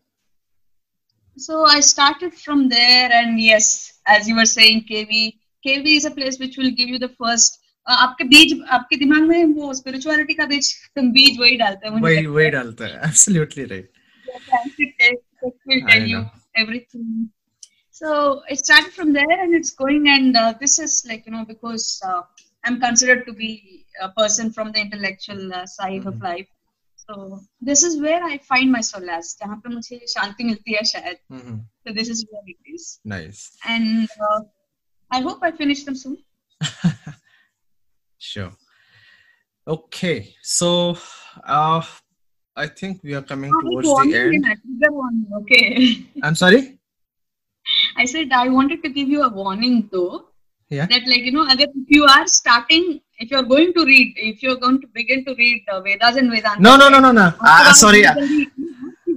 so 1.40 1.66
i 1.66 1.80
started 1.80 2.34
from 2.34 2.70
there 2.70 3.10
and 3.20 3.40
yes 3.40 3.68
as 4.16 4.28
you 4.30 4.36
were 4.36 4.50
saying 4.52 4.84
kv 4.92 5.22
kv 5.68 5.96
is 6.00 6.06
a 6.06 6.12
place 6.18 6.40
which 6.40 6.58
will 6.58 6.72
give 6.80 6.90
you 6.96 7.00
the 7.06 7.14
first 7.22 7.60
uh, 7.88 7.98
आपके 8.06 8.24
बीज 8.34 8.54
आपके 8.78 8.96
दिमाग 9.04 9.28
में 9.32 9.54
वो 9.60 9.74
spirituality 9.82 10.34
का 10.34 10.46
बीज 10.54 10.74
बीज 11.18 11.40
वही 11.40 11.58
डालते 11.58 11.88
हैं 11.88 11.94
मुझे 11.96 12.16
वही 12.16 12.26
वही 12.38 12.50
डालता 12.58 12.86
है 12.86 13.02
absolutely 13.10 13.66
right 13.74 13.92
fancy 14.52 14.86
text 15.00 15.26
that 15.44 15.54
will 15.72 15.84
I 15.84 15.92
tell 15.92 16.08
you 16.08 16.18
know. 16.18 16.30
everything. 16.64 17.30
So 18.00 18.42
it 18.54 18.60
started 18.60 18.92
from 18.94 19.14
there 19.14 19.36
and 19.44 19.56
it's 19.56 19.72
going, 19.82 20.08
and 20.10 20.36
uh, 20.36 20.54
this 20.60 20.80
is 20.80 21.06
like, 21.10 21.26
you 21.26 21.32
know, 21.32 21.46
because 21.46 22.02
uh, 22.06 22.22
I'm 22.66 22.80
considered 22.80 23.26
to 23.28 23.34
be 23.34 23.86
a 24.02 24.10
person 24.10 24.52
from 24.52 24.72
the 24.72 24.82
intellectual 24.82 25.54
uh, 25.54 25.66
side 25.66 26.06
of 26.12 26.16
Mhm. 26.16 26.26
life. 26.30 26.50
So 27.10 27.40
this 27.62 27.84
is 27.84 28.02
where 28.02 28.24
I 28.24 28.38
find 28.50 28.72
my 28.72 28.82
solace. 28.82 29.36
जहाँ 29.42 29.58
पे 29.64 29.70
मुझे 29.74 30.00
शांति 30.14 30.44
मिलती 30.44 30.74
है 30.76 30.84
शायद. 30.92 31.18
So 31.88 31.94
this 31.94 32.10
is 32.10 32.26
where 32.32 32.44
it 32.54 32.74
is. 32.76 33.00
Nice 33.08 33.44
And 33.66 34.08
uh, 34.30 34.42
I 35.12 35.22
hope 35.22 35.40
I 35.44 35.52
finish 35.52 35.84
them 35.84 35.96
soon. 35.96 36.18
Sure. 38.18 38.52
Okay, 39.68 40.36
so 40.42 40.98
uh, 41.44 41.82
I 42.56 42.68
think 42.68 43.04
we 43.04 43.14
are 43.16 43.22
coming 43.22 43.52
Oh, 43.56 43.62
towards 43.62 43.88
warning 43.88 44.12
the 44.12 44.20
end. 44.20 44.36
in 44.36 44.46
it. 44.52 44.60
Trigger 44.64 44.92
warning, 44.94 45.28
Okay. 45.42 46.06
I'm 46.24 46.36
sorry. 46.36 46.80
I 47.98 48.06
said 48.06 48.32
I 48.32 48.48
wanted 48.50 48.84
to 48.84 48.90
give 48.90 49.10
you 49.10 49.24
a 49.24 49.30
warning 49.30 49.90
though. 49.92 50.29
Yeah. 50.71 50.87
That 50.91 51.07
like 51.13 51.25
you 51.29 51.33
know, 51.33 51.45
agar 51.53 51.67
if 51.83 51.89
you 51.97 52.05
are 52.05 52.27
starting, 52.27 52.85
if 53.19 53.31
you're 53.31 53.47
going 53.53 53.73
to 53.79 53.85
read, 53.85 54.15
if 54.33 54.43
you're 54.43 54.57
going 54.65 54.81
to 54.83 54.89
begin 54.99 55.25
to 55.29 55.35
read 55.39 55.65
uh, 55.73 55.81
Vedas 55.87 56.17
and 56.17 56.31
Vedanta. 56.31 56.63
No, 56.67 56.77
no, 56.77 56.89
no, 56.89 57.01
no, 57.07 57.11
no. 57.13 57.25
Uh, 57.41 57.73
sorry, 57.73 58.07
I, 58.07 58.15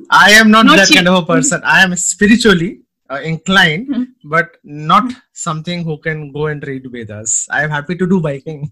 I 0.10 0.32
am 0.32 0.50
not, 0.50 0.66
Not 0.66 0.78
that 0.78 0.88
cheap. 0.88 0.98
kind 0.98 1.08
of 1.08 1.20
a 1.24 1.26
person. 1.26 1.62
I 1.64 1.84
am 1.84 1.96
spiritually 1.96 2.72
uh, 3.10 3.22
inclined, 3.34 3.88
Hmm. 3.94 4.04
but 4.36 4.58
not 4.64 5.14
something 5.34 5.84
who 5.84 5.98
can 6.08 6.32
go 6.32 6.48
and 6.48 6.66
read 6.72 6.90
Vedas. 6.98 7.48
I 7.52 7.64
am 7.64 7.70
happy 7.70 7.96
to 8.02 8.08
do 8.16 8.20
biking. 8.30 8.72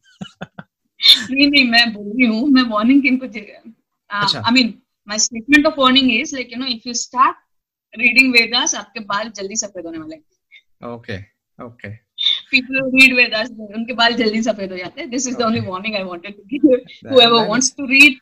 नहीं 1.30 1.48
नहीं 1.52 1.64
मैं 1.70 1.86
बोल 1.94 2.10
रही 2.18 2.26
हूँ 2.32 2.50
मैं 2.56 2.64
warning 2.72 3.02
किनको 3.04 3.28
अच्छा। 3.28 4.40
I 4.40 4.52
mean 4.54 4.74
my 5.08 5.20
statement 5.20 5.66
of 5.68 5.80
warning 5.80 6.12
is 6.20 6.34
like 6.36 6.52
you 6.54 6.60
know 6.60 6.66
if 6.74 6.88
you 6.88 6.94
start 7.00 7.38
reading 7.94 8.34
Vedas 8.34 8.76
आपके 8.82 9.00
बाल 9.14 9.30
जल्दी 9.40 9.56
सफ़ेद 9.66 9.86
होने 9.86 9.98
वाले 9.98 10.16
हैं 10.16 10.24
Okay, 10.92 11.18
okay. 11.60 11.90
People 12.56 12.76
who 12.82 12.90
read 12.98 13.14
Vedas, 13.20 13.50
उनके 13.78 13.94
बाल 14.02 14.14
जल्दी 14.24 14.42
सफ़ेद 14.50 14.72
हो 14.72 14.78
जाते 14.78 15.02
हैं. 15.02 15.10
This 15.12 15.28
is 15.32 15.38
the 15.42 15.46
only 15.52 15.62
warning 15.70 15.96
I 16.02 16.04
wanted 16.12 16.36
to 16.42 16.44
give. 16.54 16.68
That- 16.74 17.14
Whoever 17.14 17.40
that 17.42 17.50
wants 17.56 17.70
is- 17.72 17.76
to 17.82 17.88
read, 17.96 18.20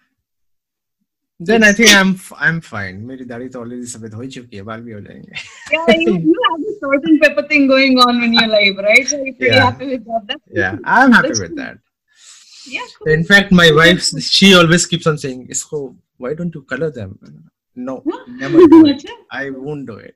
Then 1.47 1.63
I 1.65 1.67
think 1.75 1.91
I'm 1.97 2.09
I'm 2.45 2.57
fine. 2.69 2.97
मेरी 3.09 3.25
दाढ़ी 3.25 3.47
तो 3.49 3.59
ऑलरेडी 3.59 3.85
सफ़ेद 3.89 4.13
हो 4.13 4.21
ही 4.21 4.27
चुकी 4.37 4.57
है 4.57 4.63
बाल 4.69 4.81
भी 4.87 4.91
हो 4.93 4.99
जाएँगे 5.01 5.43
yeah, 5.75 5.91
you, 5.99 6.15
you 6.29 6.41
have 6.47 6.65
salt 6.79 7.05
and 7.11 7.21
pepper 7.21 7.43
thing 7.51 7.67
going 7.69 7.95
on 8.05 8.17
in 8.25 8.33
your 8.37 8.47
life, 8.53 8.81
right? 8.87 9.07
So 9.11 9.19
you're 9.27 9.35
pretty 9.37 9.53
Yeah. 9.59 9.69
happy 9.69 9.87
with 9.91 10.03
that. 10.09 10.25
That's 10.31 10.57
yeah 10.63 10.75
I'm 10.95 11.15
happy 11.17 11.29
That's 11.29 11.43
with 11.45 11.53
cool. 11.53 11.61
that 11.61 11.77
Yeah, 12.73 12.89
cool. 12.97 13.11
in 13.15 13.23
fact 13.31 13.53
my 13.61 13.67
wife 13.79 14.09
she 14.39 14.49
always 14.61 14.85
keeps 14.95 15.07
on 15.13 15.21
saying 15.23 15.39
isko 15.57 15.81
why 16.25 16.33
don't 16.41 16.59
you 16.59 16.63
color 16.73 16.91
them 16.99 17.15
no 17.89 17.95
never 18.43 18.65
do 18.75 18.81
it 18.93 18.97
अच्छा. 18.97 19.15
I 19.43 19.45
won't 19.69 19.87
do 19.93 19.97
it 20.09 20.15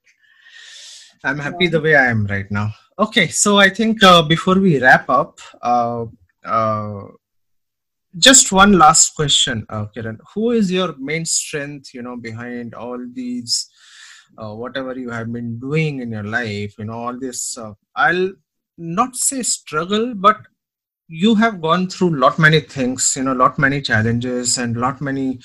I'm 1.31 1.39
happy 1.47 1.65
yeah. 1.69 1.75
the 1.77 1.81
way 1.87 1.95
I 2.03 2.07
am 2.17 2.25
right 2.35 2.51
now 2.59 2.67
okay 2.97 3.27
so 3.27 3.57
I 3.57 3.69
think 3.69 4.03
uh, 4.03 4.21
before 4.21 4.59
we 4.59 4.79
wrap 4.79 5.09
up 5.09 5.39
uh, 5.61 6.05
uh, 6.45 7.01
just 8.17 8.51
one 8.51 8.73
last 8.73 9.15
question, 9.15 9.65
uh, 9.69 9.87
Kiran. 9.95 10.19
Who 10.33 10.51
is 10.51 10.71
your 10.71 10.95
main 10.97 11.25
strength, 11.25 11.93
you 11.93 12.03
know, 12.03 12.15
behind 12.15 12.75
all 12.75 12.99
these, 13.11 13.67
uh, 14.37 14.53
whatever 14.53 14.97
you 14.97 15.09
have 15.09 15.33
been 15.33 15.59
doing 15.59 15.99
in 16.01 16.11
your 16.11 16.23
life, 16.23 16.75
you 16.77 16.85
know, 16.85 16.93
all 16.93 17.19
this, 17.19 17.57
I'll 17.95 18.31
not 18.77 19.15
say 19.15 19.41
struggle, 19.41 20.13
but 20.13 20.37
you 21.07 21.35
have 21.35 21.61
gone 21.61 21.89
through 21.89 22.19
lot 22.19 22.37
many 22.37 22.59
things, 22.59 23.13
you 23.15 23.23
know, 23.23 23.33
lot 23.33 23.57
many 23.57 23.81
challenges 23.81 24.57
and 24.57 24.77
lot 24.77 25.01
many 25.01 25.39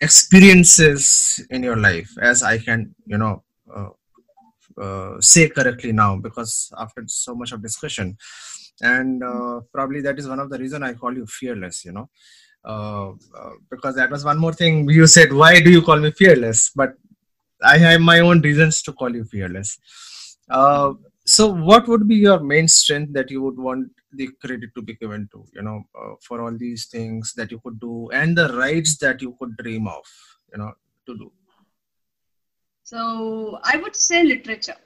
experiences 0.00 1.44
in 1.50 1.62
your 1.62 1.76
life, 1.76 2.10
as 2.22 2.42
I 2.42 2.58
can, 2.58 2.94
you 3.06 3.18
know, 3.18 3.42
say 5.20 5.48
correctly 5.48 5.92
now, 5.92 6.16
because 6.16 6.72
after 6.78 7.02
so 7.06 7.34
much 7.34 7.52
of 7.52 7.62
discussion, 7.62 8.16
and 8.80 9.22
uh, 9.22 9.60
probably 9.72 10.00
that 10.00 10.18
is 10.18 10.28
one 10.28 10.40
of 10.40 10.50
the 10.50 10.58
reason 10.58 10.82
i 10.82 10.92
call 10.92 11.14
you 11.14 11.26
fearless 11.26 11.84
you 11.84 11.92
know. 11.92 12.08
Uh, 12.64 13.10
uh, 13.38 13.52
because 13.70 13.94
that 13.94 14.10
was 14.10 14.24
one 14.24 14.38
more 14.38 14.52
thing 14.52 14.88
you 14.90 15.06
said 15.06 15.32
why 15.32 15.60
do 15.60 15.70
you 15.70 15.80
call 15.80 15.98
me 15.98 16.10
fearless? 16.10 16.70
But 16.74 16.94
i 17.62 17.78
have 17.78 18.00
my 18.00 18.20
own 18.20 18.40
reasons 18.40 18.82
to 18.82 18.92
call 18.92 19.14
you 19.14 19.24
fearless. 19.24 19.78
Uh, 20.50 20.92
so 21.24 21.52
what 21.52 21.86
would 21.88 22.08
be 22.08 22.16
your 22.16 22.40
main 22.40 22.66
strength 22.68 23.12
that 23.12 23.30
you 23.30 23.42
would 23.42 23.58
want 23.58 23.88
the 24.12 24.28
credit 24.42 24.70
to 24.74 24.82
be 24.82 24.94
given 24.94 25.28
to 25.32 25.44
you 25.54 25.62
know 25.62 25.82
uh, 26.00 26.14
for 26.26 26.40
all 26.42 26.56
these 26.56 26.86
things 26.86 27.32
that 27.34 27.50
you 27.50 27.60
could 27.60 27.78
do 27.80 28.08
and 28.12 28.36
the 28.36 28.48
rights 28.54 28.96
that 28.98 29.20
you 29.20 29.36
could 29.38 29.56
dream 29.58 29.86
of 29.86 30.04
you 30.52 30.58
know 30.58 30.72
to 31.06 31.16
do 31.18 31.30
so 32.87 33.59
i 33.63 33.77
would 33.77 33.95
say 33.95 34.23
literature 34.23 34.79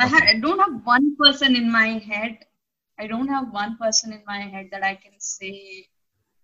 I, 0.00 0.06
ha- 0.06 0.26
I 0.28 0.34
don't 0.34 0.60
have 0.60 0.74
one 0.84 1.16
person 1.16 1.56
in 1.56 1.72
my 1.72 1.98
head 1.98 2.38
I 2.98 3.06
don't 3.06 3.28
have 3.28 3.52
one 3.52 3.76
person 3.78 4.12
in 4.12 4.22
my 4.26 4.40
head 4.40 4.68
that 4.72 4.82
I 4.82 4.94
can 4.94 5.18
say 5.18 5.86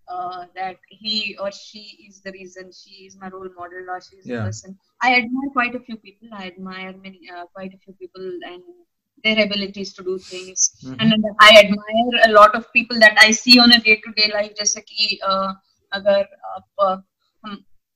uh, 0.09 0.45
that 0.55 0.77
he 0.89 1.37
or 1.41 1.51
she 1.51 2.07
is 2.09 2.21
the 2.21 2.31
reason 2.33 2.71
she 2.71 3.07
is 3.07 3.17
my 3.17 3.29
role 3.29 3.49
model 3.57 3.91
or 3.91 4.01
she 4.01 4.17
is 4.17 4.27
yeah. 4.27 4.37
the 4.37 4.43
person. 4.45 4.79
I 5.03 5.17
admire 5.17 5.51
quite 5.53 5.75
a 5.75 5.81
few 5.81 5.97
people. 5.97 6.29
I 6.33 6.47
admire 6.47 6.95
many, 7.03 7.21
uh, 7.35 7.47
quite 7.47 7.75
a 7.75 7.79
few 7.79 7.95
people 7.95 8.23
and 8.23 8.63
their 9.25 9.45
abilities 9.45 9.93
to 9.95 10.05
do 10.05 10.19
things. 10.19 10.71
Mm-hmm. 10.85 11.01
And 11.01 11.25
I 11.41 11.59
admire 11.65 12.29
a 12.29 12.33
lot 12.33 12.55
of 12.55 12.73
people 12.73 12.99
that 13.01 13.17
I 13.19 13.33
see 13.33 13.59
on 13.59 13.73
a 13.73 13.81
day-to-day 13.81 14.31
life. 14.33 14.53
Just 14.57 14.79
कि 14.79 15.19
uh, 15.27 15.55
अगर 15.93 16.27
आप 16.57 17.03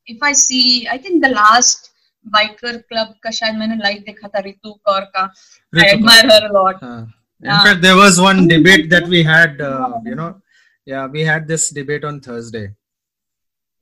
if 0.07 0.22
I 0.22 0.32
see, 0.32 0.88
I 0.88 0.96
think 0.96 1.22
the 1.22 1.28
last 1.28 1.90
biker 2.32 2.84
club 2.91 3.13
का 3.24 3.32
शायद 3.32 3.55
मैंने 3.55 3.78
live 3.84 4.05
देखा 4.05 4.28
था 4.28 4.39
रितु 4.39 4.71
कौर 4.86 5.01
का. 5.15 5.30
I 5.74 5.95
her 6.32 6.47
a. 6.51 6.84
Uh. 6.84 7.05
In 7.43 7.49
fact, 7.49 7.82
there 7.82 7.97
was 7.97 8.21
one 8.21 8.47
debate 8.47 8.89
that 8.89 9.05
we 9.05 9.21
had, 9.21 9.59
uh, 9.59 9.99
you 10.05 10.15
know, 10.15 10.41
yeah, 10.86 11.07
we 11.07 11.21
had 11.21 11.45
this 11.45 11.69
debate 11.69 12.05
on 12.05 12.21
Thursday. 12.21 12.74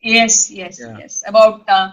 Yes, 0.01 0.49
yes, 0.49 0.79
yeah. 0.79 0.97
yes, 0.97 1.23
about 1.27 1.69
uh, 1.69 1.91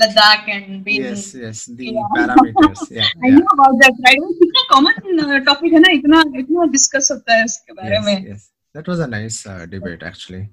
Ladakh 0.00 0.48
and 0.48 0.84
being. 0.84 1.02
Yes, 1.02 1.34
yes, 1.34 1.64
the 1.64 1.86
yeah. 1.86 2.02
parameters. 2.16 2.90
Yeah, 2.90 3.08
I 3.24 3.28
yeah. 3.28 3.34
know 3.38 3.46
about 3.54 3.74
that. 3.80 3.92
I 4.06 4.14
think 4.14 4.60
a 4.62 4.72
common 4.72 5.18
uh, 5.18 5.40
topic 5.40 5.72
है 5.72 5.80
ना 5.80 5.90
इतना 5.98 6.22
इतना 6.44 6.70
discuss 6.76 7.10
होता 7.10 7.34
है 7.34 7.44
इसके 7.44 7.72
बारे 7.72 7.96
yes, 7.96 8.04
में. 8.04 8.28
Yes, 8.28 8.50
that 8.74 8.86
was 8.86 9.00
a 9.00 9.08
nice 9.08 9.44
uh, 9.46 9.66
debate 9.66 10.04
actually. 10.04 10.48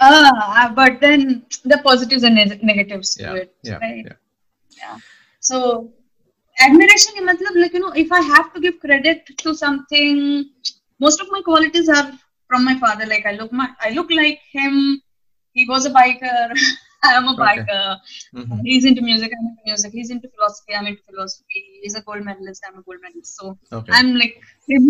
Ah, 0.00 0.72
but 0.74 1.00
then 1.00 1.44
the 1.64 1.78
positives 1.78 2.22
and 2.22 2.36
negatives 2.62 3.16
yeah, 3.18 3.28
to 3.28 3.34
it, 3.36 3.54
yeah, 3.62 3.78
right? 3.78 4.04
Yeah. 4.06 4.12
yeah. 4.76 4.96
So 5.40 5.92
admiration 6.66 7.26
matlab 7.28 7.56
like 7.62 7.74
you 7.76 7.82
know 7.84 7.94
if 8.04 8.10
i 8.18 8.20
have 8.32 8.52
to 8.54 8.60
give 8.64 8.78
credit 8.84 9.30
to 9.42 9.54
something 9.64 10.18
most 11.04 11.20
of 11.22 11.28
my 11.34 11.40
qualities 11.48 11.88
are 11.96 12.06
from 12.48 12.64
my 12.68 12.76
father 12.84 13.06
like 13.12 13.26
i 13.30 13.34
look 13.38 13.52
my 13.60 13.68
i 13.88 13.90
look 13.98 14.10
like 14.20 14.40
him 14.58 14.76
he 15.52 15.66
was 15.72 15.86
a 15.90 15.92
biker 15.98 16.38
i 17.08 17.12
am 17.18 17.28
a 17.28 17.32
okay. 17.32 17.42
biker 17.42 17.82
mm-hmm. 18.36 18.60
he's 18.68 18.86
into 18.90 19.02
music 19.10 19.36
i'm 19.38 19.46
into 19.50 19.64
music 19.70 19.92
he's 19.98 20.10
into 20.16 20.28
philosophy 20.34 20.74
i'm 20.78 20.88
into 20.92 21.04
philosophy 21.10 21.64
he's 21.82 21.98
a 22.00 22.02
gold 22.08 22.24
medalist 22.30 22.64
i'm 22.68 22.78
a 22.80 22.84
gold 22.88 23.04
medalist 23.06 23.36
so 23.40 23.56
okay. 23.80 23.92
i'm 23.98 24.14
like 24.22 24.40
him 24.68 24.86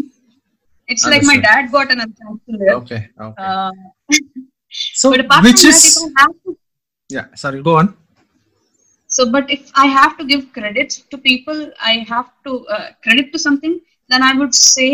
it's 0.91 1.05
Understood. 1.05 1.13
like 1.13 1.25
my 1.33 1.39
dad 1.49 1.73
got 1.79 1.93
another 1.97 2.17
chance 2.21 2.41
to 2.49 2.57
live 2.63 2.77
okay 2.83 3.03
okay 3.29 3.49
uh, 3.49 3.73
so 5.02 5.10
which 5.12 5.64
is 5.72 5.82
that, 6.18 6.32
to, 6.46 6.58
yeah 7.10 7.26
sorry 7.36 7.62
go 7.62 7.76
on 7.82 7.96
so 9.08 9.30
but 9.36 9.50
if 9.56 9.72
i 9.76 9.86
have 9.86 10.18
to 10.20 10.26
give 10.32 10.42
credit 10.58 10.90
to 11.12 11.18
people 11.18 11.60
i 11.92 11.94
have 12.14 12.30
to 12.46 12.66
uh, 12.76 12.88
credit 13.04 13.32
to 13.34 13.40
something 13.48 13.80
then 14.10 14.24
i 14.30 14.34
would 14.40 14.56
say 14.56 14.90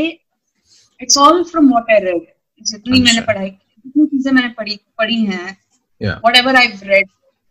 it's 0.99 1.17
all 1.24 1.43
from 1.51 1.70
what 1.76 1.95
i 1.95 1.99
read 2.09 2.26
जितनी 2.70 2.99
मैंने 3.01 3.22
पढ़ाई 3.28 3.49
जितनी 3.49 4.05
चीजें 4.13 4.32
मैंने 4.32 4.49
पढ़ी 4.57 4.76
पढ़ी 4.99 5.20
हैं 5.26 5.57
whatever 6.26 6.53
i've 6.61 6.82
read 6.89 7.07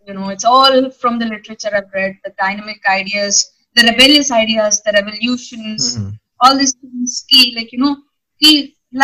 you 0.08 0.14
know 0.16 0.28
it's 0.34 0.48
all 0.50 0.90
from 1.00 1.18
the 1.22 1.28
literature 1.30 1.70
i've 1.78 1.94
read 1.98 2.18
the 2.26 2.32
dynamic 2.42 2.90
ideas 2.94 3.38
the 3.78 3.84
rebellious 3.88 4.30
ideas 4.40 4.80
the 4.86 4.92
revolutions 4.98 5.88
mm-hmm. 5.96 6.10
all 6.42 6.60
these 6.60 6.74
things 6.82 7.16
ki 7.30 7.42
like 7.56 7.72
you 7.76 7.80
know 7.84 7.94
ki 8.42 8.52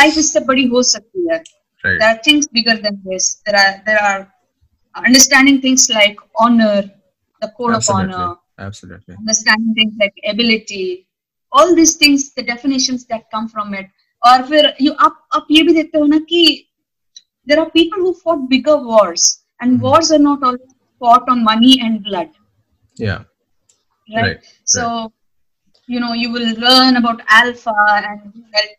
life 0.01 0.21
is 0.23 0.33
से 0.33 0.41
बड़ी 0.51 0.67
हो 0.75 0.83
सकती 0.93 1.27
है 1.33 1.43
right. 1.85 1.99
there 2.01 2.11
are 2.15 2.23
things 2.23 2.47
bigger 2.49 2.77
than 2.77 3.01
this 3.05 3.41
there 3.47 3.57
are 3.57 3.83
there 3.87 4.03
are 4.03 4.35
understanding 4.97 5.61
things 5.61 5.89
like 5.91 6.17
honor 6.39 6.91
the 7.41 7.53
code 7.57 7.75
absolutely. 7.75 8.15
of 8.15 8.21
honor, 8.21 8.37
absolutely, 8.59 9.15
understanding 9.17 9.75
things 9.75 9.95
like 10.01 10.15
ability, 10.29 11.07
all 11.53 11.75
these 11.75 11.97
things, 11.97 12.33
the 12.35 12.43
definitions 12.43 13.05
that 13.07 13.31
come 13.31 13.49
from 13.49 13.75
it. 13.75 13.87
Or 14.27 14.43
फिर 14.51 14.75
you 14.81 14.93
up 15.07 15.17
up 15.37 15.47
ये 15.51 15.62
भी 15.62 15.73
देखते 15.75 15.99
हो 15.99 16.07
ना 16.07 16.19
कि 16.31 16.67
there 17.47 17.61
are 17.61 17.71
people 17.71 17.99
who 17.99 18.15
fought 18.15 18.49
bigger 18.49 18.77
wars, 18.77 19.43
and 19.61 19.73
mm-hmm. 19.73 19.83
wars 19.83 20.12
are 20.12 20.19
not 20.19 20.43
always 20.43 20.75
fought 20.99 21.29
on 21.29 21.45
money 21.45 21.81
and 21.83 22.03
blood. 22.05 22.31
Yeah. 22.97 23.25
Right. 24.15 24.23
right. 24.23 24.39
So. 24.65 24.89
Right. 25.03 25.11
You 25.87 26.01
know, 26.01 26.15
you 26.15 26.33
will 26.33 26.55
learn 26.59 26.97
about 26.97 27.21
alpha 27.29 27.73
and 27.95 28.33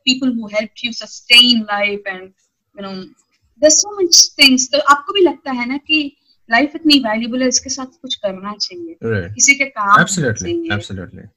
people 0.07 0.31
who 0.33 0.47
helped 0.47 0.81
you 0.81 0.91
sustain 0.91 1.63
life, 1.67 2.01
and 2.07 2.33
you 2.78 2.86
know 2.86 2.94
there 3.02 3.70
so 3.70 3.96
much 4.00 4.22
things 4.38 4.68
तो 4.72 4.78
आपको 4.94 5.12
भी 5.12 5.20
लगता 5.20 5.52
है 5.60 5.68
ना 5.68 5.76
कि 5.90 6.00
life 6.48 6.72
इतनी 6.76 6.98
valuable 7.00 7.42
है 7.42 7.48
इसके 7.48 7.70
साथ 7.70 8.00
कुछ 8.02 8.14
करना 8.14 8.54
चाहिए 8.60 8.96
right. 9.02 9.34
किसी 9.34 9.54
के 9.54 9.64
काम 9.76 10.00
absolutely 10.00 10.56
absolutely 10.72 11.28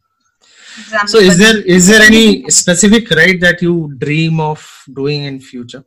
so 1.05 1.19
is 1.19 1.37
there 1.37 1.57
is 1.73 1.87
there 1.87 2.01
any 2.01 2.49
specific 2.49 3.09
ride 3.11 3.39
that 3.41 3.61
you 3.61 3.73
dream 4.03 4.39
of 4.39 4.63
doing 4.99 5.25
in 5.25 5.39
future 5.39 5.83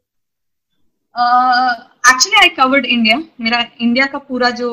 uh 1.14 1.74
actually 2.04 2.40
i 2.42 2.48
covered 2.58 2.86
india 2.96 3.16
mera 3.46 3.60
india 3.86 4.06
ka 4.14 4.20
pura 4.30 4.50
jo 4.60 4.70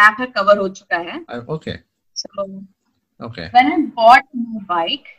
map 0.00 0.22
hai 0.22 0.28
cover 0.38 0.56
ho 0.62 0.68
chuka 0.80 1.00
hai 1.08 1.40
okay 1.56 1.76
so 2.16 2.48
okay 3.20 3.48
when 3.56 3.72
i 3.76 3.78
bought 4.00 4.28
my 4.42 4.64
bike 4.72 5.10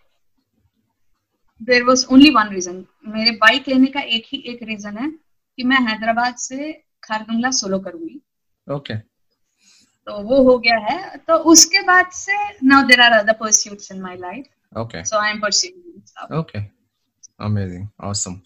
there 1.61 1.83
was 1.83 2.05
only 2.11 2.29
one 2.35 2.49
reason 2.53 2.85
मेरे 3.15 3.31
bike 3.41 3.67
लेने 3.67 3.87
का 3.95 4.01
एक 4.17 4.25
ही 4.33 4.43
एक 4.53 4.63
reason 4.69 4.97
है 4.97 5.09
कि 5.11 5.63
मैं 5.63 5.81
हैदराबाद 5.89 6.35
से 6.45 6.71
Khardungla 7.03 7.51
solo 7.59 7.79
करूँगी 7.79 8.21
ओके 8.67 8.93
okay. 8.93 9.01
तो 10.07 10.21
वो 10.23 10.41
हो 10.43 10.57
गया 10.59 10.77
है 10.89 11.17
तो 11.27 11.37
उसके 11.51 11.81
बाद 11.87 12.11
से 12.13 12.33
now 12.67 12.87
there 12.87 13.01
are 13.01 13.19
other 13.19 13.33
pursuits 13.39 13.91
in 13.91 14.01
my 14.01 14.17
life 14.17 14.77
okay 14.79 15.03
so 15.05 15.17
I 15.17 15.31
am 15.31 15.39
pursuing 15.41 16.39
okay 16.39 16.75
amazing 17.39 17.91
awesome 17.99 18.43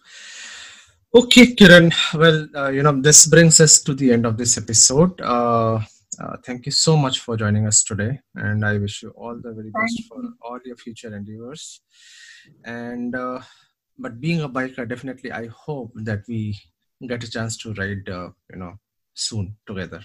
okay 1.13 1.55
kiran 1.55 1.91
well 2.21 2.47
uh, 2.55 2.69
you 2.69 2.83
know 2.83 2.93
this 3.01 3.25
brings 3.27 3.59
us 3.59 3.81
to 3.81 3.93
the 3.93 4.11
end 4.11 4.25
of 4.25 4.37
this 4.37 4.57
episode 4.57 5.19
uh, 5.21 5.79
uh, 6.19 6.35
thank 6.45 6.65
you 6.65 6.71
so 6.71 6.95
much 6.97 7.19
for 7.19 7.37
joining 7.37 7.67
us 7.67 7.83
today 7.83 8.19
and 8.35 8.65
i 8.65 8.77
wish 8.77 9.03
you 9.03 9.11
all 9.11 9.35
the 9.35 9.53
very 9.53 9.71
best 9.71 10.01
for 10.07 10.21
all 10.41 10.59
your 10.65 10.75
future 10.75 11.15
endeavors 11.15 11.81
and 12.65 13.15
uh, 13.15 13.39
but 13.97 14.19
being 14.19 14.41
a 14.41 14.49
biker 14.49 14.87
definitely 14.87 15.31
i 15.31 15.47
hope 15.47 15.91
that 15.95 16.21
we 16.27 16.57
get 17.07 17.23
a 17.23 17.29
chance 17.29 17.57
to 17.57 17.73
ride 17.73 18.07
uh, 18.09 18.29
you 18.51 18.57
know 18.57 18.73
soon 19.19 19.55
together. 19.67 20.01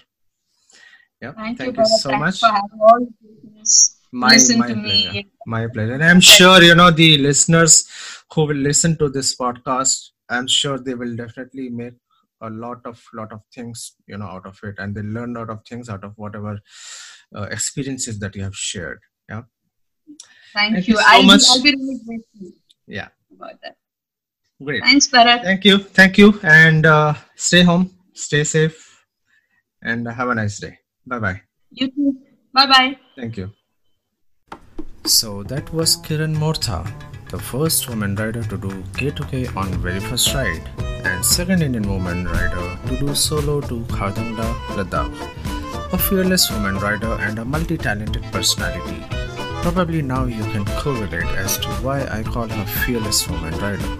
Yeah, 1.21 1.31
thank, 1.31 1.57
thank 1.57 1.77
you, 1.77 1.83
you 1.83 1.97
so 1.99 2.11
much. 2.17 2.41
my, 4.11 4.37
my 4.57 4.73
pleasure. 4.73 5.21
My 5.45 5.67
pleasure. 5.67 5.93
And 5.93 6.03
I'm 6.03 6.19
sure, 6.19 6.61
you 6.61 6.75
know, 6.75 6.91
the 6.91 7.17
listeners 7.17 7.87
who 8.33 8.45
will 8.45 8.57
listen 8.57 8.97
to 8.97 9.09
this 9.09 9.35
podcast, 9.35 10.09
I'm 10.29 10.47
sure 10.47 10.77
they 10.77 10.93
will 10.93 11.15
definitely 11.15 11.69
make 11.69 11.93
a 12.41 12.49
lot 12.49 12.85
of 12.85 13.01
lot 13.13 13.31
of 13.31 13.39
things 13.53 13.95
you 14.07 14.17
know 14.17 14.25
out 14.25 14.45
of 14.45 14.59
it 14.61 14.75
and 14.77 14.93
they 14.93 15.01
learn 15.01 15.35
a 15.35 15.39
lot 15.39 15.49
of 15.49 15.61
things 15.67 15.87
out 15.87 16.03
of 16.03 16.11
whatever 16.17 16.59
uh, 17.33 17.43
experiences 17.43 18.19
that 18.19 18.35
you 18.35 18.43
have 18.43 18.53
shared 18.53 18.99
yeah 19.29 19.43
thank, 20.53 20.73
thank 20.73 20.87
you, 20.87 20.93
you 20.95 20.99
so 20.99 21.05
I'll, 21.07 21.23
much. 21.23 21.41
Be, 21.41 21.45
I'll 21.49 21.63
be 21.63 21.71
really 21.75 21.99
grateful 22.05 22.51
yeah 22.87 23.07
about 23.35 23.61
that 23.63 23.75
great 24.63 24.83
thanks 24.83 25.07
Bharat. 25.07 25.43
thank 25.43 25.65
you 25.65 25.77
thank 25.79 26.17
you 26.17 26.39
and 26.43 26.85
uh, 26.85 27.13
stay 27.35 27.63
home 27.63 27.91
stay 28.13 28.43
safe 28.43 28.95
and 29.85 30.07
have 30.07 30.29
a 30.29 30.35
nice 30.35 30.59
day. 30.59 30.79
Bye 31.05 31.19
bye. 31.19 31.41
You 31.71 31.87
too. 31.89 32.17
Bye 32.53 32.65
bye. 32.65 32.97
Thank 33.15 33.37
you. 33.37 33.51
So 35.05 35.43
that 35.43 35.71
was 35.71 35.97
Kiran 35.97 36.35
Mortha, 36.35 36.79
the 37.29 37.37
first 37.37 37.87
woman 37.87 38.15
rider 38.15 38.43
to 38.43 38.57
do 38.57 38.69
K2K 38.99 39.55
on 39.55 39.67
very 39.87 39.99
first 39.99 40.33
ride. 40.33 40.67
and 41.09 41.23
second 41.23 41.61
Indian 41.61 41.87
woman 41.87 42.25
rider 42.25 42.63
to 42.87 42.95
do 42.99 43.13
solo 43.13 43.61
to 43.61 43.75
Khardungla, 43.95 44.47
Ladakh. 44.77 45.93
A 45.93 45.99
fearless 46.05 46.49
woman 46.51 46.79
rider 46.79 47.13
and 47.27 47.37
a 47.37 47.45
multi-talented 47.45 48.23
personality. 48.31 49.24
Probably 49.65 50.03
now 50.03 50.25
you 50.25 50.43
can 50.53 50.63
correlate 50.79 51.31
as 51.43 51.57
to 51.57 51.69
why 51.83 52.01
I 52.15 52.21
call 52.21 52.47
her 52.47 52.65
fearless 52.71 53.21
woman 53.27 53.55
rider. 53.61 53.93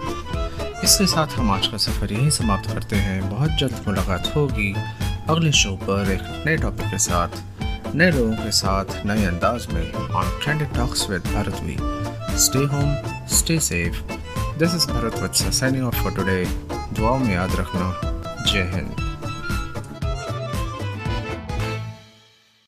इसके 0.84 1.06
साथ 1.06 1.32
हम 1.36 1.50
आज 1.50 1.66
का 1.66 1.76
सफ़र 1.84 2.12
यहीं 2.12 2.28
समाप्त 2.36 2.70
करते 2.70 2.96
हैं। 2.96 3.30
बहुत 3.30 3.56
जल्द 3.60 3.82
मुलाकात 3.86 4.30
होगी 4.36 4.72
अगले 5.30 5.50
शो 5.52 5.74
पर 5.82 6.10
एक 6.12 6.22
नए 6.46 6.56
टॉपिक 6.56 6.90
के 6.90 6.98
साथ, 6.98 7.28
नए 7.94 8.10
लोगों 8.10 8.36
के 8.36 8.50
साथ, 8.50 8.94
नए 9.06 9.24
अंदाज 9.24 9.66
में 9.72 9.92
on 9.92 10.30
candid 10.44 10.74
talks 10.76 11.08
with 11.10 11.26
भारतवी 11.34 11.76
stay 12.44 12.64
home 12.74 13.26
stay 13.38 13.58
safe 13.70 14.00
this 14.58 14.74
is 14.74 14.86
Bharat 14.92 15.18
Vatsa 15.22 15.50
signing 15.58 15.86
off 15.86 16.02
for 16.02 16.12
today 16.12 16.44
दुआओं 16.92 17.18
में 17.18 17.34
याद 17.34 17.56
रखना। 17.60 17.92
जय 18.52 18.70
हिंद। 18.74 19.05